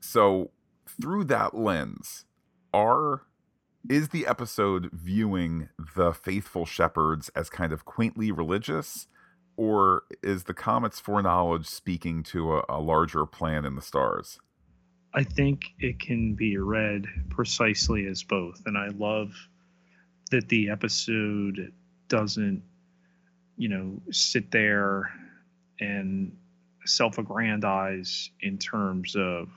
So, 0.00 0.50
through 0.86 1.24
that 1.24 1.54
lens, 1.54 2.24
are 2.72 3.22
is 3.88 4.08
the 4.08 4.26
episode 4.26 4.90
viewing 4.92 5.68
the 5.96 6.12
faithful 6.12 6.64
shepherds 6.64 7.30
as 7.30 7.50
kind 7.50 7.72
of 7.72 7.84
quaintly 7.84 8.30
religious, 8.32 9.06
or 9.56 10.02
is 10.22 10.44
the 10.44 10.54
comet's 10.54 11.00
foreknowledge 11.00 11.66
speaking 11.66 12.22
to 12.24 12.56
a, 12.56 12.64
a 12.68 12.80
larger 12.80 13.26
plan 13.26 13.64
in 13.64 13.76
the 13.76 13.82
stars? 13.82 14.38
I 15.14 15.22
think 15.22 15.74
it 15.78 16.00
can 16.00 16.34
be 16.34 16.56
read 16.56 17.06
precisely 17.30 18.06
as 18.06 18.24
both. 18.24 18.62
And 18.66 18.76
I 18.76 18.88
love 18.88 19.32
that 20.30 20.48
the 20.48 20.70
episode 20.70 21.72
doesn't, 22.08 22.62
you 23.56 23.68
know, 23.68 24.02
sit 24.10 24.50
there 24.50 25.12
and 25.78 26.36
self 26.84 27.18
aggrandize 27.18 28.30
in 28.40 28.58
terms 28.58 29.14
of, 29.14 29.48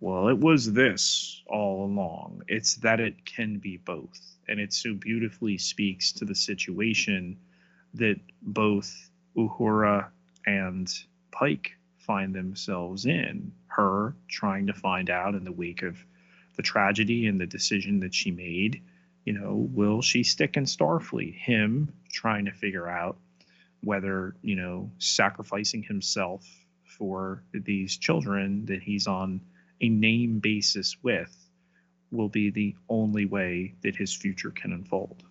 well, 0.00 0.28
it 0.28 0.38
was 0.38 0.72
this 0.72 1.42
all 1.46 1.84
along. 1.84 2.42
It's 2.48 2.76
that 2.76 3.00
it 3.00 3.24
can 3.26 3.58
be 3.58 3.76
both. 3.76 4.20
And 4.48 4.58
it 4.58 4.72
so 4.72 4.94
beautifully 4.94 5.58
speaks 5.58 6.12
to 6.12 6.24
the 6.24 6.34
situation 6.34 7.36
that 7.94 8.18
both 8.42 9.10
Uhura 9.36 10.06
and 10.46 10.92
Pike 11.30 11.72
find 11.98 12.34
themselves 12.34 13.04
in. 13.04 13.52
Her 13.66 14.14
trying 14.26 14.66
to 14.66 14.72
find 14.72 15.10
out 15.10 15.34
in 15.34 15.44
the 15.44 15.52
wake 15.52 15.82
of 15.82 15.96
the 16.56 16.62
tragedy 16.62 17.26
and 17.26 17.40
the 17.40 17.46
decision 17.46 18.00
that 18.00 18.14
she 18.14 18.30
made, 18.30 18.82
you 19.24 19.34
know, 19.34 19.68
will 19.72 20.02
she 20.02 20.24
stick 20.24 20.56
in 20.56 20.64
Starfleet? 20.64 21.34
Him 21.34 21.92
trying 22.10 22.46
to 22.46 22.52
figure 22.52 22.88
out 22.88 23.16
whether, 23.82 24.34
you 24.42 24.56
know, 24.56 24.90
sacrificing 24.98 25.82
himself 25.82 26.44
for 26.84 27.42
these 27.52 27.96
children 27.96 28.66
that 28.66 28.82
he's 28.82 29.06
on 29.06 29.40
a 29.80 29.88
name 29.88 30.38
basis 30.38 30.96
with 31.02 31.36
will 32.10 32.28
be 32.28 32.50
the 32.50 32.74
only 32.88 33.24
way 33.24 33.74
that 33.82 33.96
his 33.96 34.14
future 34.14 34.50
can 34.50 34.72
unfold. 34.72 35.22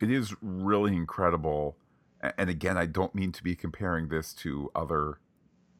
It 0.00 0.10
is 0.10 0.34
really 0.40 0.96
incredible. 0.96 1.76
And 2.38 2.48
again, 2.48 2.76
I 2.76 2.86
don't 2.86 3.14
mean 3.14 3.32
to 3.32 3.42
be 3.42 3.56
comparing 3.56 4.08
this 4.08 4.32
to 4.34 4.70
other, 4.74 5.18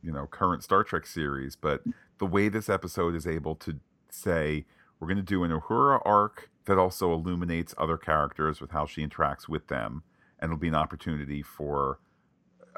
you 0.03 0.13
know, 0.13 0.27
current 0.27 0.65
Star 0.65 0.83
Trek 0.83 1.07
series, 1.07 1.57
but 1.57 1.83
the 2.19 2.27
way 2.27 2.49
this 2.49 2.69
episode 2.69 3.15
is 3.15 3.27
able 3.27 3.55
to 3.57 3.79
say, 4.11 4.65
we're 4.99 5.09
going 5.09 5.17
to 5.17 5.23
do 5.23 5.45
an 5.45 5.51
Uhura 5.51 6.01
arc 6.05 6.51
that 6.67 6.79
also 6.79 7.13
illuminates 7.13 7.75
other 7.79 7.97
characters 7.97 8.61
with 8.61 8.71
how 8.71 8.87
she 8.87 9.07
interacts 9.07 9.49
with 9.49 9.69
them. 9.69 10.03
And 10.39 10.51
it'll 10.51 10.61
be 10.61 10.69
an 10.69 10.75
opportunity 10.75 11.43
for, 11.43 11.99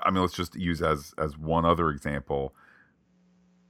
I 0.03 0.11
mean, 0.11 0.21
let's 0.21 0.35
just 0.35 0.55
use 0.55 0.83
as 0.83 1.15
as 1.19 1.39
one 1.39 1.65
other 1.65 1.91
example. 1.91 2.55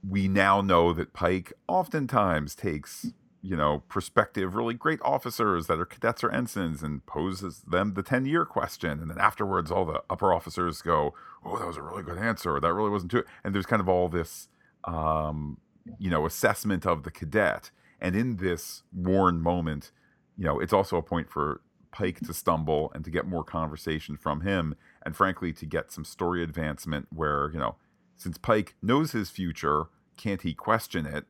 We 0.07 0.27
now 0.27 0.61
know 0.61 0.93
that 0.93 1.13
Pike 1.13 1.53
oftentimes 1.67 2.55
takes 2.55 3.07
you 3.45 3.55
know, 3.55 3.83
prospective, 3.87 4.55
really 4.55 4.73
great 4.73 4.99
officers 5.03 5.67
that 5.67 5.79
are 5.79 5.85
cadets 5.85 6.23
or 6.23 6.31
ensigns 6.31 6.81
and 6.81 7.05
poses 7.05 7.59
them 7.59 7.93
the 7.93 8.01
10 8.01 8.25
year 8.25 8.43
question. 8.43 8.99
And 8.99 9.07
then 9.11 9.19
afterwards, 9.19 9.69
all 9.69 9.85
the 9.85 10.01
upper 10.09 10.33
officers 10.33 10.81
go, 10.81 11.13
Oh, 11.45 11.59
that 11.59 11.67
was 11.67 11.77
a 11.77 11.83
really 11.83 12.01
good 12.01 12.17
answer. 12.17 12.59
That 12.59 12.73
really 12.73 12.89
wasn't 12.89 13.11
too. 13.11 13.23
And 13.43 13.53
there's 13.53 13.67
kind 13.67 13.81
of 13.81 13.87
all 13.87 14.09
this, 14.09 14.47
um, 14.85 15.59
you 15.99 16.09
know, 16.09 16.25
assessment 16.25 16.87
of 16.87 17.03
the 17.03 17.11
cadet. 17.11 17.69
And 18.01 18.15
in 18.15 18.37
this 18.37 18.81
worn 18.91 19.41
moment, 19.41 19.91
you 20.35 20.45
know, 20.45 20.59
it's 20.59 20.73
also 20.73 20.97
a 20.97 21.03
point 21.03 21.29
for 21.29 21.61
Pike 21.91 22.21
to 22.21 22.33
stumble 22.33 22.91
and 22.95 23.05
to 23.05 23.11
get 23.11 23.27
more 23.27 23.43
conversation 23.43 24.17
from 24.17 24.41
him. 24.41 24.75
And 25.05 25.15
frankly, 25.15 25.53
to 25.53 25.67
get 25.67 25.91
some 25.91 26.03
story 26.03 26.41
advancement 26.41 27.09
where, 27.13 27.51
you 27.53 27.59
know, 27.59 27.75
since 28.17 28.39
Pike 28.39 28.73
knows 28.81 29.11
his 29.11 29.29
future, 29.29 29.85
can't 30.17 30.41
he 30.41 30.53
question 30.53 31.05
it? 31.05 31.25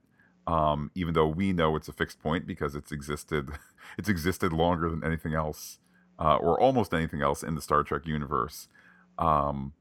um, 0.48 0.92
even 0.96 1.14
though 1.14 1.28
we 1.28 1.54
know 1.54 1.76
it's 1.76 1.88
a 1.88 1.94
fixed 1.94 2.22
point 2.22 2.46
because 2.46 2.76
it's 2.76 2.92
existed 2.92 3.50
it's 3.98 4.10
existed 4.10 4.54
longer 4.54 4.90
than 4.90 5.04
anything 5.04 5.34
else 5.34 5.80
uh, 6.20 6.38
or 6.38 6.60
almost 6.60 6.94
anything 6.94 7.22
else 7.22 7.44
in 7.44 7.56
the 7.56 7.62
Star 7.62 7.84
Trek 7.84 8.06
universe. 8.06 8.68
Um, 9.18 9.74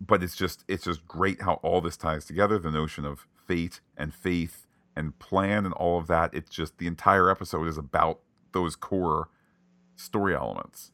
but 0.00 0.22
it's 0.22 0.36
just 0.36 0.64
it's 0.68 0.84
just 0.84 1.06
great 1.06 1.42
how 1.42 1.54
all 1.62 1.80
this 1.80 1.96
ties 1.96 2.24
together. 2.24 2.58
The 2.58 2.70
notion 2.70 3.04
of 3.04 3.26
fate 3.46 3.80
and 3.96 4.14
faith 4.14 4.66
and 4.96 5.18
plan 5.18 5.64
and 5.64 5.74
all 5.74 5.98
of 5.98 6.06
that. 6.08 6.34
It's 6.34 6.50
just 6.50 6.78
the 6.78 6.86
entire 6.86 7.30
episode 7.30 7.66
is 7.66 7.78
about 7.78 8.20
those 8.52 8.76
core 8.76 9.28
story 9.96 10.34
elements. 10.34 10.92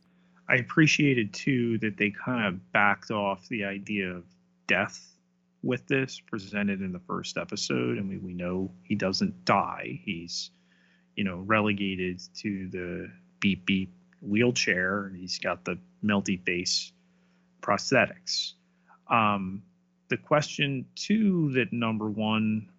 I 0.49 0.57
appreciated 0.57 1.35
too 1.35 1.79
that 1.79 1.99
they 1.99 2.11
kind 2.11 2.47
of 2.47 2.73
backed 2.73 3.11
off 3.11 3.49
the 3.49 3.65
idea 3.65 4.11
of 4.11 4.25
death 4.67 5.18
with 5.63 5.87
this 5.87 6.21
presented 6.21 6.81
in 6.81 6.93
the 6.93 7.01
first 7.01 7.37
episode. 7.37 7.99
and 7.99 8.09
mean, 8.09 8.23
we 8.23 8.33
know 8.33 8.71
he 8.83 8.95
doesn't 8.95 9.45
die. 9.45 10.01
He's, 10.05 10.51
you 11.17 11.25
know, 11.25 11.39
relegated 11.39 12.21
to 12.37 12.69
the 12.69 13.11
beep 13.41 13.67
beep 13.67 13.93
wheelchair 14.21 15.07
and 15.07 15.17
he's 15.17 15.39
got 15.39 15.65
the 15.65 15.79
melty 16.05 16.45
face 16.45 16.93
prosthetics. 17.61 18.53
Um, 19.11 19.63
the 20.09 20.17
question, 20.17 20.87
too, 20.95 21.53
that 21.53 21.73
number 21.73 22.09
one 22.09 22.71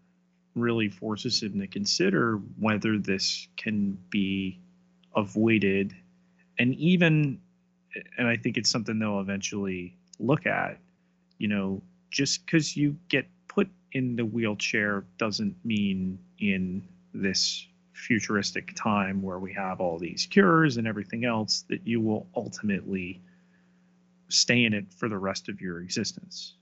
really 0.56 0.90
forces 0.90 1.42
him 1.44 1.60
to 1.60 1.68
consider 1.68 2.38
whether 2.60 2.98
this 2.98 3.48
can 3.56 3.98
be 4.10 4.60
avoided. 5.16 5.96
And 6.58 6.76
even, 6.76 7.40
and 8.18 8.28
I 8.28 8.36
think 8.36 8.58
it's 8.58 8.70
something 8.70 9.00
they'll 9.00 9.20
eventually 9.20 9.96
look 10.20 10.46
at, 10.46 10.80
you 11.38 11.48
know, 11.48 11.82
just 12.10 12.46
because 12.46 12.76
you 12.76 12.98
get 13.08 13.28
put 13.48 13.70
in 13.92 14.16
the 14.16 14.26
wheelchair 14.26 15.06
doesn't 15.18 15.56
mean 15.64 16.20
in 16.40 16.84
this 17.14 17.68
futuristic 17.94 18.74
time 18.76 19.22
where 19.22 19.40
we 19.40 19.54
have 19.54 19.82
all 19.82 19.98
these 20.00 20.26
cures 20.26 20.78
and 20.78 20.88
everything 20.88 21.26
else 21.26 21.66
that 21.70 21.86
you 21.86 22.00
will 22.00 22.28
ultimately 22.36 23.22
stay 24.30 24.64
in 24.64 24.74
it 24.74 24.86
for 24.94 25.10
the 25.10 25.18
rest 25.18 25.50
of 25.50 25.60
your 25.60 25.82
existence. 25.82 26.54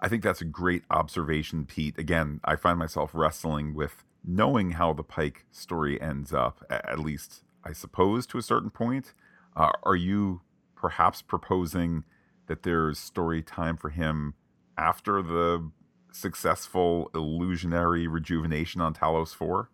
I 0.00 0.08
think 0.08 0.22
that's 0.22 0.40
a 0.40 0.46
great 0.46 0.84
observation, 0.90 1.66
Pete. 1.66 1.98
Again, 1.98 2.40
I 2.44 2.56
find 2.56 2.78
myself 2.78 3.10
wrestling 3.12 3.74
with 3.74 4.02
knowing 4.24 4.72
how 4.72 4.92
the 4.94 5.02
Pike 5.02 5.44
story 5.52 6.00
ends 6.00 6.32
up, 6.32 6.64
at 6.70 6.98
least, 6.98 7.42
I 7.64 7.72
suppose, 7.72 8.26
to 8.28 8.38
a 8.38 8.42
certain 8.42 8.70
point. 8.70 9.12
Uh, 9.54 9.72
are 9.82 9.96
you 9.96 10.40
perhaps 10.74 11.20
proposing 11.20 12.04
that 12.46 12.62
there's 12.62 12.98
story 12.98 13.42
time 13.42 13.76
for 13.76 13.90
him 13.90 14.34
after 14.80 15.22
the 15.22 15.70
successful 16.10 17.10
illusionary 17.14 18.08
rejuvenation 18.08 18.80
on 18.80 18.94
Talos 18.94 19.34
4? 19.34 19.68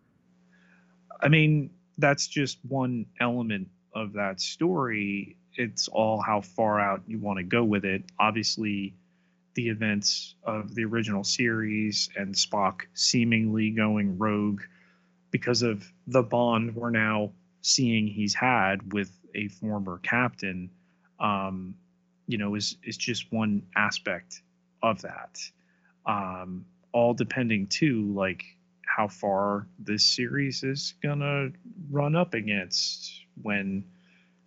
I 1.23 1.29
mean, 1.29 1.71
that's 1.97 2.27
just 2.27 2.59
one 2.69 3.07
element 3.21 3.69
of 3.95 4.15
that 4.15 4.41
story. 4.41 5.37
It's 5.55 5.89
all 5.89 6.21
how 6.21 6.41
far 6.43 6.81
out 6.81 7.03
you 7.07 7.19
want 7.19 7.39
to 7.39 7.45
go 7.45 7.65
with 7.65 7.85
it. 7.85 8.03
Obviously, 8.19 8.95
the 9.55 9.69
events 9.69 10.35
of 10.43 10.75
the 10.75 10.85
original 10.85 11.25
series 11.25 12.11
and 12.17 12.35
Spock 12.35 12.83
seemingly 12.93 13.71
going 13.71 14.19
rogue 14.19 14.61
because 15.31 15.63
of 15.63 15.91
the 16.07 16.23
bond 16.23 16.75
we're 16.75 16.91
now 16.91 17.31
seeing 17.63 18.07
he's 18.07 18.35
had 18.35 18.93
with 18.93 19.11
a 19.35 19.49
former 19.49 19.99
captain, 20.03 20.71
um, 21.21 21.75
you 22.27 22.39
know, 22.39 22.55
is 22.55 22.77
is 22.83 22.97
just 22.97 23.33
one 23.33 23.63
aspect 23.75 24.43
of 24.91 25.03
that. 25.03 25.39
Um, 26.07 26.67
all 26.93 27.15
depending 27.15 27.67
too, 27.67 28.13
like 28.15 28.45
how 28.87 29.09
far 29.09 29.67
this 29.79 30.05
series 30.05 30.63
is 30.63 30.95
gonna 31.03 31.51
run 31.91 32.17
up 32.17 32.35
against 32.35 33.11
when 33.43 33.85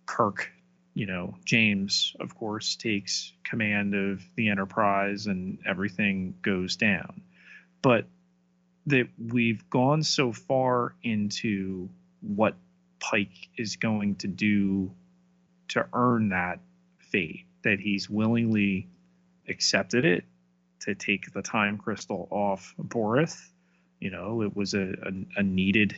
Kirk, 0.06 0.50
you 0.94 1.06
know, 1.06 1.36
James, 1.44 2.16
of 2.18 2.34
course, 2.34 2.74
takes 2.74 3.32
command 3.44 3.94
of 3.94 4.22
the 4.34 4.48
Enterprise 4.48 5.26
and 5.26 5.58
everything 5.66 6.34
goes 6.42 6.76
down. 6.76 7.22
But 7.82 8.06
that 8.86 9.08
we've 9.18 9.68
gone 9.70 10.02
so 10.02 10.32
far 10.32 10.94
into 11.02 11.88
what 12.20 12.56
Pike 12.98 13.48
is 13.56 13.76
going 13.76 14.16
to 14.16 14.26
do 14.26 14.90
to 15.68 15.86
earn 15.92 16.30
that 16.30 16.60
fate 16.98 17.46
that 17.62 17.78
he's 17.78 18.10
willingly 18.10 18.88
accepted 19.48 20.04
it 20.04 20.24
to 20.80 20.94
take 20.94 21.32
the 21.32 21.42
time 21.42 21.78
crystal 21.78 22.28
off 22.30 22.74
Boreth. 22.80 23.50
You 24.00 24.10
know, 24.10 24.42
it 24.42 24.56
was 24.56 24.74
a, 24.74 24.92
a, 25.02 25.40
a 25.40 25.42
needed 25.42 25.94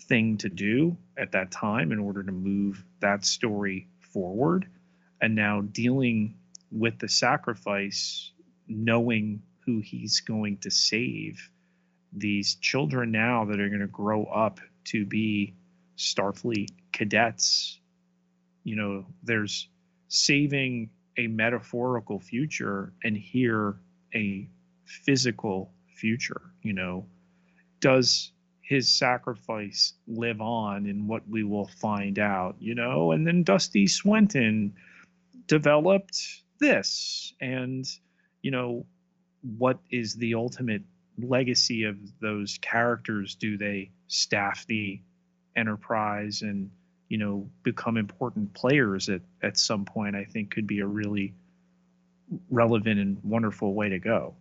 thing 0.00 0.36
to 0.38 0.48
do 0.48 0.96
at 1.16 1.32
that 1.32 1.50
time 1.50 1.92
in 1.92 1.98
order 1.98 2.22
to 2.22 2.32
move 2.32 2.84
that 3.00 3.24
story 3.24 3.88
forward. 4.00 4.66
And 5.20 5.34
now 5.34 5.60
dealing 5.60 6.34
with 6.70 6.98
the 6.98 7.08
sacrifice, 7.08 8.32
knowing 8.66 9.42
who 9.64 9.80
he's 9.80 10.20
going 10.20 10.58
to 10.58 10.70
save, 10.70 11.48
these 12.12 12.56
children 12.56 13.12
now 13.12 13.44
that 13.44 13.60
are 13.60 13.68
going 13.68 13.80
to 13.80 13.86
grow 13.86 14.24
up 14.24 14.60
to 14.84 15.06
be 15.06 15.54
Starfleet 15.96 16.70
cadets. 16.92 17.78
You 18.64 18.76
know, 18.76 19.06
there's 19.22 19.68
saving 20.08 20.90
a 21.16 21.26
metaphorical 21.26 22.18
future 22.18 22.92
and 23.04 23.16
here 23.16 23.76
a 24.14 24.48
physical 24.84 25.72
future 25.94 26.42
you 26.62 26.72
know? 26.72 27.06
Does 27.80 28.32
his 28.60 28.88
sacrifice 28.88 29.94
live 30.06 30.40
on 30.40 30.86
in 30.86 31.06
what 31.06 31.28
we 31.28 31.44
will 31.44 31.68
find 31.80 32.18
out 32.18 32.56
you 32.58 32.74
know? 32.74 33.12
And 33.12 33.26
then 33.26 33.42
dusty 33.42 33.86
swinton 33.86 34.74
developed 35.46 36.42
this 36.58 37.34
and 37.40 37.84
you 38.42 38.50
know 38.50 38.86
what 39.42 39.80
is 39.90 40.14
the 40.14 40.34
ultimate 40.34 40.82
legacy 41.18 41.84
of 41.84 41.96
those 42.20 42.58
characters? 42.58 43.34
Do 43.34 43.56
they 43.56 43.90
staff 44.08 44.66
the 44.66 45.00
enterprise 45.56 46.42
and 46.42 46.70
you 47.08 47.18
know 47.18 47.50
become 47.62 47.96
important 47.96 48.54
players 48.54 49.08
at 49.08 49.22
at 49.42 49.58
some 49.58 49.84
point? 49.84 50.16
I 50.16 50.24
think 50.24 50.50
could 50.50 50.66
be 50.66 50.80
a 50.80 50.86
really 50.86 51.34
relevant 52.50 52.98
and 52.98 53.18
wonderful 53.22 53.74
way 53.74 53.88
to 53.88 53.98
go. 53.98 54.34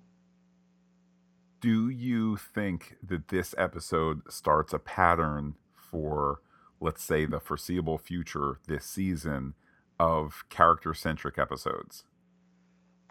Do 1.60 1.89
you 1.89 2.38
think 2.38 2.98
that 3.04 3.28
this 3.28 3.54
episode 3.58 4.22
starts 4.32 4.74
a 4.74 4.80
pattern 4.80 5.56
for 5.76 6.42
let's 6.80 7.04
say 7.04 7.26
the 7.26 7.39
foreseeable 7.39 8.00
future 8.00 8.60
this 8.68 8.86
season 8.86 9.54
of 10.00 10.44
character 10.50 10.94
centric 10.94 11.38
episodes? 11.38 12.04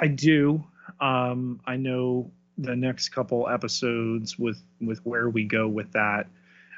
I 0.00 0.08
do. 0.08 0.64
Um, 1.00 1.60
i 1.66 1.76
know 1.76 2.32
the 2.58 2.74
next 2.74 3.10
couple 3.10 3.48
episodes 3.48 4.38
with 4.38 4.60
with 4.80 4.98
where 5.04 5.30
we 5.30 5.44
go 5.44 5.68
with 5.68 5.92
that. 5.92 6.26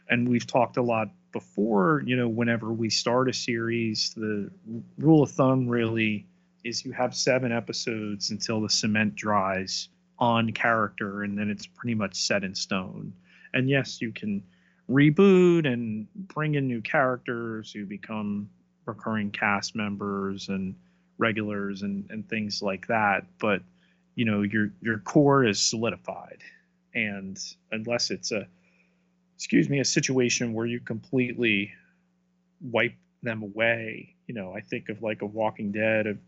And 0.08 0.28
we've 0.28 0.46
talked 0.46 0.76
a 0.76 0.82
lot 0.82 1.08
before, 1.32 2.02
you 2.04 2.16
know, 2.16 2.28
whenever 2.28 2.72
we 2.72 2.90
start 2.90 3.28
a 3.28 3.32
series, 3.32 4.12
the 4.14 4.50
rule 4.98 5.22
of 5.22 5.30
thumb 5.30 5.66
really 5.66 6.26
is 6.64 6.84
you 6.84 6.92
have 6.92 7.14
seven 7.14 7.52
episodes 7.52 8.30
until 8.30 8.60
the 8.60 8.68
cement 8.68 9.14
dries 9.14 9.88
on 10.18 10.52
character 10.52 11.22
and 11.22 11.36
then 11.36 11.50
it's 11.50 11.66
pretty 11.66 11.94
much 11.94 12.14
set 12.14 12.44
in 12.44 12.54
stone. 12.54 13.12
And 13.54 13.68
yes, 13.68 14.00
you 14.00 14.12
can 14.12 14.42
reboot 14.88 15.66
and 15.66 16.06
bring 16.14 16.54
in 16.54 16.66
new 16.68 16.80
characters 16.80 17.72
who 17.72 17.84
become 17.84 18.48
recurring 18.86 19.30
cast 19.30 19.74
members 19.74 20.48
and 20.48 20.74
regulars 21.18 21.82
and, 21.82 22.08
and 22.10 22.28
things 22.28 22.62
like 22.62 22.86
that. 22.88 23.26
But 23.38 23.62
you 24.14 24.24
know, 24.24 24.42
your 24.42 24.70
your 24.80 24.98
core 24.98 25.44
is 25.44 25.60
solidified. 25.60 26.38
And 26.94 27.38
unless 27.70 28.10
it's 28.10 28.32
a 28.32 28.46
excuse 29.36 29.68
me, 29.68 29.80
a 29.80 29.84
situation 29.84 30.52
where 30.52 30.66
you 30.66 30.78
completely 30.78 31.72
wipe 32.60 32.94
them 33.22 33.42
away, 33.42 34.14
you 34.26 34.34
know, 34.34 34.52
I 34.54 34.60
think 34.60 34.88
of 34.88 35.02
like 35.02 35.22
a 35.22 35.26
Walking 35.26 35.72
Dead 35.72 36.06
of, 36.06 36.18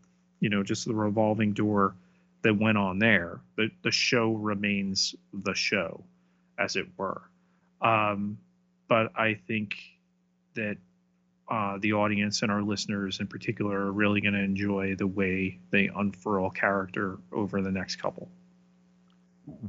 you 0.45 0.51
know, 0.51 0.61
just 0.61 0.85
the 0.85 0.93
revolving 0.93 1.53
door 1.53 1.95
that 2.43 2.55
went 2.55 2.77
on 2.77 2.99
there. 2.99 3.39
The 3.57 3.71
the 3.81 3.89
show 3.89 4.33
remains 4.33 5.15
the 5.33 5.55
show, 5.55 6.03
as 6.59 6.75
it 6.75 6.85
were. 6.95 7.23
Um, 7.81 8.37
but 8.87 9.11
I 9.17 9.39
think 9.47 9.73
that 10.53 10.77
uh, 11.49 11.79
the 11.81 11.93
audience 11.93 12.43
and 12.43 12.51
our 12.51 12.61
listeners 12.61 13.19
in 13.19 13.25
particular 13.25 13.75
are 13.87 13.91
really 13.91 14.21
going 14.21 14.35
to 14.35 14.39
enjoy 14.39 14.93
the 14.93 15.07
way 15.07 15.57
they 15.71 15.89
unfurl 15.95 16.51
character 16.51 17.17
over 17.31 17.63
the 17.63 17.71
next 17.71 17.95
couple. 17.95 18.29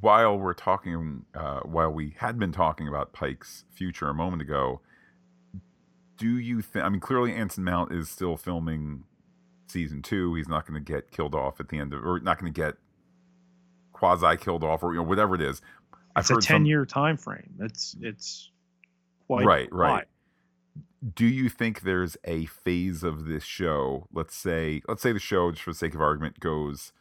While 0.02 0.38
we're 0.38 0.52
talking, 0.52 1.24
uh, 1.34 1.60
while 1.60 1.90
we 1.90 2.16
had 2.18 2.38
been 2.38 2.52
talking 2.52 2.86
about 2.86 3.14
Pike's 3.14 3.64
future 3.70 4.10
a 4.10 4.14
moment 4.14 4.42
ago, 4.42 4.82
do 6.18 6.36
you 6.38 6.60
think? 6.60 6.84
I 6.84 6.90
mean, 6.90 7.00
clearly 7.00 7.32
Anson 7.32 7.64
Mount 7.64 7.92
is 7.92 8.10
still 8.10 8.36
filming 8.36 9.04
season 9.66 10.02
two. 10.02 10.34
He's 10.34 10.48
not 10.48 10.66
going 10.66 10.82
to 10.82 10.92
get 10.92 11.10
killed 11.10 11.34
off 11.34 11.60
at 11.60 11.68
the 11.68 11.78
end 11.78 11.92
of, 11.92 12.04
or 12.04 12.20
not 12.20 12.38
going 12.38 12.52
to 12.52 12.60
get 12.60 12.74
quasi 13.92 14.36
killed 14.36 14.64
off, 14.64 14.82
or 14.82 14.92
you 14.92 14.98
know 14.98 15.06
whatever 15.06 15.34
it 15.34 15.42
is. 15.42 15.60
I've 16.14 16.22
it's 16.22 16.30
a 16.30 16.34
ten 16.34 16.42
some, 16.42 16.66
year 16.66 16.84
time 16.84 17.16
frame. 17.16 17.54
It's 17.60 17.96
it's 18.00 18.50
quite 19.26 19.44
right, 19.44 19.72
right. 19.72 20.06
Do 21.14 21.26
you 21.26 21.48
think 21.48 21.82
there's 21.82 22.16
a 22.24 22.46
phase 22.46 23.02
of 23.02 23.26
this 23.26 23.44
show? 23.44 24.06
Let's 24.12 24.34
say, 24.34 24.82
let's 24.88 25.02
say 25.02 25.12
the 25.12 25.20
show, 25.20 25.50
just 25.50 25.62
for 25.62 25.70
the 25.70 25.76
sake 25.76 25.94
of 25.94 26.00
argument, 26.00 26.40
goes 26.40 26.92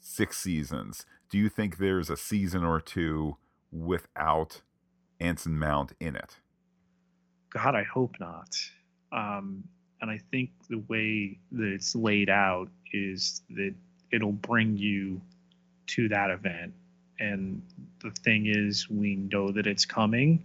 six 0.00 0.38
seasons. 0.38 1.06
Do 1.30 1.38
you 1.38 1.48
think 1.48 1.78
there's 1.78 2.10
a 2.10 2.16
season 2.16 2.64
or 2.64 2.80
two 2.80 3.36
without 3.70 4.62
Anson 5.20 5.58
Mount 5.58 5.92
in 6.00 6.16
it? 6.16 6.36
God, 7.50 7.74
I 7.74 7.84
hope 7.84 8.16
not. 8.20 8.54
Um, 9.12 9.64
and 10.00 10.10
I 10.10 10.18
think 10.30 10.50
the 10.68 10.82
way 10.88 11.38
that 11.52 11.66
it's 11.66 11.94
laid 11.94 12.30
out 12.30 12.68
is 12.92 13.42
that 13.50 13.74
it'll 14.10 14.32
bring 14.32 14.76
you 14.76 15.20
to 15.88 16.08
that 16.08 16.30
event. 16.30 16.72
And 17.18 17.62
the 18.00 18.10
thing 18.10 18.46
is, 18.46 18.88
we 18.88 19.16
know 19.16 19.50
that 19.50 19.66
it's 19.66 19.84
coming. 19.84 20.42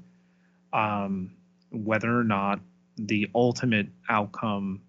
Um, 0.72 1.32
whether 1.72 2.18
or 2.18 2.24
not 2.24 2.60
the 2.98 3.30
ultimate 3.36 3.88
outcome 4.10 4.82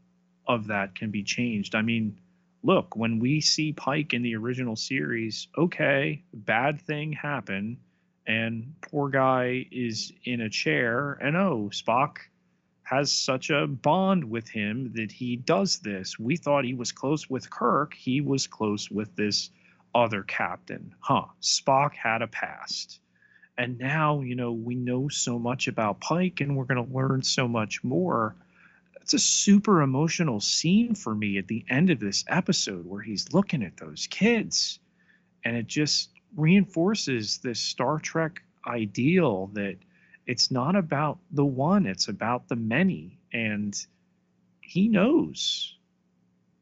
of 0.47 0.69
that 0.69 0.95
can 0.95 1.11
be 1.11 1.23
changed. 1.23 1.75
I 1.75 1.83
mean, 1.83 2.17
look, 2.63 2.97
when 2.97 3.19
we 3.19 3.41
see 3.41 3.73
Pike 3.73 4.15
in 4.15 4.23
the 4.23 4.37
original 4.37 4.77
series, 4.77 5.49
okay, 5.57 6.23
bad 6.33 6.81
thing 6.81 7.13
happened, 7.13 7.79
and 8.27 8.75
poor 8.81 9.09
guy 9.09 9.67
is 9.71 10.13
in 10.25 10.41
a 10.41 10.51
chair, 10.51 11.13
and 11.21 11.37
oh, 11.37 11.71
Spock 11.73 12.19
has 12.85 13.11
such 13.11 13.51
a 13.51 13.67
bond 13.67 14.25
with 14.25 14.49
him 14.49 14.93
that 14.95 15.11
he 15.11 15.37
does 15.37 15.79
this. 15.79 16.19
We 16.19 16.37
thought 16.37 16.65
he 16.65 16.75
was 16.75 16.93
close 16.93 17.29
with 17.29 17.51
Kirk, 17.51 17.95
he 17.95 18.21
was 18.21 18.47
close 18.47 18.91
with 18.91 19.15
this 19.17 19.51
other 19.95 20.23
captain. 20.23 20.95
Huh, 21.01 21.27
Spock 21.41 21.95
had 21.95 22.23
a 22.23 22.27
past. 22.27 23.01
And 23.57 23.79
now, 23.79 24.21
you 24.21 24.35
know, 24.35 24.53
we 24.53 24.75
know 24.75 25.09
so 25.09 25.39
much 25.39 25.69
about 25.69 26.01
Pike 26.01 26.41
and 26.41 26.57
we're 26.57 26.65
going 26.65 26.85
to 26.85 26.95
learn 26.95 27.23
so 27.23 27.47
much 27.47 27.85
more. 27.85 28.35
It's 29.01 29.15
a 29.15 29.19
super 29.19 29.83
emotional 29.83 30.41
scene 30.41 30.95
for 30.95 31.15
me 31.15 31.39
at 31.39 31.47
the 31.47 31.65
end 31.69 31.91
of 31.91 32.01
this 32.01 32.25
episode 32.27 32.85
where 32.87 33.03
he's 33.03 33.33
looking 33.33 33.63
at 33.63 33.77
those 33.77 34.09
kids. 34.09 34.81
And 35.45 35.57
it 35.57 35.69
just 35.69 36.11
reinforces 36.37 37.39
this 37.39 37.61
Star 37.61 37.99
Trek 37.99 38.43
ideal 38.67 39.49
that 39.53 39.77
it's 40.27 40.51
not 40.51 40.77
about 40.77 41.19
the 41.31 41.45
one, 41.45 41.87
it's 41.87 42.09
about 42.09 42.49
the 42.49 42.57
many. 42.57 43.19
And 43.33 43.75
he 44.61 44.89
knows 44.89 45.77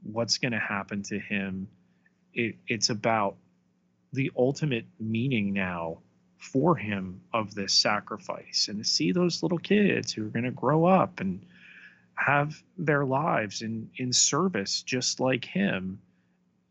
what's 0.02 0.38
going 0.38 0.52
to 0.52 0.58
happen 0.58 1.02
to 1.04 1.18
him. 1.18 1.68
It, 2.34 2.56
it's 2.66 2.90
about 2.90 3.36
the 4.12 4.32
ultimate 4.36 4.86
meaning 4.98 5.52
now 5.52 5.98
for 6.38 6.74
him 6.74 7.20
of 7.32 7.54
this 7.54 7.72
sacrifice 7.72 8.66
and 8.68 8.78
to 8.78 8.84
see 8.84 9.12
those 9.12 9.42
little 9.42 9.58
kids 9.58 10.12
who 10.12 10.26
are 10.26 10.30
going 10.30 10.44
to 10.44 10.50
grow 10.50 10.84
up 10.84 11.20
and 11.20 11.46
have 12.14 12.60
their 12.76 13.04
lives 13.04 13.62
in 13.62 13.88
in 13.96 14.12
service 14.12 14.82
just 14.82 15.20
like 15.20 15.44
him 15.44 16.00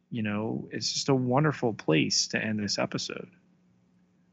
you 0.09 0.21
know 0.21 0.67
it's 0.71 0.91
just 0.91 1.07
a 1.07 1.15
wonderful 1.15 1.73
place 1.73 2.27
to 2.27 2.37
end 2.37 2.59
this 2.59 2.77
episode 2.77 3.29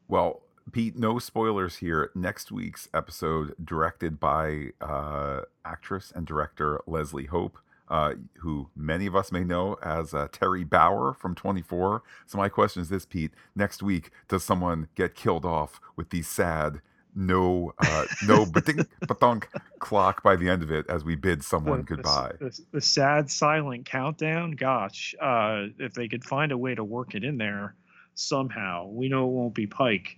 well 0.09 0.43
pete 0.73 0.97
no 0.97 1.19
spoilers 1.19 1.77
here 1.77 2.11
next 2.15 2.53
week's 2.53 2.89
episode 2.93 3.55
directed 3.63 4.19
by 4.21 4.69
uh, 4.81 5.43
actress 5.65 6.13
and 6.15 6.27
director 6.27 6.81
leslie 6.87 7.27
hope 7.27 7.59
uh, 7.91 8.15
who 8.39 8.69
many 8.77 9.07
of 9.07 9.17
us 9.17 9.33
may 9.33 9.45
know 9.45 9.77
as 9.83 10.13
uh, 10.13 10.29
Teri 10.29 10.69
Bauer 10.69 11.15
from 11.15 11.35
24. 11.35 12.03
So 12.27 12.39
my 12.39 12.49
question 12.49 12.83
is 12.83 12.89
this, 12.89 13.07
Pete: 13.07 13.33
Next 13.57 13.83
week, 13.83 14.11
does 14.29 14.45
someone 14.45 14.89
get 14.95 15.15
killed 15.15 15.45
off 15.45 15.81
with 15.97 16.11
the 16.11 16.23
sad 16.23 16.81
no 17.15 17.73
uh, 17.79 18.05
no 18.27 18.45
batunk 18.47 19.45
clock 19.79 20.23
by 20.23 20.37
the 20.37 20.49
end 20.49 20.63
of 20.63 20.71
it 20.71 20.87
as 20.89 21.05
we 21.05 21.17
bid 21.17 21.43
someone 21.43 21.79
the, 21.79 21.85
goodbye? 21.85 22.33
The, 22.39 22.51
the, 22.51 22.65
the, 22.73 22.81
sad 22.81 23.31
silent 23.31 23.87
countdown. 23.87 24.53
Gosh, 24.53 25.15
uh, 25.21 25.67
if 25.79 25.95
they 25.95 26.09
could 26.09 26.25
find 26.25 26.53
a 26.53 26.59
way 26.59 26.75
to 26.75 26.85
work 26.85 27.15
it 27.15 27.25
in 27.25 27.39
there 27.39 27.75
somehow, 28.15 28.89
we 28.89 29.09
know 29.09 29.25
it 29.25 29.33
won't 29.33 29.55
be 29.55 29.67
Pike. 29.67 30.17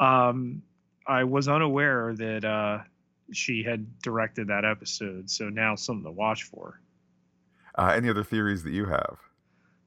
Um, 0.00 0.62
I 1.06 1.24
was 1.24 1.46
unaware 1.46 2.14
that 2.14 2.44
uh, 2.44 2.78
she 3.32 3.62
had 3.62 4.00
directed 4.00 4.48
that 4.48 4.64
episode, 4.64 5.30
so 5.30 5.48
now 5.48 5.74
something 5.76 6.04
to 6.04 6.10
watch 6.10 6.44
for. 6.44 6.80
Uh, 7.76 7.92
any 7.94 8.08
other 8.08 8.24
theories 8.24 8.64
that 8.64 8.72
you 8.72 8.86
have? 8.86 9.18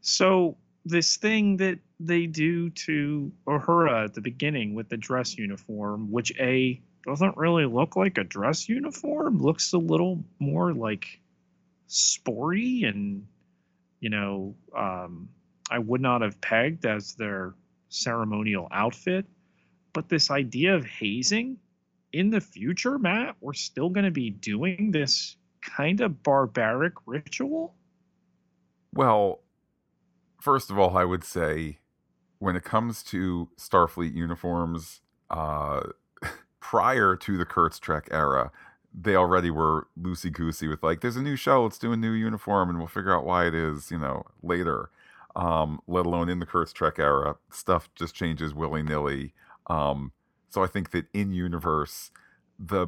So 0.02 0.58
this 0.86 1.18
thing 1.18 1.58
that 1.58 1.80
they 2.00 2.26
do 2.26 2.70
to 2.70 3.32
Uhura 3.48 4.06
at 4.06 4.14
the 4.14 4.22
beginning 4.22 4.74
with 4.74 4.90
the 4.90 4.98
dress 4.98 5.38
uniform, 5.38 6.12
which 6.12 6.32
a 6.40 6.82
doesn't 7.06 7.36
really 7.36 7.66
look 7.66 7.96
like 7.96 8.18
a 8.18 8.24
dress 8.24 8.70
uniform, 8.70 9.40
looks 9.42 9.74
a 9.74 9.78
little 9.78 10.24
more 10.40 10.74
like 10.74 11.20
sporty 11.88 12.86
and 12.86 13.28
you 14.00 14.10
know 14.10 14.56
um, 14.76 15.30
I 15.70 15.80
would 15.80 16.02
not 16.02 16.22
have 16.22 16.40
pegged 16.42 16.86
as 16.86 17.16
their 17.16 17.54
ceremonial 17.90 18.68
outfit. 18.72 19.26
But 19.94 20.10
this 20.10 20.32
idea 20.32 20.76
of 20.76 20.86
hazing 20.86 21.58
in 22.12 22.30
the 22.30 22.42
future, 22.42 22.98
Matt, 22.98 23.36
we're 23.42 23.54
still 23.54 23.90
going 23.90 24.06
to 24.06 24.12
be 24.12 24.30
doing 24.30 24.92
this 24.92 25.38
kind 25.62 26.02
of 26.02 26.24
barbaric 26.24 26.94
ritual? 27.06 27.76
Well, 28.94 29.40
first 30.42 30.70
of 30.70 30.78
all, 30.78 30.98
I 30.98 31.06
would 31.06 31.24
say 31.24 31.80
when 32.40 32.56
it 32.56 32.64
comes 32.64 33.04
to 33.04 33.50
Starfleet 33.58 34.14
uniforms, 34.14 35.02
uh, 35.30 35.82
prior 36.60 37.16
to 37.16 37.38
the 37.38 37.46
Kurtz 37.46 37.80
Trek 37.80 38.08
era, 38.12 38.52
they 38.94 39.16
already 39.16 39.50
were 39.50 39.88
loosey 40.00 40.32
goosey 40.32 40.68
with 40.68 40.84
like, 40.84 41.02
there's 41.02 41.16
a 41.16 41.22
new 41.22 41.36
show, 41.36 41.64
let's 41.64 41.80
do 41.80 41.92
a 41.92 41.98
new 41.98 42.12
uniform, 42.12 42.70
and 42.70 42.78
we'll 42.78 42.88
figure 42.88 43.16
out 43.16 43.26
why 43.26 43.48
it 43.48 43.56
is, 43.56 43.90
you 43.90 43.98
know, 43.98 44.24
later. 44.44 44.90
Um, 45.36 45.80
let 45.88 46.06
alone 46.06 46.30
in 46.30 46.40
the 46.40 46.46
Kurtz 46.46 46.74
Trek 46.74 47.00
era, 47.00 47.38
stuff 47.50 47.90
just 47.96 48.14
changes 48.14 48.54
willy 48.54 48.84
nilly. 48.84 49.34
Um, 49.68 50.12
so 50.50 50.64
I 50.64 50.68
think 50.68 50.92
that 50.92 51.06
in 51.14 51.32
universe, 51.32 52.12
the 52.60 52.88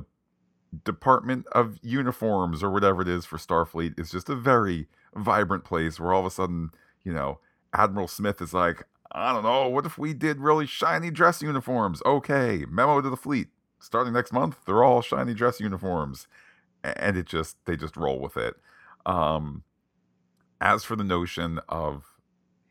Department 0.84 1.46
of 1.54 1.80
Uniforms 1.82 2.62
or 2.62 2.70
whatever 2.70 3.02
it 3.02 3.08
is 3.08 3.26
for 3.26 3.38
Starfleet 3.38 4.00
is 4.00 4.12
just 4.12 4.30
a 4.30 4.36
very 4.36 4.88
vibrant 5.16 5.64
place 5.64 6.00
where 6.00 6.14
all 6.14 6.20
of 6.20 6.26
a 6.26 6.32
sudden, 6.32 6.72
you 7.04 7.14
know, 7.14 7.40
Admiral 7.74 8.08
Smith 8.08 8.42
is 8.42 8.54
like, 8.54 8.84
I 9.12 9.32
don't 9.32 9.44
know, 9.44 9.70
what 9.70 9.86
if 9.86 9.98
we 9.98 10.14
did 10.14 10.40
really 10.40 10.66
shiny 10.66 11.12
dress 11.12 11.42
uniforms? 11.42 12.02
Okay, 12.06 12.66
memo 12.70 13.02
to 13.02 13.10
the 13.10 13.18
fleet. 13.18 13.48
Starting 13.80 14.14
next 14.14 14.34
month, 14.34 14.58
they're 14.66 14.84
all 14.84 15.02
shiny 15.02 15.34
dress 15.34 15.60
uniforms. 15.60 16.28
And 16.84 17.18
it 17.18 17.26
just, 17.26 17.58
they 17.66 17.78
just 17.78 17.98
roll 17.98 18.20
with 18.20 18.36
it. 18.38 18.56
Um, 19.06 19.64
as 20.60 20.84
for 20.84 20.96
the 20.96 21.04
notion 21.04 21.60
of 21.70 22.04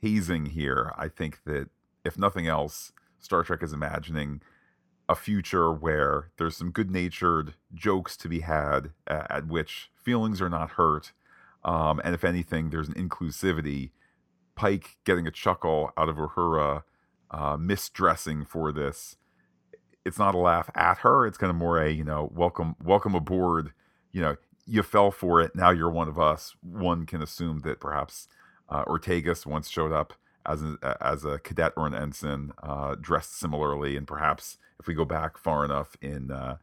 hazing 0.00 0.46
here, 0.46 0.92
I 0.96 1.08
think 1.08 1.40
that 1.44 1.68
if 2.04 2.18
nothing 2.18 2.46
else, 2.46 2.92
Star 3.24 3.42
Trek 3.42 3.62
is 3.62 3.72
imagining 3.72 4.42
a 5.08 5.14
future 5.14 5.72
where 5.72 6.30
there's 6.36 6.58
some 6.58 6.70
good 6.70 6.90
natured 6.90 7.54
jokes 7.72 8.18
to 8.18 8.28
be 8.28 8.40
had 8.40 8.90
at, 9.06 9.30
at, 9.30 9.46
which 9.46 9.90
feelings 9.94 10.42
are 10.42 10.50
not 10.50 10.72
hurt. 10.72 11.12
Um, 11.64 12.02
and 12.04 12.14
if 12.14 12.22
anything, 12.22 12.68
there's 12.68 12.88
an 12.88 12.94
inclusivity. 12.94 13.92
Pike 14.56 14.98
getting 15.04 15.26
a 15.26 15.30
chuckle 15.30 15.90
out 15.96 16.10
of 16.10 16.16
Uhura 16.16 16.82
uh, 17.30 17.56
misdressing 17.56 18.46
for 18.46 18.72
this. 18.72 19.16
It's 20.04 20.18
not 20.18 20.34
a 20.34 20.38
laugh 20.38 20.68
at 20.74 20.98
her. 20.98 21.26
It's 21.26 21.38
kind 21.38 21.50
of 21.50 21.56
more 21.56 21.80
a 21.80 21.90
you 21.90 22.04
know 22.04 22.30
welcome 22.34 22.76
welcome 22.84 23.14
aboard. 23.14 23.72
You 24.12 24.20
know 24.20 24.36
you 24.66 24.82
fell 24.82 25.10
for 25.10 25.40
it. 25.40 25.56
Now 25.56 25.70
you're 25.70 25.90
one 25.90 26.08
of 26.08 26.18
us. 26.18 26.54
One 26.60 27.06
can 27.06 27.22
assume 27.22 27.60
that 27.60 27.80
perhaps 27.80 28.28
uh, 28.68 28.84
Ortegas 28.84 29.46
once 29.46 29.70
showed 29.70 29.92
up 29.92 30.12
as 30.46 30.62
a, 30.62 30.96
as 31.00 31.24
a 31.24 31.38
cadet 31.38 31.72
or 31.76 31.86
an 31.86 31.94
ensign, 31.94 32.52
uh, 32.62 32.94
dressed 33.00 33.38
similarly, 33.38 33.96
and 33.96 34.06
perhaps 34.06 34.58
if 34.78 34.86
we 34.86 34.94
go 34.94 35.04
back 35.04 35.38
far 35.38 35.64
enough 35.64 35.96
in 36.00 36.30
uh, 36.30 36.56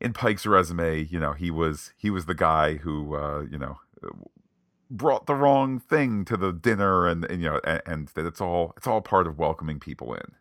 in 0.00 0.12
Pike's 0.12 0.46
resume, 0.46 1.04
you 1.04 1.18
know 1.18 1.32
he 1.32 1.50
was 1.50 1.92
he 1.96 2.10
was 2.10 2.26
the 2.26 2.34
guy 2.34 2.74
who 2.74 3.14
uh, 3.14 3.42
you 3.50 3.58
know 3.58 3.78
brought 4.90 5.26
the 5.26 5.34
wrong 5.34 5.78
thing 5.78 6.24
to 6.24 6.36
the 6.36 6.52
dinner, 6.52 7.06
and, 7.06 7.24
and 7.24 7.42
you 7.42 7.48
know 7.48 7.60
and, 7.64 7.82
and 7.86 8.08
that 8.08 8.26
it's 8.26 8.40
all 8.40 8.72
it's 8.76 8.86
all 8.86 9.00
part 9.00 9.26
of 9.26 9.38
welcoming 9.38 9.80
people 9.80 10.14
in. 10.14 10.32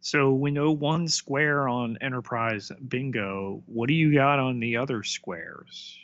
So 0.00 0.32
we 0.34 0.50
know 0.50 0.70
one 0.70 1.08
square 1.08 1.66
on 1.66 1.96
Enterprise 2.02 2.70
bingo. 2.88 3.62
What 3.66 3.88
do 3.88 3.94
you 3.94 4.12
got 4.12 4.38
on 4.38 4.60
the 4.60 4.76
other 4.76 5.02
squares? 5.02 5.98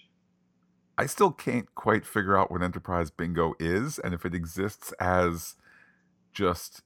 I 1.00 1.06
still 1.06 1.30
can't 1.32 1.74
quite 1.74 2.04
figure 2.04 2.36
out 2.36 2.50
what 2.50 2.62
Enterprise 2.62 3.10
Bingo 3.10 3.54
is 3.58 3.98
and 3.98 4.12
if 4.12 4.26
it 4.26 4.34
exists 4.34 4.92
as 5.00 5.56
just 6.34 6.82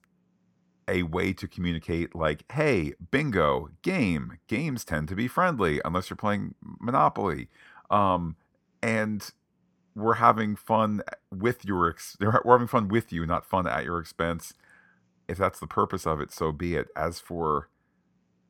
a 0.87 1.03
way 1.03 1.33
to 1.33 1.49
communicate 1.49 2.15
like, 2.15 2.45
hey, 2.53 2.93
bingo, 3.11 3.71
game. 3.81 4.37
Games 4.47 4.85
tend 4.85 5.09
to 5.09 5.15
be 5.15 5.27
friendly 5.27 5.81
unless 5.83 6.09
you're 6.09 6.15
playing 6.15 6.55
Monopoly. 6.79 7.49
Um, 7.91 8.37
and 8.81 9.29
we're 9.95 10.13
having 10.13 10.55
fun 10.55 11.01
with 11.29 11.65
your 11.65 11.89
ex- 11.89 12.15
we're 12.21 12.53
having 12.53 12.67
fun 12.67 12.87
with 12.87 13.11
you, 13.11 13.25
not 13.25 13.45
fun 13.45 13.67
at 13.67 13.83
your 13.83 13.99
expense. 13.99 14.53
If 15.27 15.37
that's 15.37 15.59
the 15.59 15.67
purpose 15.67 16.07
of 16.07 16.21
it, 16.21 16.31
so 16.31 16.53
be 16.53 16.75
it. 16.75 16.87
As 16.95 17.19
for 17.19 17.67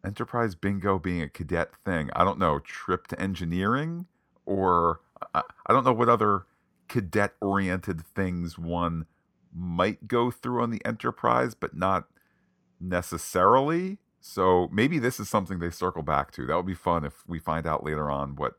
Enterprise 0.06 0.54
Bingo 0.54 1.00
being 1.00 1.24
a 1.24 1.28
cadet 1.30 1.72
thing, 1.84 2.12
I 2.16 2.24
don't 2.24 2.38
know, 2.38 2.60
trip 2.60 3.08
to 3.08 3.20
engineering 3.20 4.06
or 4.46 5.00
I, 5.34 5.44
don't 5.70 5.84
know 5.84 5.94
what 5.94 6.10
other 6.10 6.46
cadet 6.88 7.34
oriented 7.42 8.06
things 8.06 8.58
one 8.58 9.06
might 9.54 10.08
go 10.08 10.32
through 10.32 10.62
on 10.62 10.70
the 10.70 10.84
Enterprise, 10.86 11.56
but 11.56 11.76
not 11.76 12.06
necessarily. 12.80 13.98
So 14.20 14.70
maybe 14.72 15.00
this 15.00 15.20
is 15.20 15.30
something 15.30 15.60
they 15.60 15.70
circle 15.70 16.04
back 16.04 16.32
to. 16.32 16.46
That 16.46 16.56
would 16.56 16.66
be 16.66 16.74
fun 16.74 17.06
if 17.06 17.24
we 17.28 17.40
find 17.40 17.66
out 17.66 17.84
later 17.84 18.10
on 18.10 18.36
what 18.36 18.54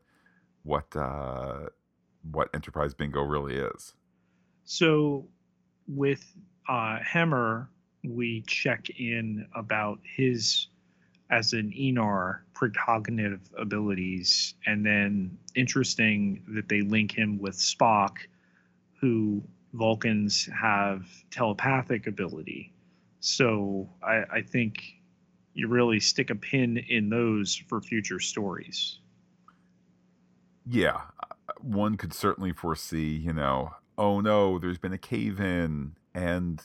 what 0.63 0.95
uh, 0.95 1.67
what 2.31 2.49
Enterprise 2.53 2.93
Bingo 2.93 3.21
really 3.21 3.55
is. 3.55 3.93
So 4.63 5.27
with 5.87 6.25
uh, 6.67 6.99
Hemmer, 6.99 7.67
we 8.03 8.43
check 8.47 8.89
in 8.99 9.47
about 9.55 9.99
his 10.03 10.67
as 11.29 11.53
an 11.53 11.71
Aenar 11.77 12.39
precognitive 12.53 13.41
abilities, 13.57 14.55
and 14.65 14.85
then 14.85 15.37
interesting 15.55 16.43
that 16.47 16.69
they 16.69 16.81
link 16.81 17.11
him 17.11 17.37
with 17.39 17.55
Spock, 17.55 18.17
who 18.99 19.43
Vulcans 19.73 20.49
have 20.59 21.05
telepathic 21.29 22.07
ability. 22.07 22.73
So 23.19 23.89
I, 24.01 24.23
I 24.31 24.41
think 24.41 24.81
you 25.53 25.67
really 25.67 25.99
stick 25.99 26.29
a 26.29 26.35
pin 26.35 26.77
in 26.77 27.09
those 27.09 27.55
for 27.55 27.81
future 27.81 28.19
stories. 28.19 28.99
Yeah, 30.65 31.01
one 31.59 31.97
could 31.97 32.13
certainly 32.13 32.53
foresee, 32.53 33.15
you 33.15 33.33
know, 33.33 33.71
oh 33.97 34.21
no, 34.21 34.59
there's 34.59 34.77
been 34.77 34.93
a 34.93 34.97
cave 34.97 35.39
in, 35.39 35.95
and 36.13 36.61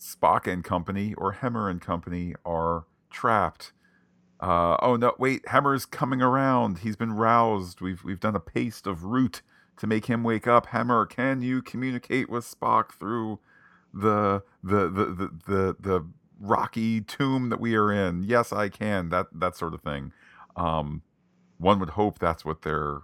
Spock 0.00 0.50
and 0.50 0.62
company 0.62 1.14
or 1.14 1.34
Hemmer 1.34 1.70
and 1.70 1.80
company 1.80 2.34
are 2.44 2.84
trapped. 3.16 3.72
Uh, 4.38 4.76
oh 4.82 4.96
no! 4.96 5.14
Wait, 5.18 5.42
Hemmer's 5.46 5.86
coming 5.86 6.20
around. 6.20 6.78
He's 6.78 6.96
been 6.96 7.14
roused. 7.14 7.80
We've 7.80 8.04
we've 8.04 8.20
done 8.20 8.36
a 8.36 8.40
paste 8.40 8.86
of 8.86 9.04
root 9.04 9.40
to 9.78 9.86
make 9.86 10.06
him 10.06 10.22
wake 10.22 10.46
up. 10.46 10.66
Hemmer, 10.66 11.08
can 11.08 11.40
you 11.40 11.62
communicate 11.62 12.28
with 12.28 12.44
Spock 12.44 12.92
through 12.92 13.38
the 13.94 14.42
the 14.62 14.88
the 14.88 15.04
the 15.06 15.30
the, 15.46 15.76
the 15.80 16.06
rocky 16.38 17.00
tomb 17.00 17.48
that 17.48 17.60
we 17.60 17.74
are 17.74 17.90
in? 17.90 18.22
Yes, 18.24 18.52
I 18.52 18.68
can. 18.68 19.08
That 19.08 19.26
that 19.32 19.56
sort 19.56 19.72
of 19.72 19.80
thing. 19.80 20.12
Um, 20.54 21.02
one 21.58 21.78
would 21.80 21.90
hope 21.90 22.18
that's 22.18 22.44
what 22.44 22.60
they're 22.60 23.00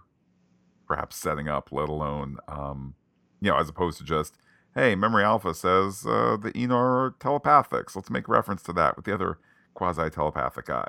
perhaps 0.86 1.16
setting 1.16 1.48
up. 1.48 1.72
Let 1.72 1.88
alone, 1.88 2.36
um, 2.46 2.94
you 3.40 3.50
know, 3.50 3.56
as 3.56 3.70
opposed 3.70 3.96
to 3.98 4.04
just 4.04 4.36
hey, 4.74 4.94
Memory 4.94 5.24
Alpha 5.24 5.54
says 5.54 6.04
uh, 6.06 6.36
the 6.40 6.50
Aenar 6.52 6.72
are 6.72 7.14
telepathic. 7.20 7.90
So 7.90 8.00
let's 8.00 8.10
make 8.10 8.28
reference 8.28 8.62
to 8.64 8.72
that 8.74 8.96
with 8.96 9.04
the 9.04 9.14
other 9.14 9.38
quasi 9.74 10.10
telepathic 10.10 10.66
guy. 10.66 10.88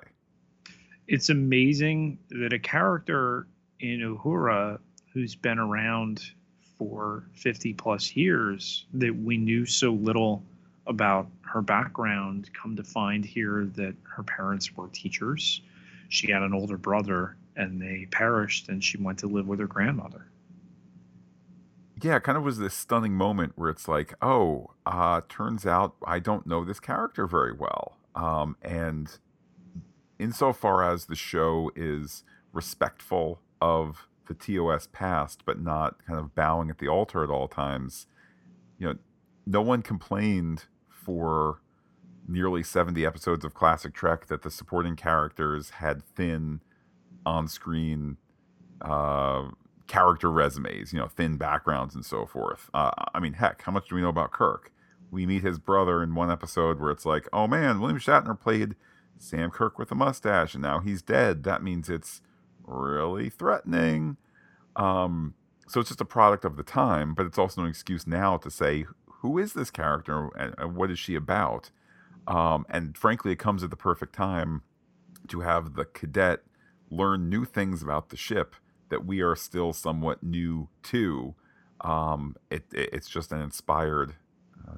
It's 1.07 1.29
amazing 1.29 2.19
that 2.29 2.53
a 2.53 2.59
character 2.59 3.47
in 3.79 3.99
Uhura 3.99 4.79
who's 5.13 5.35
been 5.35 5.59
around 5.59 6.21
for 6.77 7.25
50 7.33 7.73
plus 7.73 8.15
years 8.15 8.85
that 8.93 9.15
we 9.15 9.37
knew 9.37 9.65
so 9.65 9.91
little 9.91 10.43
about 10.87 11.27
her 11.41 11.61
background 11.61 12.49
come 12.53 12.75
to 12.75 12.83
find 12.83 13.23
here 13.23 13.69
that 13.75 13.95
her 14.03 14.23
parents 14.23 14.75
were 14.75 14.87
teachers. 14.89 15.61
She 16.09 16.31
had 16.31 16.41
an 16.41 16.53
older 16.53 16.77
brother 16.77 17.37
and 17.55 17.81
they 17.81 18.07
perished 18.11 18.69
and 18.69 18.83
she 18.83 18.97
went 18.97 19.19
to 19.19 19.27
live 19.27 19.47
with 19.47 19.59
her 19.59 19.67
grandmother. 19.67 20.27
Yeah 22.01 22.17
it 22.17 22.23
kind 22.23 22.37
of 22.37 22.43
was 22.43 22.57
this 22.57 22.73
stunning 22.73 23.13
moment 23.13 23.53
where 23.55 23.69
it's 23.69 23.87
like 23.87 24.13
oh 24.21 24.71
uh 24.85 25.21
turns 25.29 25.65
out 25.65 25.95
i 26.05 26.19
don't 26.19 26.45
know 26.45 26.65
this 26.65 26.81
character 26.81 27.25
very 27.27 27.53
well 27.53 27.92
um, 28.15 28.55
and 28.61 29.17
insofar 30.19 30.83
as 30.83 31.05
the 31.05 31.15
show 31.15 31.71
is 31.75 32.23
respectful 32.51 33.41
of 33.61 34.07
the 34.27 34.33
TOS 34.33 34.87
past, 34.91 35.43
but 35.45 35.59
not 35.59 36.05
kind 36.05 36.19
of 36.19 36.35
bowing 36.35 36.69
at 36.69 36.77
the 36.77 36.87
altar 36.87 37.23
at 37.23 37.29
all 37.29 37.47
times, 37.47 38.07
you 38.77 38.87
know, 38.87 38.95
no 39.45 39.61
one 39.61 39.81
complained 39.81 40.65
for 40.87 41.61
nearly 42.27 42.63
70 42.63 43.05
episodes 43.05 43.43
of 43.43 43.53
classic 43.53 43.93
Trek 43.93 44.27
that 44.27 44.43
the 44.43 44.51
supporting 44.51 44.95
characters 44.95 45.71
had 45.71 46.03
thin 46.03 46.61
on 47.25 47.47
screen 47.47 48.17
uh, 48.81 49.49
character 49.87 50.31
resumes, 50.31 50.93
you 50.93 50.99
know, 50.99 51.07
thin 51.07 51.37
backgrounds 51.37 51.95
and 51.95 52.05
so 52.05 52.25
forth. 52.25 52.69
Uh, 52.73 52.91
I 53.13 53.19
mean, 53.19 53.33
heck, 53.33 53.61
how 53.63 53.71
much 53.71 53.89
do 53.89 53.95
we 53.95 54.01
know 54.01 54.09
about 54.09 54.31
Kirk? 54.31 54.71
We 55.13 55.27
meet 55.27 55.43
his 55.43 55.59
brother 55.59 56.01
in 56.01 56.15
one 56.15 56.31
episode 56.31 56.79
where 56.79 56.91
it's 56.91 57.05
like, 57.05 57.29
oh 57.31 57.47
man, 57.47 57.79
William 57.79 57.99
Shatner 57.99 58.39
played 58.39 58.75
Sam 59.19 59.51
Kirk 59.51 59.77
with 59.77 59.91
a 59.91 59.95
mustache 59.95 60.55
and 60.55 60.63
now 60.63 60.79
he's 60.79 61.03
dead. 61.03 61.43
That 61.43 61.63
means 61.63 61.87
it's 61.87 62.21
really 62.63 63.29
threatening. 63.29 64.17
Um, 64.75 65.35
so 65.67 65.79
it's 65.79 65.89
just 65.89 66.01
a 66.01 66.05
product 66.05 66.43
of 66.43 66.57
the 66.57 66.63
time, 66.63 67.13
but 67.13 67.27
it's 67.27 67.37
also 67.37 67.61
an 67.61 67.69
excuse 67.69 68.07
now 68.07 68.37
to 68.37 68.49
say, 68.49 68.85
who 69.05 69.37
is 69.37 69.53
this 69.53 69.69
character 69.69 70.29
and, 70.35 70.75
what 70.75 70.89
is 70.89 70.99
she 70.99 71.15
about? 71.15 71.69
Um, 72.27 72.65
and 72.69 72.97
frankly, 72.97 73.31
it 73.31 73.39
comes 73.39 73.63
at 73.63 73.69
the 73.69 73.75
perfect 73.75 74.13
time 74.15 74.63
to 75.27 75.41
have 75.41 75.75
the 75.75 75.85
cadet 75.85 76.41
learn 76.89 77.29
new 77.29 77.45
things 77.45 77.81
about 77.81 78.09
the 78.09 78.17
ship 78.17 78.55
that 78.89 79.05
we 79.05 79.21
are 79.21 79.35
still 79.35 79.73
somewhat 79.73 80.23
new 80.23 80.69
to. 80.83 81.35
Um, 81.81 82.35
it, 82.49 82.65
it, 82.73 82.89
it's 82.93 83.09
just 83.09 83.31
an 83.31 83.41
inspired 83.41 84.15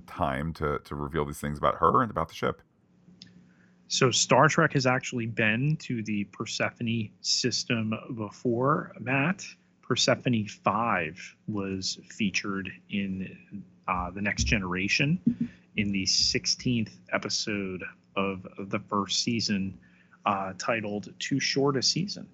time 0.08 0.54
to 0.54 0.80
to 0.86 0.96
reveal 0.96 1.26
these 1.26 1.40
things 1.40 1.58
about 1.58 1.76
her 1.76 2.02
and 2.02 2.12
about 2.12 2.28
the 2.28 2.36
ship. 2.36 2.62
So 3.88 4.10
Star 4.12 4.48
Trek 4.48 4.74
has 4.74 4.86
actually 4.86 5.28
been 5.28 5.78
to 5.78 6.02
the 6.04 6.24
Persephone 6.26 7.10
system 7.22 7.94
before, 8.16 8.92
Matt. 9.00 9.46
Persephone 9.84 10.48
5 10.48 11.36
was 11.48 12.00
featured 12.10 12.72
in 12.90 13.38
uh, 13.88 14.10
The 14.10 14.22
Next 14.22 14.46
Generation 14.46 15.20
in 15.78 15.92
the 15.92 16.04
16th 16.06 16.94
episode 17.14 17.84
of, 18.16 18.48
of 18.58 18.72
the 18.72 18.80
first 18.80 19.24
season, 19.24 19.78
uh, 20.26 20.54
titled 20.58 21.14
Too 21.20 21.40
Short 21.40 21.78
a 21.78 21.84
Season. 21.84 22.28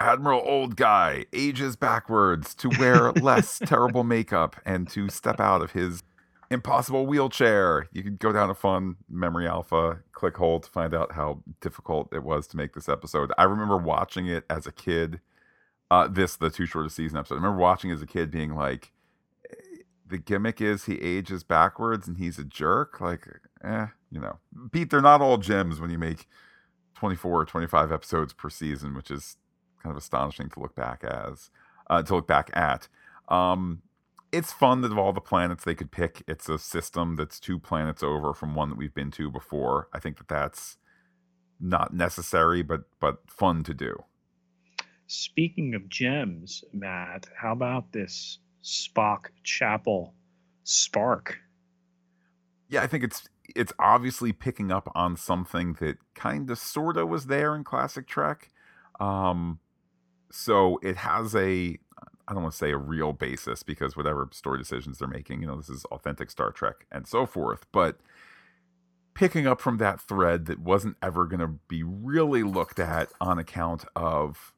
Admiral 0.00 0.42
Old 0.44 0.76
Guy 0.76 1.26
ages 1.32 1.76
backwards 1.76 2.54
to 2.54 2.70
wear 2.78 3.12
less 3.20 3.58
terrible 3.58 4.04
makeup 4.04 4.56
and 4.64 4.88
to 4.90 5.08
step 5.08 5.40
out 5.40 5.60
of 5.60 5.72
his 5.72 6.02
impossible 6.50 7.06
wheelchair. 7.06 7.88
You 7.92 8.02
could 8.02 8.18
go 8.18 8.32
down 8.32 8.50
a 8.50 8.54
fun 8.54 8.96
memory 9.08 9.46
alpha 9.46 10.00
click 10.12 10.36
hold 10.36 10.64
to 10.64 10.70
find 10.70 10.94
out 10.94 11.12
how 11.12 11.42
difficult 11.60 12.12
it 12.12 12.22
was 12.22 12.46
to 12.48 12.56
make 12.56 12.74
this 12.74 12.88
episode. 12.88 13.32
I 13.38 13.44
remember 13.44 13.76
watching 13.76 14.26
it 14.26 14.44
as 14.48 14.66
a 14.66 14.72
kid. 14.72 15.20
Uh, 15.90 16.06
this 16.06 16.36
the 16.36 16.50
too 16.50 16.66
short 16.66 16.86
a 16.86 16.90
season 16.90 17.18
episode. 17.18 17.36
I 17.36 17.38
remember 17.38 17.58
watching 17.58 17.90
as 17.90 18.02
a 18.02 18.06
kid 18.06 18.30
being 18.30 18.54
like, 18.54 18.92
the 20.06 20.18
gimmick 20.18 20.60
is 20.60 20.84
he 20.84 20.94
ages 21.00 21.44
backwards 21.44 22.08
and 22.08 22.16
he's 22.16 22.38
a 22.38 22.44
jerk. 22.44 23.00
Like, 23.00 23.26
eh, 23.62 23.86
you 24.10 24.20
know, 24.20 24.38
Pete, 24.72 24.90
they're 24.90 25.00
not 25.00 25.20
all 25.20 25.38
gems 25.38 25.80
when 25.80 25.90
you 25.90 25.98
make 25.98 26.26
24 26.94 27.42
or 27.42 27.44
25 27.44 27.92
episodes 27.92 28.32
per 28.32 28.50
season, 28.50 28.94
which 28.94 29.10
is 29.10 29.36
kind 29.82 29.90
of 29.90 29.96
astonishing 29.96 30.48
to 30.50 30.60
look 30.60 30.74
back 30.74 31.04
as, 31.04 31.50
uh, 31.88 32.02
to 32.02 32.14
look 32.16 32.26
back 32.26 32.50
at. 32.54 32.88
Um, 33.28 33.82
it's 34.32 34.52
fun 34.52 34.82
that 34.82 34.92
of 34.92 34.98
all 34.98 35.12
the 35.12 35.20
planets 35.20 35.64
they 35.64 35.74
could 35.74 35.90
pick, 35.90 36.22
it's 36.26 36.48
a 36.48 36.58
system 36.58 37.16
that's 37.16 37.40
two 37.40 37.58
planets 37.58 38.02
over 38.02 38.34
from 38.34 38.54
one 38.54 38.68
that 38.70 38.78
we've 38.78 38.94
been 38.94 39.10
to 39.12 39.30
before. 39.30 39.88
I 39.92 40.00
think 40.00 40.18
that 40.18 40.28
that's 40.28 40.76
not 41.60 41.94
necessary, 41.94 42.62
but 42.62 42.82
but 43.00 43.18
fun 43.28 43.64
to 43.64 43.74
do. 43.74 44.04
Speaking 45.06 45.74
of 45.74 45.88
gems, 45.88 46.62
Matt, 46.72 47.26
how 47.34 47.52
about 47.52 47.92
this 47.92 48.38
Spock 48.62 49.26
Chapel 49.42 50.14
spark? 50.64 51.38
Yeah, 52.68 52.82
I 52.82 52.86
think 52.86 53.04
it's 53.04 53.28
it's 53.56 53.72
obviously 53.78 54.32
picking 54.32 54.70
up 54.70 54.90
on 54.94 55.16
something 55.16 55.74
that 55.80 55.96
kind 56.14 56.50
of 56.50 56.58
sorta 56.58 57.06
was 57.06 57.26
there 57.26 57.54
in 57.54 57.64
classic 57.64 58.06
Trek. 58.06 58.50
Um, 59.00 59.60
so 60.30 60.78
it 60.82 60.96
has 60.96 61.34
a 61.34 61.78
I 62.28 62.34
don't 62.34 62.42
want 62.42 62.52
to 62.52 62.58
say 62.58 62.70
a 62.72 62.76
real 62.76 63.14
basis 63.14 63.62
because 63.62 63.96
whatever 63.96 64.28
story 64.32 64.58
decisions 64.58 64.98
they're 64.98 65.08
making, 65.08 65.40
you 65.40 65.46
know, 65.46 65.56
this 65.56 65.70
is 65.70 65.86
authentic 65.86 66.30
Star 66.30 66.50
Trek 66.52 66.86
and 66.92 67.06
so 67.06 67.24
forth. 67.24 67.66
But 67.72 67.98
picking 69.14 69.46
up 69.46 69.62
from 69.62 69.78
that 69.78 69.98
thread 70.00 70.44
that 70.46 70.58
wasn't 70.60 70.96
ever 71.02 71.24
going 71.24 71.40
to 71.40 71.58
be 71.68 71.82
really 71.82 72.42
looked 72.42 72.78
at 72.78 73.08
on 73.18 73.38
account 73.38 73.86
of, 73.96 74.52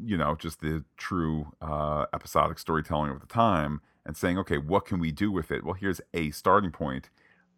you 0.00 0.16
know, 0.16 0.36
just 0.36 0.60
the 0.60 0.84
true 0.96 1.52
uh, 1.60 2.06
episodic 2.14 2.60
storytelling 2.60 3.10
of 3.10 3.20
the 3.20 3.26
time 3.26 3.80
and 4.06 4.16
saying, 4.16 4.38
okay, 4.38 4.56
what 4.56 4.86
can 4.86 5.00
we 5.00 5.10
do 5.10 5.32
with 5.32 5.50
it? 5.50 5.64
Well, 5.64 5.74
here's 5.74 6.00
a 6.14 6.30
starting 6.30 6.70
point. 6.70 7.10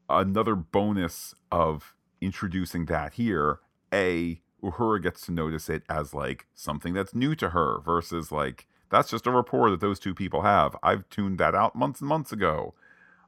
Another 0.09 0.57
bonus 0.57 1.35
of 1.53 1.95
introducing 2.21 2.87
that 2.87 3.13
here, 3.13 3.61
A, 3.93 4.41
Uhura 4.63 5.03
gets 5.03 5.27
to 5.27 5.33
notice 5.33 5.69
it 5.69 5.83
as 5.89 6.15
like 6.15 6.47
something 6.55 6.95
that's 6.95 7.15
new 7.15 7.35
to 7.37 7.51
her 7.51 7.81
versus 7.85 8.33
like 8.33 8.67
that's 8.91 9.11
just 9.11 9.27
a 9.27 9.31
rapport 9.31 9.71
that 9.71 9.81
those 9.81 9.99
two 9.99 10.15
people 10.15 10.43
have. 10.43 10.77
I've 10.83 11.09
tuned 11.09 11.39
that 11.39 11.55
out 11.55 11.75
months 11.75 12.01
and 12.01 12.09
months 12.09 12.33
ago. 12.33 12.75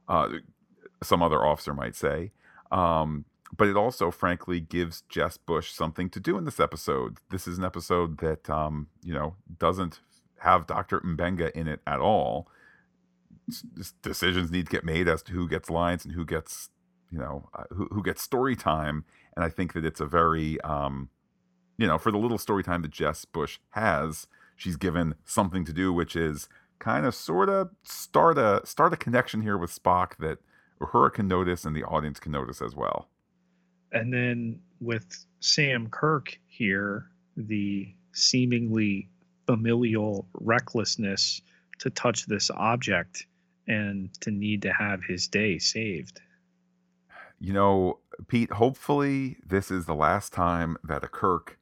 Uh, 0.07 0.29
some 1.01 1.23
other 1.23 1.43
officer 1.43 1.73
might 1.73 1.95
say. 1.95 2.31
Um, 2.71 3.25
but 3.55 3.67
it 3.67 3.77
also, 3.77 4.11
frankly, 4.11 4.59
gives 4.59 5.01
Jess 5.09 5.37
Bush 5.37 5.71
something 5.71 6.09
to 6.09 6.19
do 6.19 6.37
in 6.37 6.45
this 6.45 6.59
episode. 6.59 7.17
This 7.29 7.47
is 7.47 7.57
an 7.57 7.63
episode 7.63 8.17
that, 8.19 8.49
um, 8.49 8.87
you 9.03 9.13
know, 9.13 9.35
doesn't 9.59 9.99
have 10.39 10.67
Dr. 10.67 10.99
Mbenga 11.01 11.51
in 11.51 11.67
it 11.67 11.79
at 11.85 11.99
all. 11.99 12.47
decisions 14.01 14.51
need 14.51 14.65
to 14.65 14.71
get 14.71 14.83
made 14.83 15.07
as 15.07 15.21
to 15.23 15.33
who 15.33 15.47
gets 15.47 15.69
lines 15.69 16.03
and 16.03 16.13
who 16.13 16.25
gets, 16.25 16.69
you 17.11 17.19
know, 17.19 17.49
uh, 17.53 17.63
who, 17.71 17.87
who 17.91 18.01
gets 18.01 18.21
story 18.21 18.55
time. 18.55 19.05
And 19.35 19.45
I 19.45 19.49
think 19.49 19.73
that 19.73 19.85
it's 19.85 19.99
a 19.99 20.05
very, 20.05 20.59
um, 20.61 21.09
you 21.77 21.85
know, 21.85 21.97
for 21.97 22.11
the 22.11 22.17
little 22.17 22.37
story 22.37 22.63
time 22.63 22.81
that 22.81 22.91
Jess 22.91 23.25
Bush 23.25 23.59
has, 23.71 24.27
she's 24.55 24.75
given 24.75 25.15
something 25.25 25.65
to 25.65 25.73
do, 25.73 25.91
which 25.93 26.15
is 26.15 26.47
kind 26.79 27.05
of 27.05 27.15
sort 27.15 27.49
of 27.49 27.69
start 27.83 28.37
a 28.37 28.61
start 28.65 28.93
a 28.93 28.97
connection 28.97 29.41
here 29.41 29.57
with 29.57 29.71
Spock 29.71 30.17
that 30.17 30.39
Uhura 30.81 31.13
can 31.13 31.27
notice 31.27 31.65
and 31.65 31.75
the 31.75 31.83
audience 31.83 32.19
can 32.19 32.31
notice 32.31 32.61
as 32.61 32.75
well. 32.75 33.09
And 33.91 34.11
then 34.11 34.59
with 34.81 35.25
Sam 35.39 35.87
Kirk 35.89 36.37
here, 36.47 37.05
the 37.37 37.93
seemingly 38.11 39.09
familial 39.45 40.27
recklessness 40.33 41.41
to 41.79 41.89
touch 41.89 42.25
this 42.25 42.49
object 42.51 43.25
and 43.67 44.09
to 44.21 44.31
need 44.31 44.61
to 44.63 44.73
have 44.73 45.03
his 45.03 45.27
day 45.27 45.57
saved. 45.57 46.21
You 47.39 47.53
know, 47.53 47.99
Pete, 48.27 48.51
hopefully 48.51 49.37
this 49.45 49.71
is 49.71 49.85
the 49.85 49.95
last 49.95 50.33
time 50.33 50.77
that 50.83 51.03
a 51.03 51.07
Kirk 51.07 51.59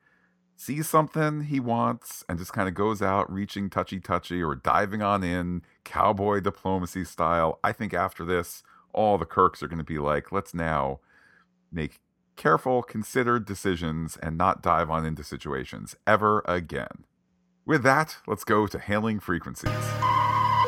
sees 0.62 0.88
something 0.88 1.46
he 1.46 1.60
wants 1.60 2.24
and 2.30 2.38
just 2.38 2.54
kind 2.54 2.70
of 2.70 2.76
goes 2.76 3.02
out 3.02 3.32
reaching 3.34 3.68
touchy 3.68 4.00
touchy 4.00 4.44
or 4.44 4.54
diving 4.54 5.02
on 5.02 5.24
in, 5.24 5.64
cowboy 5.84 6.40
diplomacy 6.40 7.04
style. 7.04 7.58
I 7.64 7.72
think 7.72 7.96
after 7.96 8.24
this, 8.24 8.62
all 8.94 9.18
the 9.18 9.26
Kirks 9.26 9.64
are 9.64 9.68
going 9.68 9.80
to 9.80 9.84
be 9.84 9.98
like, 9.98 10.32
let's 10.32 10.54
now 10.54 11.00
make 11.72 12.00
careful, 12.36 12.84
considered 12.84 13.44
decisions 13.44 14.18
and 14.22 14.38
not 14.38 14.62
dive 14.62 14.92
on 14.92 15.04
into 15.04 15.24
situations 15.24 15.96
ever 16.06 16.44
again. 16.48 17.06
With 17.66 17.82
that, 17.82 18.18
let's 18.28 18.44
go 18.44 18.68
to 18.68 18.78
hailing 18.78 19.20
frequencies. 19.20 19.72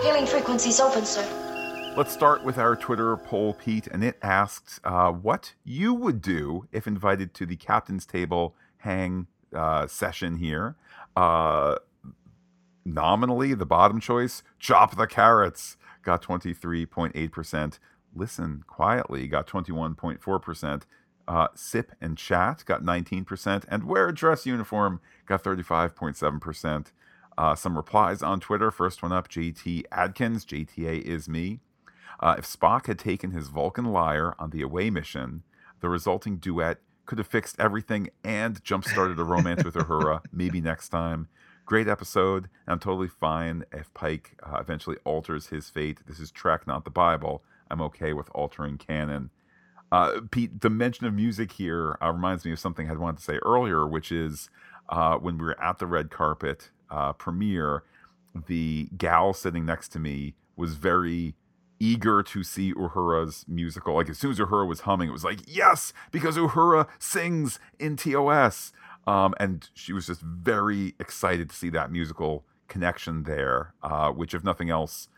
Hailing 0.02 0.26
frequencies 0.26 0.80
open, 0.80 1.06
sir. 1.06 1.94
Let's 1.96 2.12
start 2.12 2.44
with 2.44 2.58
our 2.58 2.76
Twitter 2.76 3.16
poll, 3.16 3.54
Pete, 3.54 3.86
and 3.86 4.04
it 4.04 4.18
asks 4.24 4.80
uh, 4.84 5.12
what 5.12 5.54
you 5.64 5.94
would 5.94 6.20
do 6.20 6.68
if 6.72 6.88
invited 6.88 7.36
to 7.36 7.46
the 7.46 7.58
captain's 7.58 8.08
table 8.08 8.56
hang 8.78 9.28
uh, 9.56 9.88
session 9.88 10.38
here. 10.38 10.76
Uh, 11.16 11.76
nominally, 12.86 13.54
the 13.54 13.66
bottom 13.66 14.00
choice, 14.00 14.44
chop 14.60 14.96
the 14.96 15.08
carrots, 15.08 15.78
got 16.04 16.22
23.8%. 16.22 17.80
Listen 18.16 18.64
quietly, 18.68 19.28
got 19.28 19.48
21.4%. 19.48 20.84
Uh, 21.26 21.48
sip 21.56 21.94
and 22.02 22.18
chat 22.18 22.64
got 22.66 22.84
19%. 22.84 23.64
And 23.70 23.86
wear 23.86 24.10
a 24.10 24.14
dress 24.14 24.46
uniform 24.46 25.00
got 25.26 25.44
35.7%. 25.44 26.88
Uh, 27.38 27.56
some 27.56 27.76
replies 27.76 28.22
on 28.22 28.40
Twitter. 28.40 28.70
First 28.72 29.02
one 29.02 29.12
up, 29.12 29.30
JT 29.30 29.84
Adkins. 29.92 30.46
JTA 30.46 31.02
is 31.02 31.30
me. 31.30 31.60
Uh, 32.20 32.36
if 32.38 32.46
Spock 32.46 32.88
had 32.88 33.00
taken 33.00 33.32
his 33.32 33.48
Vulcan 33.48 33.86
lyre 33.86 34.36
on 34.38 34.52
the 34.52 34.62
away 34.62 34.90
mission, 34.90 35.44
the 35.80 35.90
resulting 35.90 36.38
duet 36.38 36.80
could 37.06 37.18
have 37.18 37.28
fixed 37.28 37.60
everything 37.60 38.10
and 38.24 38.64
jump 38.64 38.86
started 38.86 39.20
a 39.20 39.24
romance 39.24 39.64
with 39.64 39.76
Uhura. 39.76 40.22
Maybe 40.32 40.62
next 40.62 40.90
time. 40.90 41.28
Great 41.66 41.88
episode. 41.88 42.50
I'm 42.68 42.80
totally 42.80 43.08
fine 43.08 43.64
if 43.72 43.94
Pike 43.94 44.38
uh, 44.44 44.58
eventually 44.60 44.98
alters 45.06 45.48
his 45.48 45.70
fate. 45.70 46.00
This 46.06 46.20
is 46.20 46.32
Trek, 46.32 46.68
not 46.68 46.84
the 46.84 46.92
Bible. 46.92 47.44
I'm 47.72 47.82
okay 47.82 48.14
with 48.14 48.30
altering 48.34 48.78
canon. 48.78 49.30
Uh, 49.92 50.22
Pete, 50.32 50.62
the 50.62 50.70
mention 50.70 51.06
of 51.06 51.14
music 51.14 51.54
here 51.54 51.98
uh, 52.02 52.12
reminds 52.12 52.46
me 52.46 52.52
of 52.52 52.60
something 52.60 52.90
I 52.90 52.94
wanted 52.94 53.18
to 53.18 53.24
say 53.24 53.40
earlier, 53.46 53.88
which 53.88 54.12
is 54.12 54.50
uh, 54.90 55.18
when 55.18 55.38
we 55.38 55.46
were 55.46 55.62
at 55.62 55.80
the 55.80 55.86
red 55.86 56.10
carpet 56.10 56.70
uh, 56.90 57.14
premiere, 57.14 57.84
the 58.48 58.90
gal 58.98 59.34
sitting 59.34 59.66
next 59.66 59.90
to 59.90 60.00
me 60.00 60.34
was 60.56 60.76
very 60.76 61.36
eager 61.84 62.24
to 62.24 62.44
see 62.44 62.74
Uhura's 62.74 63.44
musical. 63.46 63.96
Like 63.96 64.10
as 64.10 64.18
soon 64.18 64.32
as 64.32 64.40
Uhura 64.40 64.66
was 64.66 64.82
humming, 64.82 65.10
it 65.10 65.12
was 65.12 65.26
like, 65.26 65.42
yes, 65.46 65.92
because 66.12 66.38
Uhura 66.38 66.88
sings 66.98 67.60
in 67.78 67.98
TOS. 67.98 68.72
Um, 69.06 69.36
and 69.38 69.70
she 69.74 69.92
was 69.92 70.08
just 70.08 70.22
very 70.22 70.96
excited 70.98 71.50
to 71.50 71.56
see 71.56 71.70
that 71.72 71.92
musical 71.92 72.46
connection 72.70 73.24
there, 73.24 73.74
uh, 73.84 74.12
which, 74.12 74.34
if 74.34 74.46
nothing 74.46 74.70
else, 74.70 75.10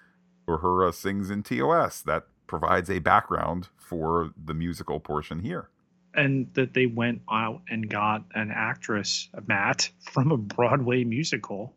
Uhura 0.47 0.91
sings 0.91 1.29
in 1.29 1.43
TOS. 1.43 2.01
That 2.01 2.23
provides 2.47 2.89
a 2.89 2.97
background 2.97 3.69
for 3.77 4.31
the 4.43 4.55
musical 4.55 4.99
portion 4.99 5.41
here. 5.41 5.69
And 6.15 6.47
that 6.55 6.73
they 6.73 6.87
went 6.87 7.21
out 7.29 7.61
and 7.69 7.87
got 7.87 8.23
an 8.33 8.51
actress, 8.51 9.29
Matt, 9.45 9.91
from 9.99 10.31
a 10.31 10.37
Broadway 10.37 11.03
musical, 11.03 11.75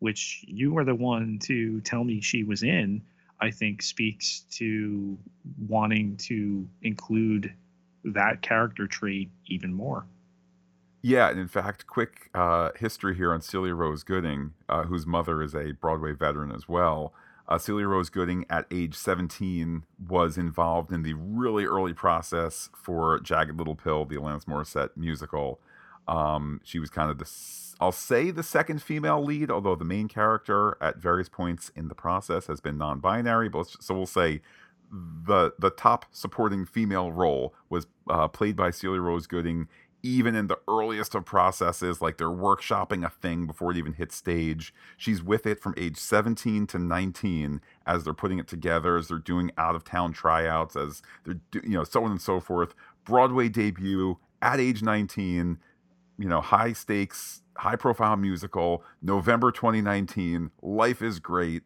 which 0.00 0.44
you 0.48 0.72
were 0.72 0.84
the 0.84 0.94
one 0.96 1.38
to 1.44 1.80
tell 1.82 2.02
me 2.02 2.20
she 2.20 2.42
was 2.42 2.64
in 2.64 3.02
I 3.40 3.50
think 3.50 3.82
speaks 3.82 4.40
to 4.52 5.18
wanting 5.66 6.16
to 6.18 6.68
include 6.82 7.54
that 8.04 8.42
character 8.42 8.86
trait 8.86 9.30
even 9.46 9.72
more. 9.72 10.06
Yeah, 11.02 11.30
and 11.30 11.40
in 11.40 11.48
fact, 11.48 11.86
quick 11.86 12.28
uh, 12.34 12.70
history 12.78 13.16
here 13.16 13.32
on 13.32 13.40
Celia 13.40 13.74
Rose 13.74 14.02
Gooding, 14.02 14.52
uh, 14.68 14.84
whose 14.84 15.06
mother 15.06 15.42
is 15.42 15.54
a 15.54 15.72
Broadway 15.72 16.12
veteran 16.12 16.52
as 16.52 16.68
well. 16.68 17.14
Uh, 17.48 17.58
Celia 17.58 17.86
Rose 17.86 18.10
Gooding, 18.10 18.44
at 18.50 18.66
age 18.70 18.94
17, 18.94 19.84
was 20.08 20.36
involved 20.36 20.92
in 20.92 21.02
the 21.02 21.14
really 21.14 21.64
early 21.64 21.94
process 21.94 22.68
for 22.76 23.18
Jagged 23.20 23.56
Little 23.56 23.74
Pill, 23.74 24.04
the 24.04 24.16
Alanis 24.16 24.44
Morissette 24.44 24.90
musical. 24.94 25.58
Um, 26.06 26.60
she 26.62 26.78
was 26.78 26.90
kind 26.90 27.10
of 27.10 27.18
the 27.18 27.24
I'll 27.80 27.92
say 27.92 28.30
the 28.30 28.42
second 28.42 28.82
female 28.82 29.24
lead, 29.24 29.50
although 29.50 29.74
the 29.74 29.86
main 29.86 30.06
character 30.06 30.76
at 30.82 30.98
various 30.98 31.30
points 31.30 31.70
in 31.74 31.88
the 31.88 31.94
process 31.94 32.46
has 32.46 32.60
been 32.60 32.76
non-binary. 32.76 33.48
But 33.48 33.68
so 33.80 33.94
we'll 33.94 34.06
say 34.06 34.42
the 34.92 35.52
the 35.58 35.70
top 35.70 36.04
supporting 36.10 36.66
female 36.66 37.10
role 37.10 37.54
was 37.70 37.86
uh, 38.08 38.28
played 38.28 38.56
by 38.56 38.70
Celia 38.70 39.00
Rose 39.00 39.26
Gooding. 39.26 39.68
Even 40.02 40.34
in 40.34 40.46
the 40.46 40.58
earliest 40.66 41.14
of 41.14 41.26
processes, 41.26 42.00
like 42.00 42.16
they're 42.16 42.28
workshopping 42.28 43.04
a 43.04 43.10
thing 43.10 43.46
before 43.46 43.70
it 43.70 43.76
even 43.76 43.92
hits 43.92 44.16
stage, 44.16 44.72
she's 44.96 45.22
with 45.22 45.44
it 45.44 45.60
from 45.60 45.74
age 45.76 45.98
17 45.98 46.66
to 46.68 46.78
19 46.78 47.60
as 47.86 48.04
they're 48.04 48.14
putting 48.14 48.38
it 48.38 48.48
together, 48.48 48.96
as 48.96 49.08
they're 49.08 49.18
doing 49.18 49.50
out 49.58 49.74
of 49.74 49.84
town 49.84 50.14
tryouts, 50.14 50.74
as 50.74 51.02
they're, 51.24 51.38
you 51.62 51.68
know, 51.72 51.84
so 51.84 52.02
on 52.02 52.12
and 52.12 52.22
so 52.22 52.40
forth. 52.40 52.74
Broadway 53.04 53.50
debut 53.50 54.16
at 54.40 54.58
age 54.58 54.82
19, 54.82 55.58
you 56.20 56.28
know, 56.28 56.40
high 56.40 56.72
stakes 56.72 57.40
high 57.60 57.76
profile 57.76 58.16
musical, 58.16 58.82
November 59.02 59.52
2019. 59.52 60.50
Life 60.62 61.02
is 61.02 61.18
great. 61.18 61.62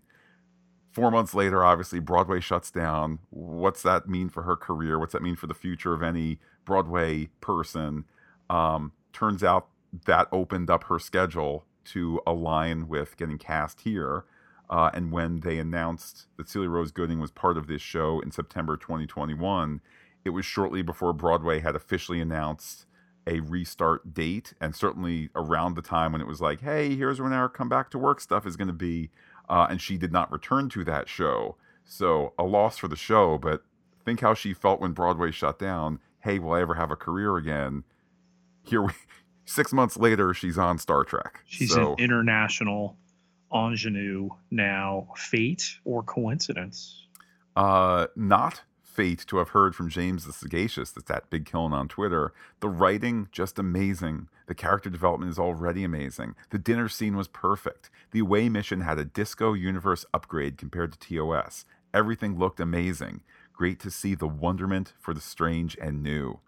Four 0.91 1.11
months 1.13 1.35
later, 1.35 1.65
obviously, 1.65 2.01
Broadway 2.01 2.41
shuts 2.41 2.71
down. 2.71 3.21
What's 3.31 3.83
that 3.83 4.09
mean 4.09 4.29
for 4.29 4.43
her 4.43 4.57
career? 4.57 4.99
What's 4.99 5.13
that 5.13 5.23
mean 5.23 5.37
for 5.37 5.47
the 5.47 5.55
future 5.55 5.95
of 5.95 6.03
any 6.03 6.41
Broadway 6.65 7.29
person? 7.41 8.05
Um, 8.51 8.93
turns 9.13 9.45
out 9.45 9.69
that 10.07 10.29
opened 10.33 10.69
up 10.69 10.85
her 10.85 10.99
schedule 10.99 11.65
to 11.87 12.21
align 12.27 12.89
with 12.89 13.17
getting 13.17 13.39
cast 13.39 13.83
here. 13.83 14.25
Uh, 14.69 14.91
and 14.95 15.13
when 15.13 15.41
they 15.41 15.59
announced 15.59 16.27
that 16.37 16.49
Celia 16.49 16.69
Rose 16.69 16.91
Gooding 16.91 17.21
was 17.21 17.31
part 17.31 17.57
of 17.57 17.69
this 17.69 17.83
show 17.83 18.21
in 18.21 18.33
September 18.33 18.77
2021, 18.77 19.81
it 20.25 20.31
was 20.31 20.45
shortly 20.45 20.83
before 20.83 21.13
Broadway 21.13 21.61
had 21.61 21.77
officially 21.77 22.21
announced 22.21 22.87
a 23.27 23.41
restart 23.41 24.15
date, 24.15 24.55
and 24.61 24.75
certainly 24.75 25.31
around 25.35 25.75
the 25.75 25.83
time 25.83 26.13
when 26.13 26.21
it 26.21 26.27
was 26.27 26.41
like, 26.41 26.61
"Hey, 26.61 26.95
here's 26.95 27.21
when 27.21 27.33
our 27.33 27.49
come 27.49 27.69
back 27.69 27.91
to 27.91 27.99
work 27.99 28.21
stuff 28.21 28.47
is 28.47 28.57
going 28.57 28.69
to 28.69 28.75
be," 28.75 29.11
uh, 29.49 29.67
and 29.71 29.81
she 29.81 29.97
did 29.97 30.13
not 30.13 30.31
return 30.31 30.69
to 30.71 30.85
that 30.85 31.09
show. 31.09 31.57
So 31.85 32.33
a 32.39 32.45
loss 32.45 32.79
for 32.79 32.89
the 32.89 32.97
show, 32.97 33.39
but 33.39 33.63
think 34.05 34.21
how 34.21 34.35
she 34.35 34.55
felt 34.55 34.81
when 34.81 34.93
Broadway 34.93 35.31
shut 35.31 35.59
down. 35.59 36.01
Hey, 36.21 36.39
will 36.39 36.53
I 36.53 36.61
ever 36.61 36.75
have 36.75 36.91
a 36.91 36.97
career 36.97 37.37
again? 37.37 37.85
Here 38.63 38.83
we, 38.83 38.93
six 39.45 39.73
months 39.73 39.97
later, 39.97 40.33
she's 40.35 40.59
on 40.59 40.79
Star 40.79 41.05
Trek. 41.05 41.41
She's 41.47 41.73
so, 41.73 41.93
an 41.93 41.99
international 41.99 42.97
ingenue 43.53 44.31
now. 44.51 45.09
Fate 45.17 45.79
or 45.85 46.03
coincidence? 46.03 47.07
Uh, 47.57 48.07
not 48.17 48.63
fate 48.95 49.25
to 49.27 49.39
have 49.39 49.51
heard 49.51 49.75
from 49.75 49.91
James 49.91 50.25
the 50.25 50.33
Sagacious. 50.33 50.91
That's 50.91 51.09
that 51.09 51.29
big 51.31 51.47
killing 51.47 51.73
on 51.73 51.89
Twitter. 51.89 52.33
The 52.61 52.69
writing 52.69 53.29
just 53.33 53.59
amazing. 53.59 54.29
The 54.47 54.55
character 54.55 54.89
development 54.89 55.33
is 55.33 55.39
already 55.39 55.85
amazing. 55.85 56.35
The 56.51 56.59
dinner 56.59 56.89
scene 56.89 57.17
was 57.17 57.29
perfect. 57.29 57.91
The 58.13 58.21
away 58.21 58.49
mission 58.49 58.83
had 58.83 58.99
a 58.99 59.05
disco 59.05 59.53
universe 59.53 60.05
upgrade 60.15 60.57
compared 60.57 60.93
to 60.93 60.99
TOS. 60.99 61.65
Everything 61.93 62.39
looked 62.39 62.61
amazing. 62.61 63.23
Great 63.53 63.81
to 63.81 63.91
see 63.91 64.15
the 64.15 64.29
wonderment 64.29 64.95
for 64.99 65.15
the 65.15 65.21
strange 65.21 65.77
and 65.81 66.03
new. 66.03 66.41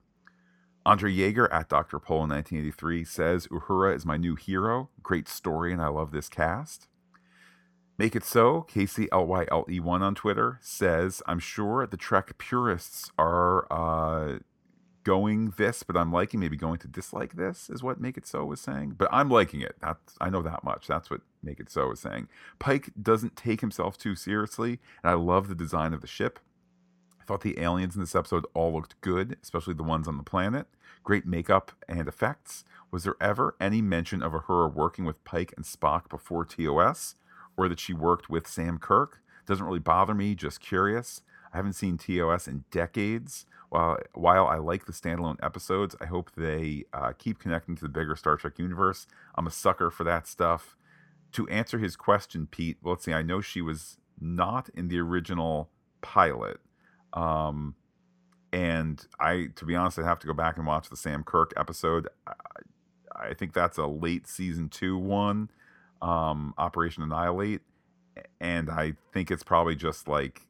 Andre 0.85 1.13
Yeager 1.13 1.53
at 1.53 1.69
Dr. 1.69 1.99
Pole 1.99 2.25
in 2.25 2.31
1983 2.31 3.05
says 3.05 3.47
Uhura 3.49 3.95
is 3.95 4.07
my 4.07 4.17
new 4.17 4.37
hero. 4.37 4.89
Great 5.03 5.29
story, 5.29 5.73
and 5.73 5.83
I 5.83 5.89
love 5.89 6.13
this 6.13 6.29
cast. 6.29 6.87
Make 7.99 8.15
It 8.15 8.25
So, 8.25 8.61
Casey 8.63 9.07
LYLE1 9.07 10.01
on 10.03 10.15
Twitter 10.15 10.59
says, 10.61 11.23
I'm 11.27 11.39
sure 11.39 11.87
the 11.87 11.97
Trek 11.97 12.37
purists 12.37 13.11
are 13.19 13.67
uh, 13.73 14.41
going 15.03 15.55
this, 15.57 15.83
but 15.83 15.97
I'm 15.97 16.13
liking, 16.13 16.39
maybe 16.39 16.59
going 16.59 16.79
to 16.81 16.89
dislike 16.89 17.37
this, 17.37 17.71
is 17.71 17.83
what 17.83 17.99
Make 17.99 18.19
It 18.19 18.27
So 18.27 18.45
was 18.45 18.61
saying. 18.61 18.97
But 18.99 19.09
I'm 19.11 19.31
liking 19.31 19.63
it. 19.63 19.77
That's, 19.81 20.15
I 20.21 20.29
know 20.29 20.43
that 20.43 20.63
much. 20.63 20.87
That's 20.87 21.09
what 21.09 21.23
Make 21.43 21.59
It 21.59 21.71
So 21.71 21.91
is 21.91 22.01
saying. 22.01 22.29
Pike 22.59 22.91
doesn't 23.01 23.35
take 23.35 23.63
himself 23.63 23.97
too 23.97 24.15
seriously, 24.15 24.79
and 25.03 25.11
I 25.11 25.15
love 25.15 25.49
the 25.49 25.55
design 25.55 25.95
of 25.95 26.03
the 26.03 26.07
ship. 26.07 26.39
I 27.19 27.25
thought 27.25 27.41
the 27.41 27.59
aliens 27.59 27.95
in 27.95 28.03
this 28.03 28.15
episode 28.15 28.45
all 28.53 28.75
looked 28.75 29.01
good, 29.01 29.39
especially 29.43 29.75
the 29.75 29.83
ones 29.83 30.07
on 30.07 30.19
the 30.19 30.23
planet. 30.23 30.67
Great 31.03 31.25
makeup 31.25 31.73
and 31.89 32.09
effects. 32.09 32.63
Was 32.91 33.05
there 33.05 33.17
ever 33.23 33.57
any 33.59 33.81
mention 33.81 34.23
of 34.23 34.33
Uhura 34.33 34.71
working 34.73 35.07
with 35.07 35.25
Pike 35.25 35.55
and 35.57 35.65
Spock 35.65 36.11
before 36.11 36.45
TOS? 36.45 37.15
Or 37.57 37.69
that 37.69 37.81
she 37.81 37.93
worked 37.93 38.29
with 38.29 38.47
Sam 38.47 38.79
Kirk. 38.79 39.23
Doesn't 39.47 39.65
really 39.65 39.79
bother 39.79 40.15
me, 40.15 40.35
just 40.35 40.61
curious. 40.61 41.23
I 41.53 41.57
haven't 41.57 41.75
seen 41.75 41.97
TOS 41.97 42.49
in 42.49 42.65
decades. 42.71 43.47
While, 43.69 43.99
while 44.15 44.47
I 44.47 44.57
like 44.57 44.87
the 44.87 44.93
standalone 44.93 45.43
episodes, 45.43 45.97
I 46.01 46.07
hope 46.07 46.31
they 46.37 46.85
uh, 46.93 47.13
keep 47.19 47.39
connecting 47.39 47.75
to 47.77 47.83
the 47.83 47.89
bigger 47.89 48.15
Star 48.17 48.37
Trek 48.37 48.59
universe. 48.59 49.07
I'm 49.35 49.47
a 49.47 49.51
sucker 49.51 49.91
for 49.91 50.05
that 50.05 50.27
stuff. 50.27 50.77
To 51.33 51.49
answer 51.49 51.79
his 51.79 51.97
question, 51.97 52.47
Pete, 52.47 52.79
well, 52.83 52.95
let's 52.95 53.05
see. 53.05 53.13
I 53.13 53.23
know 53.23 53.41
she 53.41 53.61
was 53.61 53.99
not 54.21 54.69
in 54.71 54.89
the 54.89 54.99
original 54.99 55.71
pilot. 56.01 56.59
Um, 57.13 57.75
and 58.53 59.05
I, 59.19 59.49
to 59.57 59.65
be 59.65 59.75
honest, 59.75 59.99
I 59.99 60.05
have 60.05 60.21
to 60.21 60.27
go 60.27 60.33
back 60.33 60.57
and 60.57 60.67
watch 60.67 60.89
the 60.89 60.97
Sam 60.97 61.25
Kirk 61.25 61.53
episode. 61.57 62.09
I, 62.27 62.33
I 63.15 63.35
think 63.35 63.53
that's 63.53 63.79
a 63.79 63.87
late 63.87 64.27
season 64.29 64.69
two 64.69 64.97
one 64.97 65.51
um, 66.03 66.55
Operation 66.59 67.03
Annihilate, 67.03 67.63
and 68.41 68.71
I 68.71 68.95
think 69.13 69.31
it's 69.31 69.43
probably 69.43 69.77
just 69.77 70.09
like 70.09 70.47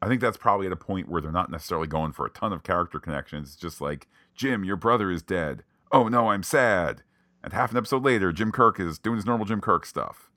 I 0.00 0.08
think 0.08 0.20
that's 0.20 0.36
probably 0.36 0.66
at 0.66 0.72
a 0.72 0.76
point 0.76 1.08
where 1.08 1.20
they're 1.20 1.30
not 1.30 1.50
necessarily 1.50 1.86
going 1.86 2.12
for 2.12 2.26
a 2.26 2.30
ton 2.30 2.52
of 2.52 2.64
character 2.64 2.98
connections. 2.98 3.48
It's 3.48 3.56
just 3.56 3.80
like 3.80 4.08
Jim, 4.34 4.64
your 4.64 4.76
brother 4.76 5.10
is 5.10 5.22
dead. 5.22 5.62
Oh 5.92 6.08
no, 6.08 6.30
I'm 6.30 6.42
sad. 6.42 7.02
And 7.44 7.52
half 7.52 7.70
an 7.70 7.76
episode 7.76 8.04
later, 8.04 8.32
Jim 8.32 8.52
Kirk 8.52 8.78
is 8.78 8.98
doing 8.98 9.16
his 9.16 9.26
normal 9.26 9.46
Jim 9.46 9.60
Kirk 9.60 9.84
stuff. 9.86 10.30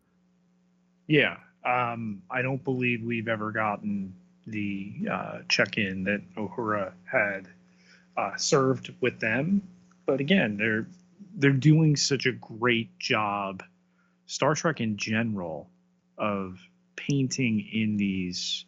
Yeah, 1.08 1.38
um, 1.64 2.22
I 2.32 2.42
don't 2.42 2.64
believe 2.64 3.04
we've 3.04 3.28
ever 3.28 3.52
gotten 3.52 4.14
the 4.48 4.94
uh, 5.12 5.40
check-in 5.50 6.04
that 6.04 6.22
Uhura 6.36 6.94
had 7.12 7.48
uh, 8.18 8.36
served 8.38 8.94
with 9.02 9.20
them. 9.20 9.62
But 10.06 10.20
again, 10.20 10.58
they're 10.58 10.88
they're 11.38 11.52
doing 11.52 11.96
such 11.96 12.26
a 12.26 12.32
great 12.32 12.98
job 13.00 13.64
Star 14.26 14.56
Trek 14.56 14.82
in 14.82 14.98
general 14.98 15.70
of 16.18 16.60
painting 16.96 17.68
in 17.72 17.98
these 17.98 18.66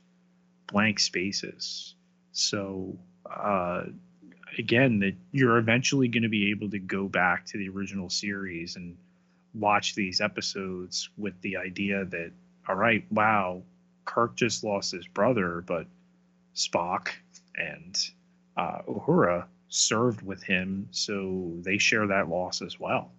blank 0.68 1.00
spaces. 1.00 1.96
So 2.32 2.98
uh, 3.26 3.84
again, 4.58 5.00
that 5.00 5.16
you're 5.32 5.58
eventually 5.58 6.08
going 6.08 6.24
to 6.24 6.30
be 6.30 6.52
able 6.52 6.70
to 6.72 6.80
go 6.80 7.08
back 7.08 7.46
to 7.48 7.58
the 7.58 7.70
original 7.70 8.10
series 8.10 8.76
and 8.76 8.98
watch 9.54 9.96
these 9.96 10.22
episodes 10.22 11.10
with 11.18 11.40
the 11.42 11.58
idea 11.58 12.06
that 12.06 12.32
all 12.68 12.76
right, 12.76 13.06
wow, 13.12 13.62
Kirk 14.06 14.36
just 14.36 14.64
lost 14.64 14.92
his 14.92 15.08
brother, 15.08 15.64
but 15.66 15.88
Spock 16.54 17.10
and 17.56 17.98
uh, 18.58 18.82
Uhura 18.88 19.46
served 19.70 20.22
with 20.22 20.44
him, 20.44 20.88
so 20.92 21.54
they 21.62 21.78
share 21.78 22.08
that 22.08 22.28
loss 22.28 22.62
as 22.62 22.80
well. 22.80 23.12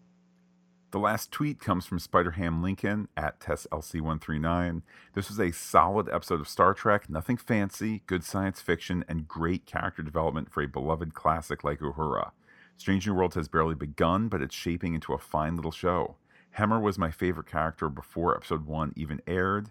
The 0.90 0.98
last 0.98 1.30
tweet 1.30 1.60
comes 1.60 1.84
from 1.84 1.98
Spider-Ham 1.98 2.62
Lincoln 2.62 3.08
at 3.14 3.40
TessLC139. 3.40 4.80
This 5.12 5.28
was 5.28 5.38
a 5.38 5.52
solid 5.52 6.08
episode 6.08 6.40
of 6.40 6.48
Star 6.48 6.72
Trek, 6.72 7.10
nothing 7.10 7.36
fancy, 7.36 8.02
good 8.06 8.24
science 8.24 8.62
fiction, 8.62 9.04
and 9.06 9.28
great 9.28 9.66
character 9.66 10.02
development 10.02 10.50
for 10.50 10.62
a 10.62 10.66
beloved 10.66 11.12
classic 11.12 11.62
like 11.62 11.80
Uhura. 11.80 12.30
Strange 12.78 13.06
New 13.06 13.12
Worlds 13.12 13.34
has 13.34 13.48
barely 13.48 13.74
begun, 13.74 14.28
but 14.28 14.40
it's 14.40 14.54
shaping 14.54 14.94
into 14.94 15.12
a 15.12 15.18
fine 15.18 15.56
little 15.56 15.70
show. 15.70 16.16
Hemmer 16.56 16.80
was 16.80 16.98
my 16.98 17.10
favorite 17.10 17.48
character 17.48 17.90
before 17.90 18.34
episode 18.34 18.64
one 18.64 18.94
even 18.96 19.20
aired, 19.26 19.70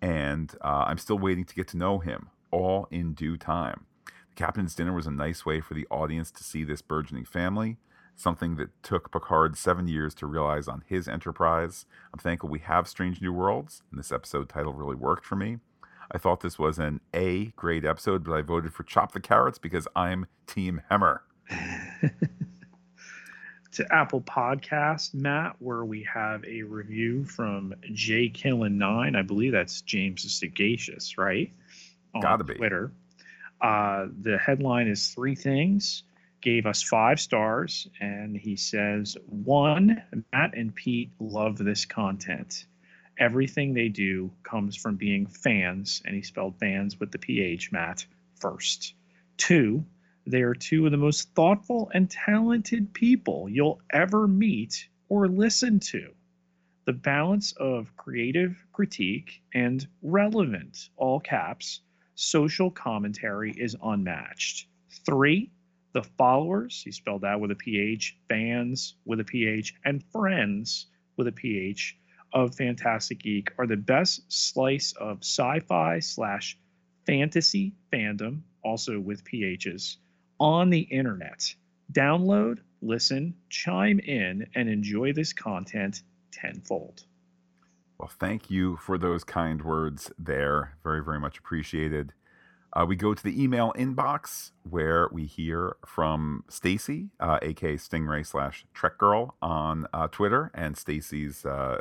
and 0.00 0.56
uh, 0.62 0.84
I'm 0.86 0.96
still 0.98 1.18
waiting 1.18 1.44
to 1.44 1.54
get 1.54 1.68
to 1.68 1.76
know 1.76 1.98
him, 1.98 2.30
all 2.50 2.88
in 2.90 3.12
due 3.12 3.36
time. 3.36 3.84
The 4.06 4.36
Captain's 4.36 4.74
Dinner 4.74 4.94
was 4.94 5.06
a 5.06 5.10
nice 5.10 5.44
way 5.44 5.60
for 5.60 5.74
the 5.74 5.86
audience 5.90 6.30
to 6.30 6.42
see 6.42 6.64
this 6.64 6.80
burgeoning 6.80 7.26
family 7.26 7.76
something 8.16 8.56
that 8.56 8.70
took 8.82 9.10
Picard 9.10 9.56
seven 9.56 9.88
years 9.88 10.14
to 10.14 10.26
realize 10.26 10.68
on 10.68 10.82
his 10.86 11.08
Enterprise. 11.08 11.86
I'm 12.12 12.18
thankful 12.18 12.48
we 12.48 12.60
have 12.60 12.88
Strange 12.88 13.20
New 13.20 13.32
Worlds, 13.32 13.82
and 13.90 13.98
this 13.98 14.12
episode 14.12 14.48
title 14.48 14.72
really 14.72 14.96
worked 14.96 15.24
for 15.24 15.36
me. 15.36 15.58
I 16.10 16.18
thought 16.18 16.40
this 16.40 16.58
was 16.58 16.78
an 16.78 17.00
A 17.14 17.46
grade 17.56 17.84
episode, 17.84 18.24
but 18.24 18.34
I 18.34 18.42
voted 18.42 18.72
for 18.72 18.82
Chop 18.82 19.12
the 19.12 19.20
Carrots 19.20 19.58
because 19.58 19.88
I'm 19.96 20.26
Team 20.46 20.82
Hemmer. 20.90 21.20
to 23.72 23.92
Apple 23.92 24.20
Podcast, 24.20 25.14
Matt, 25.14 25.56
where 25.58 25.84
we 25.84 26.04
have 26.04 26.44
a 26.44 26.62
review 26.62 27.24
from 27.24 27.74
J 27.92 28.30
Killen 28.30 28.74
Nine. 28.74 29.16
I 29.16 29.22
believe 29.22 29.52
that's 29.52 29.80
James 29.82 30.30
Sagacious, 30.32 31.18
right? 31.18 31.52
On 32.14 32.20
Gotta 32.20 32.44
be. 32.44 32.54
Twitter. 32.54 32.92
Uh, 33.60 34.06
the 34.20 34.38
headline 34.38 34.86
is 34.88 35.08
three 35.08 35.34
things 35.34 36.04
gave 36.44 36.66
us 36.66 36.82
five 36.82 37.18
stars, 37.18 37.88
and 38.02 38.36
he 38.36 38.54
says, 38.54 39.16
One, 39.26 40.02
Matt 40.30 40.54
and 40.54 40.74
Pete 40.74 41.10
love 41.18 41.56
this 41.56 41.86
content. 41.86 42.66
Everything 43.18 43.72
they 43.72 43.88
do 43.88 44.30
comes 44.42 44.76
from 44.76 44.96
being 44.96 45.26
fans, 45.26 46.02
and 46.04 46.14
he 46.14 46.20
spelled 46.20 46.58
fans 46.60 47.00
with 47.00 47.10
the 47.10 47.18
PH, 47.18 47.72
Matt, 47.72 48.04
first. 48.38 48.92
Two, 49.38 49.86
they 50.26 50.42
are 50.42 50.52
two 50.54 50.84
of 50.84 50.92
the 50.92 50.98
most 50.98 51.34
thoughtful 51.34 51.90
and 51.94 52.10
talented 52.10 52.92
people 52.92 53.48
you'll 53.48 53.80
ever 53.90 54.28
meet 54.28 54.86
or 55.08 55.28
listen 55.28 55.80
to. 55.80 56.12
The 56.84 56.92
balance 56.92 57.52
of 57.52 57.96
creative 57.96 58.62
critique 58.70 59.40
and 59.54 59.88
relevant, 60.02 60.90
all 60.98 61.20
caps, 61.20 61.80
social 62.16 62.70
commentary 62.70 63.52
is 63.56 63.74
unmatched. 63.82 64.66
Three, 65.06 65.50
the 65.94 66.02
followers, 66.02 66.82
he 66.84 66.90
spelled 66.90 67.22
that 67.22 67.40
with 67.40 67.52
a 67.52 67.54
PH, 67.54 68.18
fans 68.28 68.96
with 69.06 69.20
a 69.20 69.24
PH, 69.24 69.74
and 69.84 70.04
friends 70.12 70.86
with 71.16 71.28
a 71.28 71.32
PH 71.32 71.96
of 72.32 72.54
Phantastic 72.56 73.20
Geek 73.20 73.52
are 73.58 73.66
the 73.66 73.76
best 73.76 74.30
slice 74.30 74.92
of 75.00 75.18
sci 75.22 75.60
fi 75.60 76.00
slash 76.00 76.58
fantasy 77.06 77.74
fandom, 77.92 78.40
also 78.64 78.98
with 78.98 79.24
PHs, 79.24 79.96
on 80.40 80.68
the 80.68 80.80
internet. 80.80 81.54
Download, 81.92 82.58
listen, 82.82 83.34
chime 83.48 84.00
in, 84.00 84.48
and 84.56 84.68
enjoy 84.68 85.12
this 85.12 85.32
content 85.32 86.02
tenfold. 86.32 87.04
Well, 87.98 88.10
thank 88.18 88.50
you 88.50 88.76
for 88.78 88.98
those 88.98 89.22
kind 89.22 89.62
words 89.62 90.10
there. 90.18 90.76
Very, 90.82 91.04
very 91.04 91.20
much 91.20 91.38
appreciated. 91.38 92.12
Uh, 92.74 92.84
we 92.84 92.96
go 92.96 93.14
to 93.14 93.22
the 93.22 93.40
email 93.40 93.72
inbox 93.76 94.50
where 94.68 95.08
we 95.12 95.26
hear 95.26 95.76
from 95.86 96.42
Stacy, 96.48 97.10
uh, 97.20 97.38
aka 97.40 97.76
Stingray 97.76 98.26
slash 98.26 98.66
Trek 98.74 98.98
Girl 98.98 99.36
on 99.40 99.86
uh, 99.92 100.08
Twitter, 100.08 100.50
and 100.52 100.76
Stacy's 100.76 101.46
uh, 101.46 101.78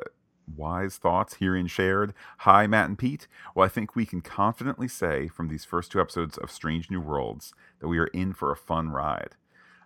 wise 0.55 0.97
thoughts 0.97 1.35
herein 1.35 1.65
shared. 1.65 2.13
Hi, 2.39 2.67
Matt 2.67 2.89
and 2.89 2.97
Pete. 2.97 3.27
Well, 3.55 3.65
I 3.65 3.69
think 3.69 3.95
we 3.95 4.05
can 4.05 4.21
confidently 4.21 4.87
say 4.87 5.27
from 5.27 5.47
these 5.47 5.65
first 5.65 5.91
two 5.91 5.99
episodes 5.99 6.37
of 6.37 6.51
Strange 6.51 6.91
New 6.91 7.01
Worlds 7.01 7.53
that 7.79 7.87
we 7.87 7.97
are 7.97 8.07
in 8.07 8.33
for 8.33 8.51
a 8.51 8.57
fun 8.57 8.89
ride. 8.89 9.35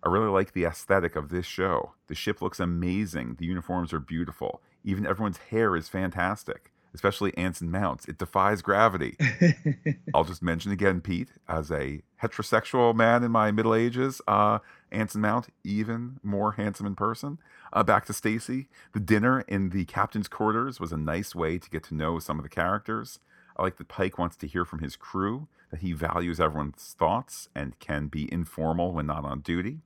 I 0.04 0.10
really 0.10 0.30
like 0.30 0.52
the 0.52 0.66
aesthetic 0.66 1.16
of 1.16 1.30
this 1.30 1.46
show. 1.46 1.94
The 2.08 2.16
ship 2.16 2.42
looks 2.42 2.60
amazing, 2.60 3.36
the 3.40 3.46
uniforms 3.46 3.94
are 3.94 4.00
beautiful, 4.00 4.62
even 4.84 5.06
everyone's 5.06 5.38
hair 5.38 5.76
is 5.76 5.88
fantastic 5.88 6.72
especially 6.94 7.36
Anson 7.38 7.70
Mount's. 7.70 8.06
It 8.06 8.18
defies 8.18 8.62
gravity. 8.62 9.18
I'll 10.14 10.24
just 10.24 10.42
mention 10.42 10.72
again, 10.72 11.02
Pete, 11.02 11.30
as 11.48 11.72
a 11.72 12.02
heterosexual 12.22 12.96
man 12.96 13.24
in 13.24 13.32
my 13.32 13.52
middle 13.52 13.76
ages, 13.76 14.22
uh, 14.28 14.60
Anson 14.92 15.22
Mount, 15.22 15.48
even 15.64 16.20
more 16.24 16.54
handsome 16.54 16.86
in 16.86 16.96
person. 16.96 17.38
Uh, 17.74 17.84
back 17.84 18.06
to 18.06 18.14
Stacy. 18.14 18.68
The 18.94 19.00
dinner 19.00 19.42
in 19.42 19.70
the 19.70 19.86
captain's 19.86 20.28
quarters 20.28 20.80
was 20.80 20.92
a 20.92 20.98
nice 20.98 21.36
way 21.36 21.58
to 21.58 21.70
get 21.70 21.84
to 21.86 21.96
know 21.96 22.20
some 22.20 22.40
of 22.40 22.44
the 22.44 22.50
characters. 22.50 23.20
I 23.58 23.64
like 23.64 23.78
that 23.78 23.88
Pike 23.88 24.18
wants 24.18 24.36
to 24.38 24.48
hear 24.48 24.66
from 24.66 24.80
his 24.80 24.96
crew, 24.96 25.48
that 25.72 25.82
he 25.82 25.92
values 25.92 26.40
everyone's 26.40 26.96
thoughts 26.98 27.50
and 27.56 27.78
can 27.80 28.08
be 28.08 28.32
informal 28.32 28.94
when 28.94 29.08
not 29.08 29.26
on 29.26 29.42
duty. 29.42 29.80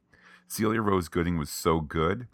Celia 0.48 0.82
Rose 0.82 1.08
Gooding 1.08 1.38
was 1.38 1.50
so 1.50 1.80
good. 1.80 2.28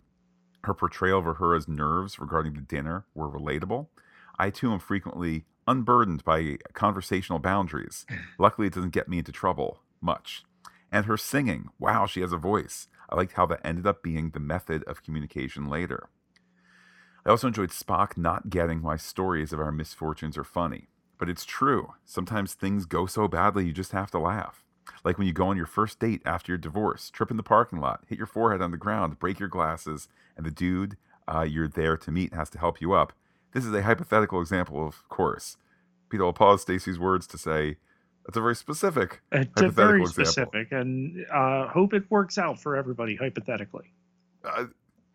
Her 0.63 0.74
portrayal 0.74 1.20
of 1.20 1.26
Uhura's 1.26 1.68
nerves 1.68 2.20
regarding 2.20 2.53
the 2.53 2.61
dinner 2.61 3.05
were 3.13 3.30
relatable. 3.30 3.88
I 4.39 4.49
too 4.49 4.71
am 4.71 4.79
frequently 4.79 5.45
unburdened 5.67 6.23
by 6.23 6.57
conversational 6.73 7.39
boundaries. 7.39 8.05
Luckily, 8.39 8.67
it 8.67 8.73
doesn't 8.73 8.93
get 8.93 9.07
me 9.07 9.19
into 9.19 9.31
trouble 9.31 9.79
much. 10.01 10.43
And 10.91 11.05
her 11.05 11.17
singing, 11.17 11.69
wow, 11.79 12.05
she 12.05 12.21
has 12.21 12.31
a 12.31 12.38
voice. 12.38 12.88
I 13.09 13.15
liked 13.15 13.33
how 13.33 13.45
that 13.47 13.65
ended 13.65 13.88
up 13.88 14.03
being 14.03 14.29
the 14.29 14.39
method 14.39 14.83
of 14.83 15.03
communication 15.03 15.67
later. 15.67 16.09
I 17.25 17.29
also 17.31 17.47
enjoyed 17.47 17.71
Spock 17.71 18.15
not 18.15 18.49
getting 18.49 18.81
why 18.81 18.95
stories 18.95 19.51
of 19.51 19.59
our 19.59 19.71
misfortunes 19.71 20.38
are 20.38 20.43
funny. 20.43 20.88
But 21.17 21.29
it's 21.29 21.45
true. 21.45 21.93
Sometimes 22.05 22.53
things 22.53 22.85
go 22.85 23.05
so 23.05 23.27
badly 23.27 23.65
you 23.65 23.73
just 23.73 23.91
have 23.91 24.11
to 24.11 24.19
laugh. 24.19 24.63
Like 25.03 25.17
when 25.17 25.27
you 25.27 25.33
go 25.33 25.47
on 25.47 25.57
your 25.57 25.65
first 25.65 25.99
date 25.99 26.21
after 26.25 26.51
your 26.51 26.57
divorce, 26.57 27.09
trip 27.09 27.31
in 27.31 27.38
the 27.38 27.43
parking 27.43 27.79
lot, 27.79 28.03
hit 28.07 28.17
your 28.17 28.27
forehead 28.27 28.61
on 28.61 28.71
the 28.71 28.77
ground, 28.77 29.19
break 29.19 29.39
your 29.39 29.49
glasses, 29.49 30.07
and 30.38 30.45
the 30.45 30.51
dude 30.51 30.95
uh, 31.27 31.41
you're 31.41 31.67
there 31.67 31.97
to 31.97 32.11
meet 32.11 32.33
has 32.33 32.49
to 32.51 32.59
help 32.59 32.79
you 32.79 32.93
up 32.93 33.13
this 33.58 33.66
is 33.66 33.74
a 33.74 33.82
hypothetical 33.82 34.39
example, 34.39 34.86
of 34.88 35.08
course. 35.10 35.58
Peter 36.10 36.24
will 36.24 36.32
pause 36.32 36.62
Stacy's 36.62 36.99
words 36.99 37.26
to 37.28 37.39
say, 37.39 37.78
"That's 38.24 38.38
a 38.38 38.41
very 38.41 38.55
specific, 38.55 39.22
it's 39.32 39.62
a 39.62 39.70
very 39.70 40.05
specific, 40.05 40.72
and 40.72 41.26
uh, 41.34 41.68
hope 41.68 41.91
it 41.93 42.03
works 42.12 42.38
out 42.38 42.60
for 42.60 42.76
everybody 42.76 43.16
hypothetically." 43.16 43.93
Uh, 44.45 44.66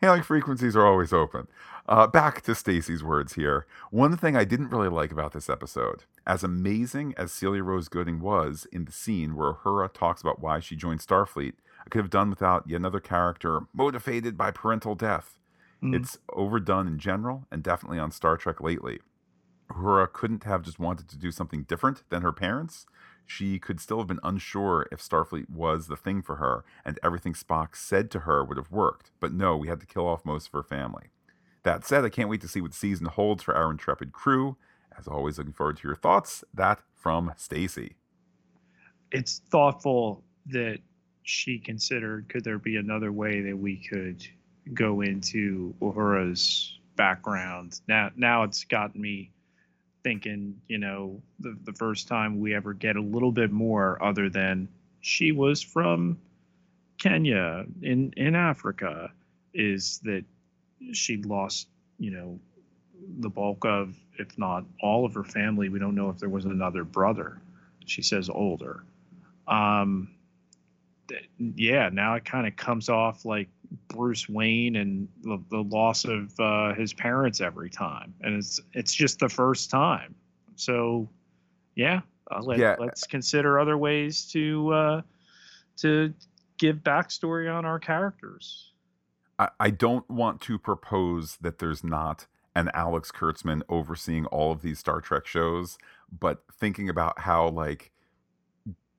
hailing 0.01 0.25
frequencies 0.25 0.75
are 0.75 0.85
always 0.85 1.13
open. 1.13 1.47
Uh, 1.89 2.09
back 2.09 2.41
to 2.43 2.55
Stacy's 2.57 3.05
words 3.05 3.35
here. 3.35 3.65
One 3.91 4.17
thing 4.17 4.37
I 4.37 4.45
didn't 4.45 4.71
really 4.71 4.89
like 4.89 5.13
about 5.13 5.33
this 5.33 5.49
episode, 5.49 6.03
as 6.27 6.43
amazing 6.43 7.15
as 7.17 7.33
Celia 7.33 7.63
Rose 7.63 7.89
Gooding 7.89 8.21
was 8.21 8.67
in 8.73 8.87
the 8.87 8.93
scene 8.93 9.37
where 9.37 9.53
Uhura 9.53 9.93
talks 9.93 10.21
about 10.21 10.41
why 10.41 10.59
she 10.59 10.75
joined 10.75 11.01
Starfleet, 11.01 11.55
I 11.87 11.91
could 11.91 12.01
have 12.01 12.11
done 12.11 12.29
without 12.29 12.69
yet 12.69 12.77
another 12.77 13.01
character 13.01 13.61
motivated 13.73 14.37
by 14.37 14.51
parental 14.51 14.97
death. 14.97 15.39
Mm. 15.83 15.97
It's 15.97 16.19
overdone 16.33 16.87
in 16.87 16.99
general 16.99 17.47
and 17.51 17.63
definitely 17.63 17.99
on 17.99 18.11
Star 18.11 18.37
Trek 18.37 18.61
lately. 18.61 19.01
Uhura 19.71 20.13
couldn't 20.13 20.45
have 20.45 20.63
just 20.63 20.79
wanted 20.79 21.09
to 21.09 21.19
do 21.19 21.31
something 21.31 21.63
different 21.63 22.05
than 22.11 22.23
her 22.23 22.33
parents. 22.33 22.87
She 23.27 23.59
could 23.59 23.81
still 23.81 23.99
have 23.99 24.07
been 24.07 24.21
unsure 24.23 24.87
if 24.93 25.01
Starfleet 25.01 25.49
was 25.49 25.87
the 25.87 25.97
thing 25.97 26.23
for 26.23 26.37
her, 26.37 26.65
and 26.85 26.99
everything 27.03 27.33
Spock 27.33 27.77
said 27.77 28.11
to 28.11 28.21
her 28.21 28.45
would 28.45 28.59
have 28.59 28.71
worked. 28.71 29.11
But 29.21 29.33
no, 29.33 29.57
we 29.57 29.69
had 29.69 29.81
to 29.81 29.87
kill 29.87 30.07
off 30.07 30.25
most 30.25 30.49
of 30.49 30.53
her 30.53 30.63
family. 30.63 31.11
That 31.63 31.87
said, 31.87 32.05
I 32.05 32.11
can't 32.11 32.29
wait 32.29 32.41
to 32.43 32.49
see 32.49 32.61
what 32.61 32.75
season 32.75 33.07
holds 33.07 33.43
for 33.43 33.55
our 33.55 33.71
intrepid 33.71 34.13
crew. 34.13 34.57
As 34.99 35.07
always, 35.07 35.39
looking 35.39 35.53
forward 35.53 35.79
to 35.79 35.89
your 35.89 35.97
thoughts. 35.97 36.45
That 36.53 36.81
from 36.95 37.33
Stacy. 37.37 37.97
It's 39.11 39.41
thoughtful 39.51 40.25
that 40.47 40.79
she 41.23 41.59
considered 41.59 42.29
could 42.29 42.45
there 42.45 42.59
be 42.59 42.77
another 42.77 43.13
way 43.13 43.41
that 43.43 43.57
we 43.57 43.77
could 43.77 44.27
go 44.73 45.01
into 45.01 45.75
Uhura's 45.81 46.79
background. 46.97 47.81
Now, 47.89 48.11
now 48.17 48.43
it's 48.45 48.65
gotten 48.65 49.01
me 49.01 49.31
thinking. 50.03 50.61
You 50.69 50.79
know, 50.79 51.23
the 51.41 51.57
the 51.65 51.73
first 51.73 52.09
time 52.09 52.41
we 52.41 52.55
ever 52.55 52.73
get 52.73 52.97
a 52.97 53.01
little 53.01 53.33
bit 53.33 53.51
more, 53.51 54.03
other 54.03 54.29
than 54.29 54.69
she 55.01 55.33
was 55.33 55.63
from 55.63 56.19
Kenya 56.99 57.65
in 57.81 58.13
in 58.17 58.35
Africa, 58.35 59.13
is 59.55 60.01
that 60.05 60.25
she 60.93 61.17
lost. 61.23 61.69
You 61.99 62.11
know, 62.11 62.41
the 63.19 63.29
bulk 63.29 63.65
of, 63.65 63.95
if 64.19 64.37
not 64.39 64.65
all 64.81 65.05
of 65.05 65.15
her 65.15 65.25
family. 65.25 65.69
We 65.69 65.79
don't 65.79 65.95
know 65.95 66.11
if 66.11 66.19
there 66.19 66.29
was 66.29 66.45
another 66.45 66.85
brother. 66.85 67.41
She 67.85 68.03
says 68.03 68.29
older. 68.29 68.85
Um, 69.47 70.11
yeah, 71.39 71.91
now 71.93 72.15
it 72.15 72.25
kind 72.25 72.47
of 72.47 72.57
comes 72.57 72.89
off 72.89 73.25
like 73.25 73.49
Bruce 73.89 74.29
Wayne 74.29 74.77
and 74.77 75.09
the, 75.23 75.43
the 75.51 75.63
loss 75.63 76.05
of 76.05 76.33
uh, 76.39 76.75
his 76.75 76.93
parents 76.93 77.41
every 77.41 77.71
time, 77.71 78.15
and 78.21 78.37
it's 78.37 78.61
it's 78.73 78.93
just 78.93 79.19
the 79.19 79.29
first 79.29 79.71
time. 79.71 80.15
So, 80.57 81.09
yeah, 81.75 82.01
uh, 82.31 82.41
let, 82.43 82.59
yeah. 82.59 82.77
let's 82.79 83.07
consider 83.07 83.59
other 83.59 83.79
ways 83.79 84.27
to 84.33 84.73
uh, 84.73 85.03
to 85.79 86.13
give 86.59 86.77
backstory 86.77 87.53
on 87.53 87.65
our 87.65 87.79
characters. 87.79 88.73
I, 89.39 89.49
I 89.59 89.71
don't 89.71 90.09
want 90.11 90.41
to 90.43 90.59
propose 90.59 91.37
that 91.41 91.59
there's 91.59 91.83
not 91.83 92.27
an 92.55 92.71
Alex 92.75 93.11
Kurtzman 93.11 93.63
overseeing 93.69 94.27
all 94.27 94.53
of 94.53 94.63
these 94.63 94.79
Star 94.79 95.01
Trek 95.01 95.27
shows, 95.27 95.79
but 96.17 96.43
thinking 96.53 96.89
about 96.89 97.21
how 97.21 97.49
like 97.49 97.91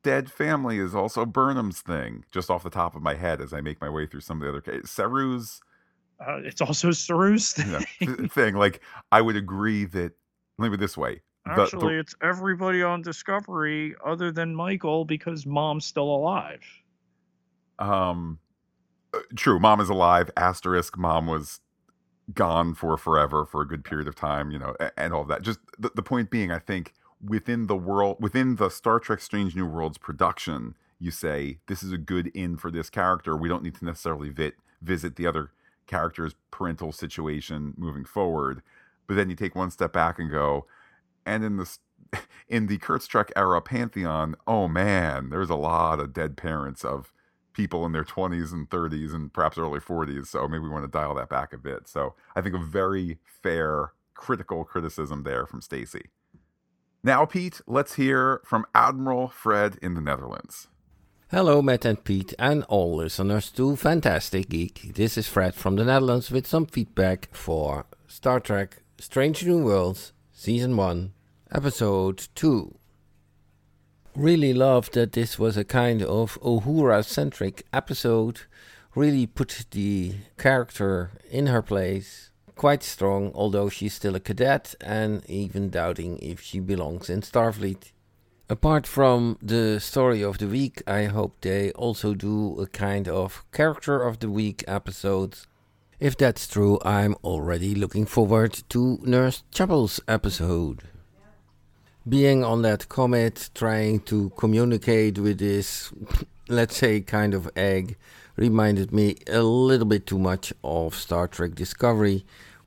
dead 0.04 0.32
family 0.32 0.78
is 0.78 0.94
also 0.94 1.26
Burnham's 1.26 1.82
thing, 1.82 2.26
just 2.32 2.50
off 2.50 2.64
the 2.64 2.70
top 2.70 2.96
of 2.96 3.02
my 3.02 3.16
head 3.16 3.42
as 3.42 3.54
I 3.54 3.62
make 3.62 3.82
my 3.82 3.90
way 3.90 4.06
through 4.06 4.22
some 4.22 4.38
of 4.38 4.44
the 4.44 4.50
other 4.50 4.62
cases. 4.62 4.90
Saru's. 4.90 5.62
Uh, 6.20 6.38
it's 6.44 6.62
also 6.62 6.90
Saru's 6.90 7.52
thing. 7.52 8.28
Thing. 8.28 8.56
Like, 8.56 8.82
I 9.12 9.22
would 9.22 9.36
agree 9.36 9.86
that, 9.86 10.12
let 10.58 10.66
me 10.66 10.70
put 10.70 10.80
this 10.80 10.96
way. 10.96 11.22
Actually, 11.46 11.80
the, 11.80 11.88
the, 11.88 12.00
it's 12.00 12.16
everybody 12.22 12.84
on 12.84 13.02
Discovery 13.02 13.96
other 14.06 14.32
than 14.32 14.56
Michael 14.56 15.04
because 15.04 15.46
mom's 15.46 15.86
still 15.86 16.16
alive. 16.16 16.62
Um, 17.80 18.40
uh, 19.14 19.20
true. 19.36 19.60
Mom 19.60 19.82
is 19.82 19.90
alive. 19.90 20.30
Asterisk. 20.38 20.98
Mom 20.98 21.28
was 21.28 21.60
gone 22.34 22.74
for 22.74 22.96
forever 22.98 23.44
for 23.44 23.62
a 23.62 23.68
good 23.68 23.84
period 23.84 24.08
of 24.08 24.16
time, 24.16 24.52
you 24.52 24.60
know, 24.60 24.74
and 24.96 25.14
all 25.14 25.24
of 25.24 25.28
that. 25.28 25.42
Just 25.42 25.60
the, 25.78 25.92
the 25.96 26.04
point 26.04 26.30
being, 26.30 26.52
I 26.52 26.60
think 26.60 26.94
within 27.26 27.68
the 27.68 27.76
world 27.76 28.18
within 28.20 28.58
the 28.58 28.70
Star 28.70 29.00
Trek 29.00 29.22
Strange 29.22 29.56
New 29.56 29.66
Worlds 29.66 29.98
production, 29.98 30.76
you 31.00 31.12
say 31.12 31.60
this 31.68 31.84
is 31.84 31.92
a 31.92 31.98
good 31.98 32.28
in 32.28 32.58
for 32.58 32.72
this 32.72 32.90
character. 32.90 33.36
We 33.36 33.50
don't 33.50 33.64
need 33.64 33.76
to 33.76 33.86
necessarily 33.86 34.30
vit, 34.30 34.56
visit 34.82 35.16
the 35.16 35.28
other 35.28 35.52
character's 35.88 36.36
parental 36.52 36.92
situation 36.92 37.74
moving 37.78 38.06
forward. 38.06 38.62
But 39.08 39.16
then 39.16 39.30
you 39.30 39.36
take 39.36 39.56
one 39.56 39.72
step 39.72 39.94
back 39.94 40.18
and 40.20 40.30
go, 40.30 40.66
and 41.26 41.44
in 41.44 41.58
the 41.58 41.78
in 42.48 42.68
the 42.68 42.78
Kurtz 42.78 43.08
Trek 43.08 43.32
era 43.36 43.62
pantheon, 43.62 44.36
oh 44.48 44.68
man, 44.68 45.30
there's 45.30 45.50
a 45.50 45.56
lot 45.56 46.00
of 46.00 46.14
dead 46.14 46.38
parents 46.38 46.84
of 46.84 47.12
people 47.54 47.86
in 47.86 47.92
their 47.92 48.04
20s 48.04 48.52
and 48.52 48.70
30s 48.70 49.14
and 49.14 49.32
perhaps 49.32 49.58
early 49.58 49.80
40s. 49.80 50.28
So 50.28 50.48
maybe 50.48 50.64
we 50.64 50.70
want 50.70 50.86
to 50.86 50.92
dial 50.92 51.14
that 51.16 51.30
back 51.30 51.54
a 51.54 51.58
bit. 51.58 51.88
So 51.88 52.16
I 52.36 52.42
think 52.42 52.56
a 52.56 52.60
very 52.60 53.20
fair 53.26 53.94
critical 54.16 54.64
criticism 54.64 55.24
there 55.24 55.46
from 55.46 55.62
Stacy. 55.62 56.10
Now, 57.06 57.26
Pete, 57.26 57.60
let's 57.68 57.96
hear 57.96 58.40
from 58.46 58.66
Admiral 58.74 59.28
Fred 59.28 59.78
in 59.82 59.94
the 59.94 60.00
Netherlands. 60.00 60.70
Hello, 61.30 61.62
Matt 61.62 61.84
and 61.84 62.02
Pete, 62.02 62.34
and 62.40 62.64
all 62.70 62.96
listeners 62.96 63.52
to 63.52 63.76
Phantastic 63.76 64.48
Geek. 64.48 64.94
This 64.96 65.18
is 65.18 65.28
Fred 65.28 65.54
from 65.54 65.76
the 65.76 65.84
Netherlands 65.84 66.32
with 66.32 66.48
some 66.48 66.66
feedback 66.66 67.28
for 67.34 67.88
Star 68.08 68.40
Trek 68.40 68.84
Strange 69.00 69.46
New 69.46 69.66
Worlds 69.66 70.14
Season 70.32 70.78
1, 70.78 71.12
Episode 71.52 72.30
2. 72.36 72.74
Really 74.16 74.54
loved 74.54 74.94
that 74.94 75.12
this 75.12 75.38
was 75.38 75.58
a 75.58 75.66
kind 75.66 76.02
of 76.02 76.40
Uhura 76.40 77.04
centric 77.04 77.66
episode. 77.74 78.44
Really 78.96 79.28
put 79.28 79.66
the 79.72 80.14
character 80.38 81.12
in 81.30 81.48
her 81.48 81.62
place 81.62 82.30
quite 82.56 82.84
strong, 82.84 83.32
although 83.34 83.70
she's 83.70 83.94
still 83.94 84.16
a 84.16 84.20
cadet 84.20 84.76
and 84.82 85.24
even 85.30 85.70
doubting 85.70 86.18
if 86.20 86.42
she 86.42 86.60
belongs 86.60 87.10
in 87.10 87.22
Starfleet. 87.22 87.92
Apart 88.50 88.86
from 88.86 89.38
the 89.42 89.80
story 89.80 90.22
of 90.22 90.38
the 90.38 90.48
week, 90.48 90.84
I 90.86 91.06
hope 91.06 91.42
they 91.42 91.72
also 91.72 92.14
do 92.14 92.60
a 92.60 92.68
kind 92.68 93.08
of 93.08 93.44
character 93.52 94.02
of 94.02 94.20
the 94.20 94.30
week 94.30 94.64
episodes. 94.68 95.48
If 96.00 96.18
that's 96.18 96.48
true, 96.48 96.78
I'm 96.84 97.16
already 97.24 97.74
looking 97.74 98.06
forward 98.06 98.62
to 98.70 99.00
Nurse 99.02 99.44
Chapel's 99.52 100.02
episode. 100.08 100.84
Being 102.08 102.44
on 102.44 102.62
that 102.64 102.90
comet, 102.90 103.50
trying 103.56 104.02
to 104.02 104.32
communicate 104.32 105.18
with 105.18 105.40
this, 105.40 105.94
let's 106.50 106.76
say, 106.76 107.00
kind 107.00 107.34
of 107.34 107.50
egg, 107.56 107.96
reminded 108.36 108.92
me 108.92 109.18
a 109.28 109.44
little 109.44 109.86
bit 109.86 110.08
too 110.08 110.20
much 110.20 110.54
of 110.64 110.96
Star 110.96 111.28
Trek 111.28 111.56
Discovery, 111.56 112.26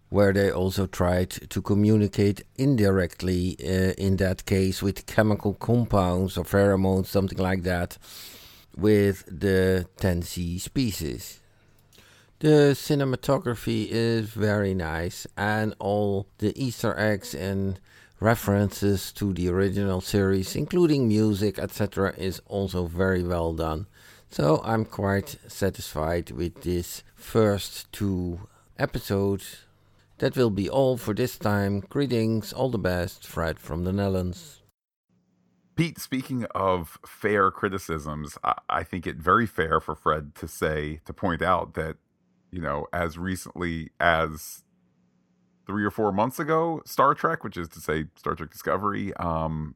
where 0.08 0.32
they 0.32 0.50
also 0.50 0.86
tried 0.86 1.30
to 1.30 1.60
communicate 1.60 2.42
indirectly, 2.56 3.56
uh, 3.60 3.92
in 3.98 4.16
that 4.16 4.44
case, 4.46 4.82
with 4.82 5.06
chemical 5.06 5.54
compounds 5.54 6.38
or 6.38 6.44
pheromones, 6.44 7.06
something 7.06 7.38
like 7.38 7.64
that, 7.64 7.98
with 8.76 9.24
the 9.26 9.86
10C 9.98 10.60
species. 10.60 11.40
The 12.38 12.74
cinematography 12.74 13.88
is 13.90 14.28
very 14.28 14.74
nice, 14.74 15.26
and 15.36 15.74
all 15.78 16.26
the 16.38 16.52
Easter 16.62 16.94
eggs 16.98 17.34
and 17.34 17.80
references 18.20 19.10
to 19.12 19.32
the 19.32 19.48
original 19.48 20.00
series, 20.00 20.54
including 20.54 21.08
music, 21.08 21.58
etc., 21.58 22.14
is 22.16 22.40
also 22.46 22.86
very 22.86 23.22
well 23.22 23.54
done. 23.54 23.86
So 24.30 24.60
I'm 24.64 24.84
quite 24.84 25.36
satisfied 25.46 26.30
with 26.30 26.62
this 26.62 27.02
first 27.14 27.90
two 27.92 28.48
episodes. 28.78 29.64
That 30.18 30.36
will 30.36 30.50
be 30.50 30.68
all 30.68 30.96
for 30.96 31.14
this 31.14 31.36
time. 31.38 31.80
Greetings, 31.80 32.52
all 32.52 32.70
the 32.70 32.78
best, 32.78 33.26
Fred 33.26 33.58
from 33.58 33.84
the 33.84 33.92
Netherlands. 33.92 34.62
Pete, 35.74 35.98
speaking 35.98 36.46
of 36.54 36.98
fair 37.06 37.50
criticisms, 37.50 38.38
I, 38.42 38.54
I 38.68 38.82
think 38.82 39.06
it 39.06 39.16
very 39.16 39.46
fair 39.46 39.78
for 39.78 39.94
Fred 39.94 40.34
to 40.36 40.48
say, 40.48 41.00
to 41.04 41.12
point 41.12 41.42
out 41.42 41.74
that 41.74 41.96
you 42.50 42.62
know, 42.62 42.86
as 42.92 43.18
recently 43.18 43.90
as 44.00 44.64
three 45.66 45.84
or 45.84 45.90
four 45.90 46.12
months 46.12 46.38
ago, 46.38 46.80
Star 46.86 47.14
Trek, 47.14 47.44
which 47.44 47.56
is 47.56 47.68
to 47.70 47.80
say 47.80 48.06
Star 48.16 48.34
Trek 48.34 48.50
Discovery, 48.50 49.12
um, 49.16 49.74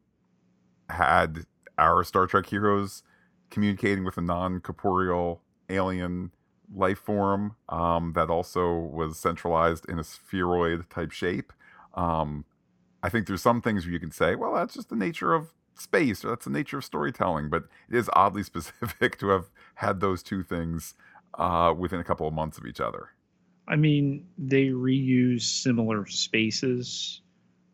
had 0.89 1.45
our 1.77 2.05
Star 2.05 2.27
Trek 2.27 2.47
heroes 2.47 3.03
communicating 3.51 4.05
with 4.05 4.17
a 4.17 4.23
non 4.23 4.61
corporeal 4.61 5.43
alien 5.69 6.31
life 6.75 6.99
form 6.99 7.57
um, 7.69 8.13
that 8.15 8.31
also 8.31 8.73
was 8.73 9.19
centralized 9.19 9.89
in 9.89 9.99
a 9.99 10.05
spheroid 10.05 10.89
type 10.91 11.11
shape. 11.11 11.53
Um, 11.95 12.45
I 13.03 13.09
think 13.09 13.27
there's 13.27 13.43
some 13.43 13.61
things 13.61 13.85
where 13.85 13.93
you 13.93 14.01
can 14.01 14.13
say, 14.13 14.35
well, 14.35 14.55
that's 14.55 14.75
just 14.75 14.89
the 14.89 14.97
nature 14.97 15.35
of 15.35 15.49
space 15.75 16.25
or 16.25 16.29
that's 16.29 16.45
the 16.45 16.51
nature 16.51 16.79
of 16.79 16.85
storytelling, 16.85 17.49
but 17.49 17.65
it 17.89 17.97
is 17.97 18.11
oddly 18.13 18.43
specific 18.45 19.19
to 19.19 19.29
have 19.29 19.47
had 19.75 20.01
those 20.01 20.23
two 20.23 20.43
things 20.43 20.95
uh, 21.35 21.75
within 21.77 22.01
a 22.01 22.05
couple 22.05 22.27
of 22.29 22.35
months 22.35 22.59
of 22.59 22.67
each 22.67 22.81
other. 22.81 23.11
I 23.69 23.77
mean, 23.77 24.27
they 24.37 24.67
reuse 24.67 25.43
similar 25.43 26.07
spaces. 26.07 27.23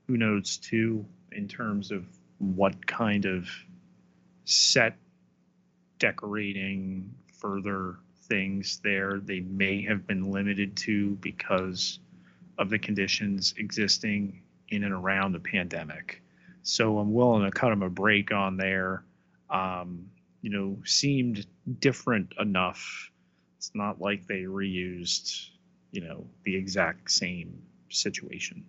Who 0.06 0.16
knows, 0.18 0.58
too, 0.58 1.06
in 1.32 1.48
terms 1.48 1.90
of 1.90 2.04
what 2.38 2.86
kind 2.86 3.24
of 3.24 3.48
set 4.44 4.96
decorating, 5.98 7.14
further 7.38 7.96
things 8.22 8.80
there 8.82 9.20
they 9.20 9.40
may 9.40 9.82
have 9.82 10.06
been 10.06 10.30
limited 10.32 10.76
to 10.76 11.14
because 11.16 12.00
of 12.58 12.70
the 12.70 12.78
conditions 12.78 13.54
existing 13.58 14.42
in 14.68 14.82
and 14.82 14.92
around 14.92 15.32
the 15.32 15.38
pandemic. 15.38 16.22
So 16.62 16.98
I'm 16.98 17.12
willing 17.12 17.44
to 17.44 17.50
cut 17.50 17.70
them 17.70 17.82
a 17.82 17.90
break 17.90 18.32
on 18.32 18.56
there. 18.56 19.04
Um, 19.48 20.10
you 20.42 20.50
know, 20.50 20.78
seemed 20.84 21.46
different 21.80 22.32
enough 22.40 23.10
it's 23.66 23.74
not 23.74 24.00
like 24.00 24.26
they 24.28 24.42
reused, 24.42 25.48
you 25.90 26.00
know, 26.00 26.24
the 26.44 26.54
exact 26.54 27.10
same 27.10 27.62
situation. 27.88 28.64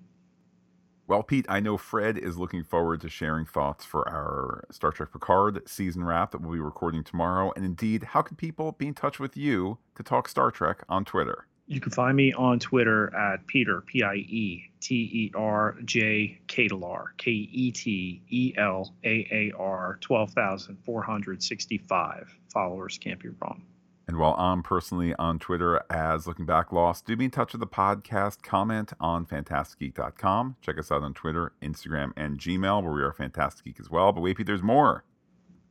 Well, 1.07 1.23
Pete, 1.23 1.47
I 1.47 1.61
know 1.61 1.77
Fred 1.77 2.17
is 2.17 2.37
looking 2.37 2.65
forward 2.65 2.99
to 2.99 3.07
sharing 3.07 3.45
thoughts 3.45 3.85
for 3.85 4.05
our 4.09 4.65
Star 4.71 4.91
Trek 4.91 5.13
Picard 5.13 5.65
season 5.65 6.03
wrap 6.03 6.31
that 6.31 6.41
we'll 6.41 6.51
be 6.51 6.59
recording 6.59 7.05
tomorrow. 7.05 7.53
And 7.55 7.63
indeed, 7.63 8.03
how 8.03 8.21
can 8.21 8.35
people 8.35 8.73
be 8.73 8.87
in 8.87 8.93
touch 8.93 9.17
with 9.17 9.37
you 9.37 9.77
to 9.95 10.03
talk 10.03 10.27
Star 10.27 10.51
Trek 10.51 10.83
on 10.89 11.05
Twitter? 11.05 11.47
You 11.65 11.79
can 11.79 11.93
find 11.93 12.17
me 12.17 12.33
on 12.33 12.59
Twitter 12.59 13.15
at 13.15 13.47
Peter, 13.47 13.79
P 13.81 14.03
I 14.03 14.15
E 14.15 14.69
T 14.81 14.95
E 14.95 15.31
R 15.33 15.77
J 15.85 16.41
Ketelaar, 16.47 17.05
K 17.17 17.31
E 17.31 17.71
T 17.71 18.21
E 18.29 18.53
L 18.57 18.93
A 19.05 19.25
A 19.31 19.53
R, 19.57 19.97
12,465. 20.01 22.37
Followers 22.51 22.97
can't 22.97 23.21
be 23.21 23.29
wrong. 23.41 23.63
And 24.07 24.17
while 24.17 24.35
I'm 24.35 24.63
personally 24.63 25.13
on 25.15 25.37
Twitter 25.37 25.81
as 25.89 26.27
Looking 26.27 26.45
Back 26.45 26.71
Lost, 26.71 27.05
do 27.05 27.15
be 27.17 27.25
in 27.25 27.31
touch 27.31 27.51
with 27.51 27.59
the 27.59 27.67
podcast. 27.67 28.41
Comment 28.41 28.91
on 29.01 29.25
phantasticgeek.com. 29.25 30.55
Check 30.61 30.79
us 30.79 30.91
out 30.91 31.03
on 31.03 31.13
Twitter, 31.13 31.51
Instagram, 31.61 32.13
and 32.15 32.39
Gmail, 32.39 32.83
where 32.83 32.93
we 32.93 33.01
are 33.01 33.11
Phantastic 33.11 33.65
Geek 33.65 33.81
as 33.81 33.89
well. 33.89 34.13
But 34.13 34.21
wait, 34.21 34.37
there's 34.45 34.63
more. 34.63 35.03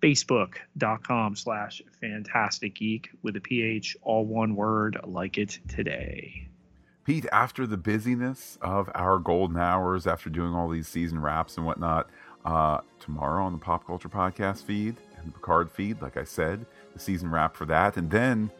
Facebook.com 0.03 1.35
slash 1.35 1.81
Phantastic 1.99 2.75
Geek 2.75 3.09
with 3.23 3.37
a 3.37 3.41
PH, 3.41 3.97
all 4.03 4.27
one 4.27 4.55
word, 4.55 4.99
like 5.05 5.39
it 5.39 5.59
today. 5.69 6.49
Pete, 7.05 7.25
after 7.33 7.67
the 7.67 7.79
busyness 7.79 8.59
of 8.61 8.91
our 8.95 9.19
golden 9.19 9.57
hours, 9.57 10.07
after 10.07 10.29
doing 10.29 10.53
all 10.53 10.69
these 10.69 10.89
season 10.89 11.21
wraps 11.21 11.57
and 11.57 11.65
whatnot, 11.65 12.11
uh, 12.45 12.81
tomorrow 13.01 13.45
on 13.45 13.53
the 13.53 13.59
Pop 13.59 13.87
Culture 13.87 14.09
Podcast 14.09 14.65
feed 14.65 14.97
and 15.17 15.27
the 15.27 15.33
Picard 15.33 15.71
feed, 15.71 16.03
like 16.03 16.17
I 16.17 16.25
said, 16.25 16.67
the 16.97 17.03
season 17.03 17.31
wrap 17.31 17.55
for 17.55 17.67
that, 17.67 17.97
and 17.97 18.11
then 18.11 18.51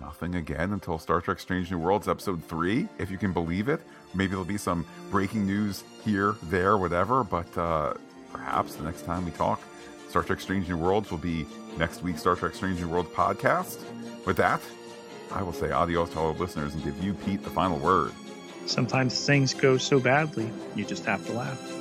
nothing 0.00 0.34
again 0.34 0.72
until 0.72 0.98
Star 0.98 1.20
Trek 1.20 1.38
Strange 1.38 1.70
New 1.70 1.78
Worlds 1.78 2.08
episode 2.08 2.44
3, 2.44 2.88
if 2.98 3.10
you 3.10 3.18
can 3.18 3.32
believe 3.32 3.68
it. 3.68 3.80
Maybe 4.14 4.30
there'll 4.30 4.44
be 4.44 4.58
some 4.58 4.84
breaking 5.10 5.46
news 5.46 5.84
here, 6.04 6.34
there, 6.44 6.76
whatever, 6.76 7.22
but 7.22 7.56
uh, 7.56 7.94
perhaps 8.32 8.74
the 8.74 8.84
next 8.84 9.04
time 9.04 9.24
we 9.24 9.30
talk, 9.32 9.60
Star 10.08 10.22
Trek 10.22 10.40
Strange 10.40 10.68
New 10.68 10.76
Worlds 10.76 11.10
will 11.10 11.18
be 11.18 11.46
next 11.78 12.02
week's 12.02 12.20
Star 12.20 12.34
Trek 12.34 12.54
Strange 12.54 12.80
New 12.80 12.88
Worlds 12.88 13.10
podcast. 13.10 13.78
With 14.26 14.36
that, 14.38 14.60
I 15.32 15.42
will 15.42 15.52
say 15.52 15.70
adios 15.70 16.10
to 16.10 16.18
all 16.18 16.32
the 16.32 16.40
listeners 16.40 16.74
and 16.74 16.82
give 16.82 17.02
you, 17.02 17.14
Pete, 17.14 17.44
the 17.44 17.50
final 17.50 17.78
word. 17.78 18.12
Sometimes 18.66 19.24
things 19.24 19.54
go 19.54 19.78
so 19.78 20.00
badly, 20.00 20.50
you 20.74 20.84
just 20.84 21.04
have 21.04 21.24
to 21.26 21.32
laugh. 21.32 21.77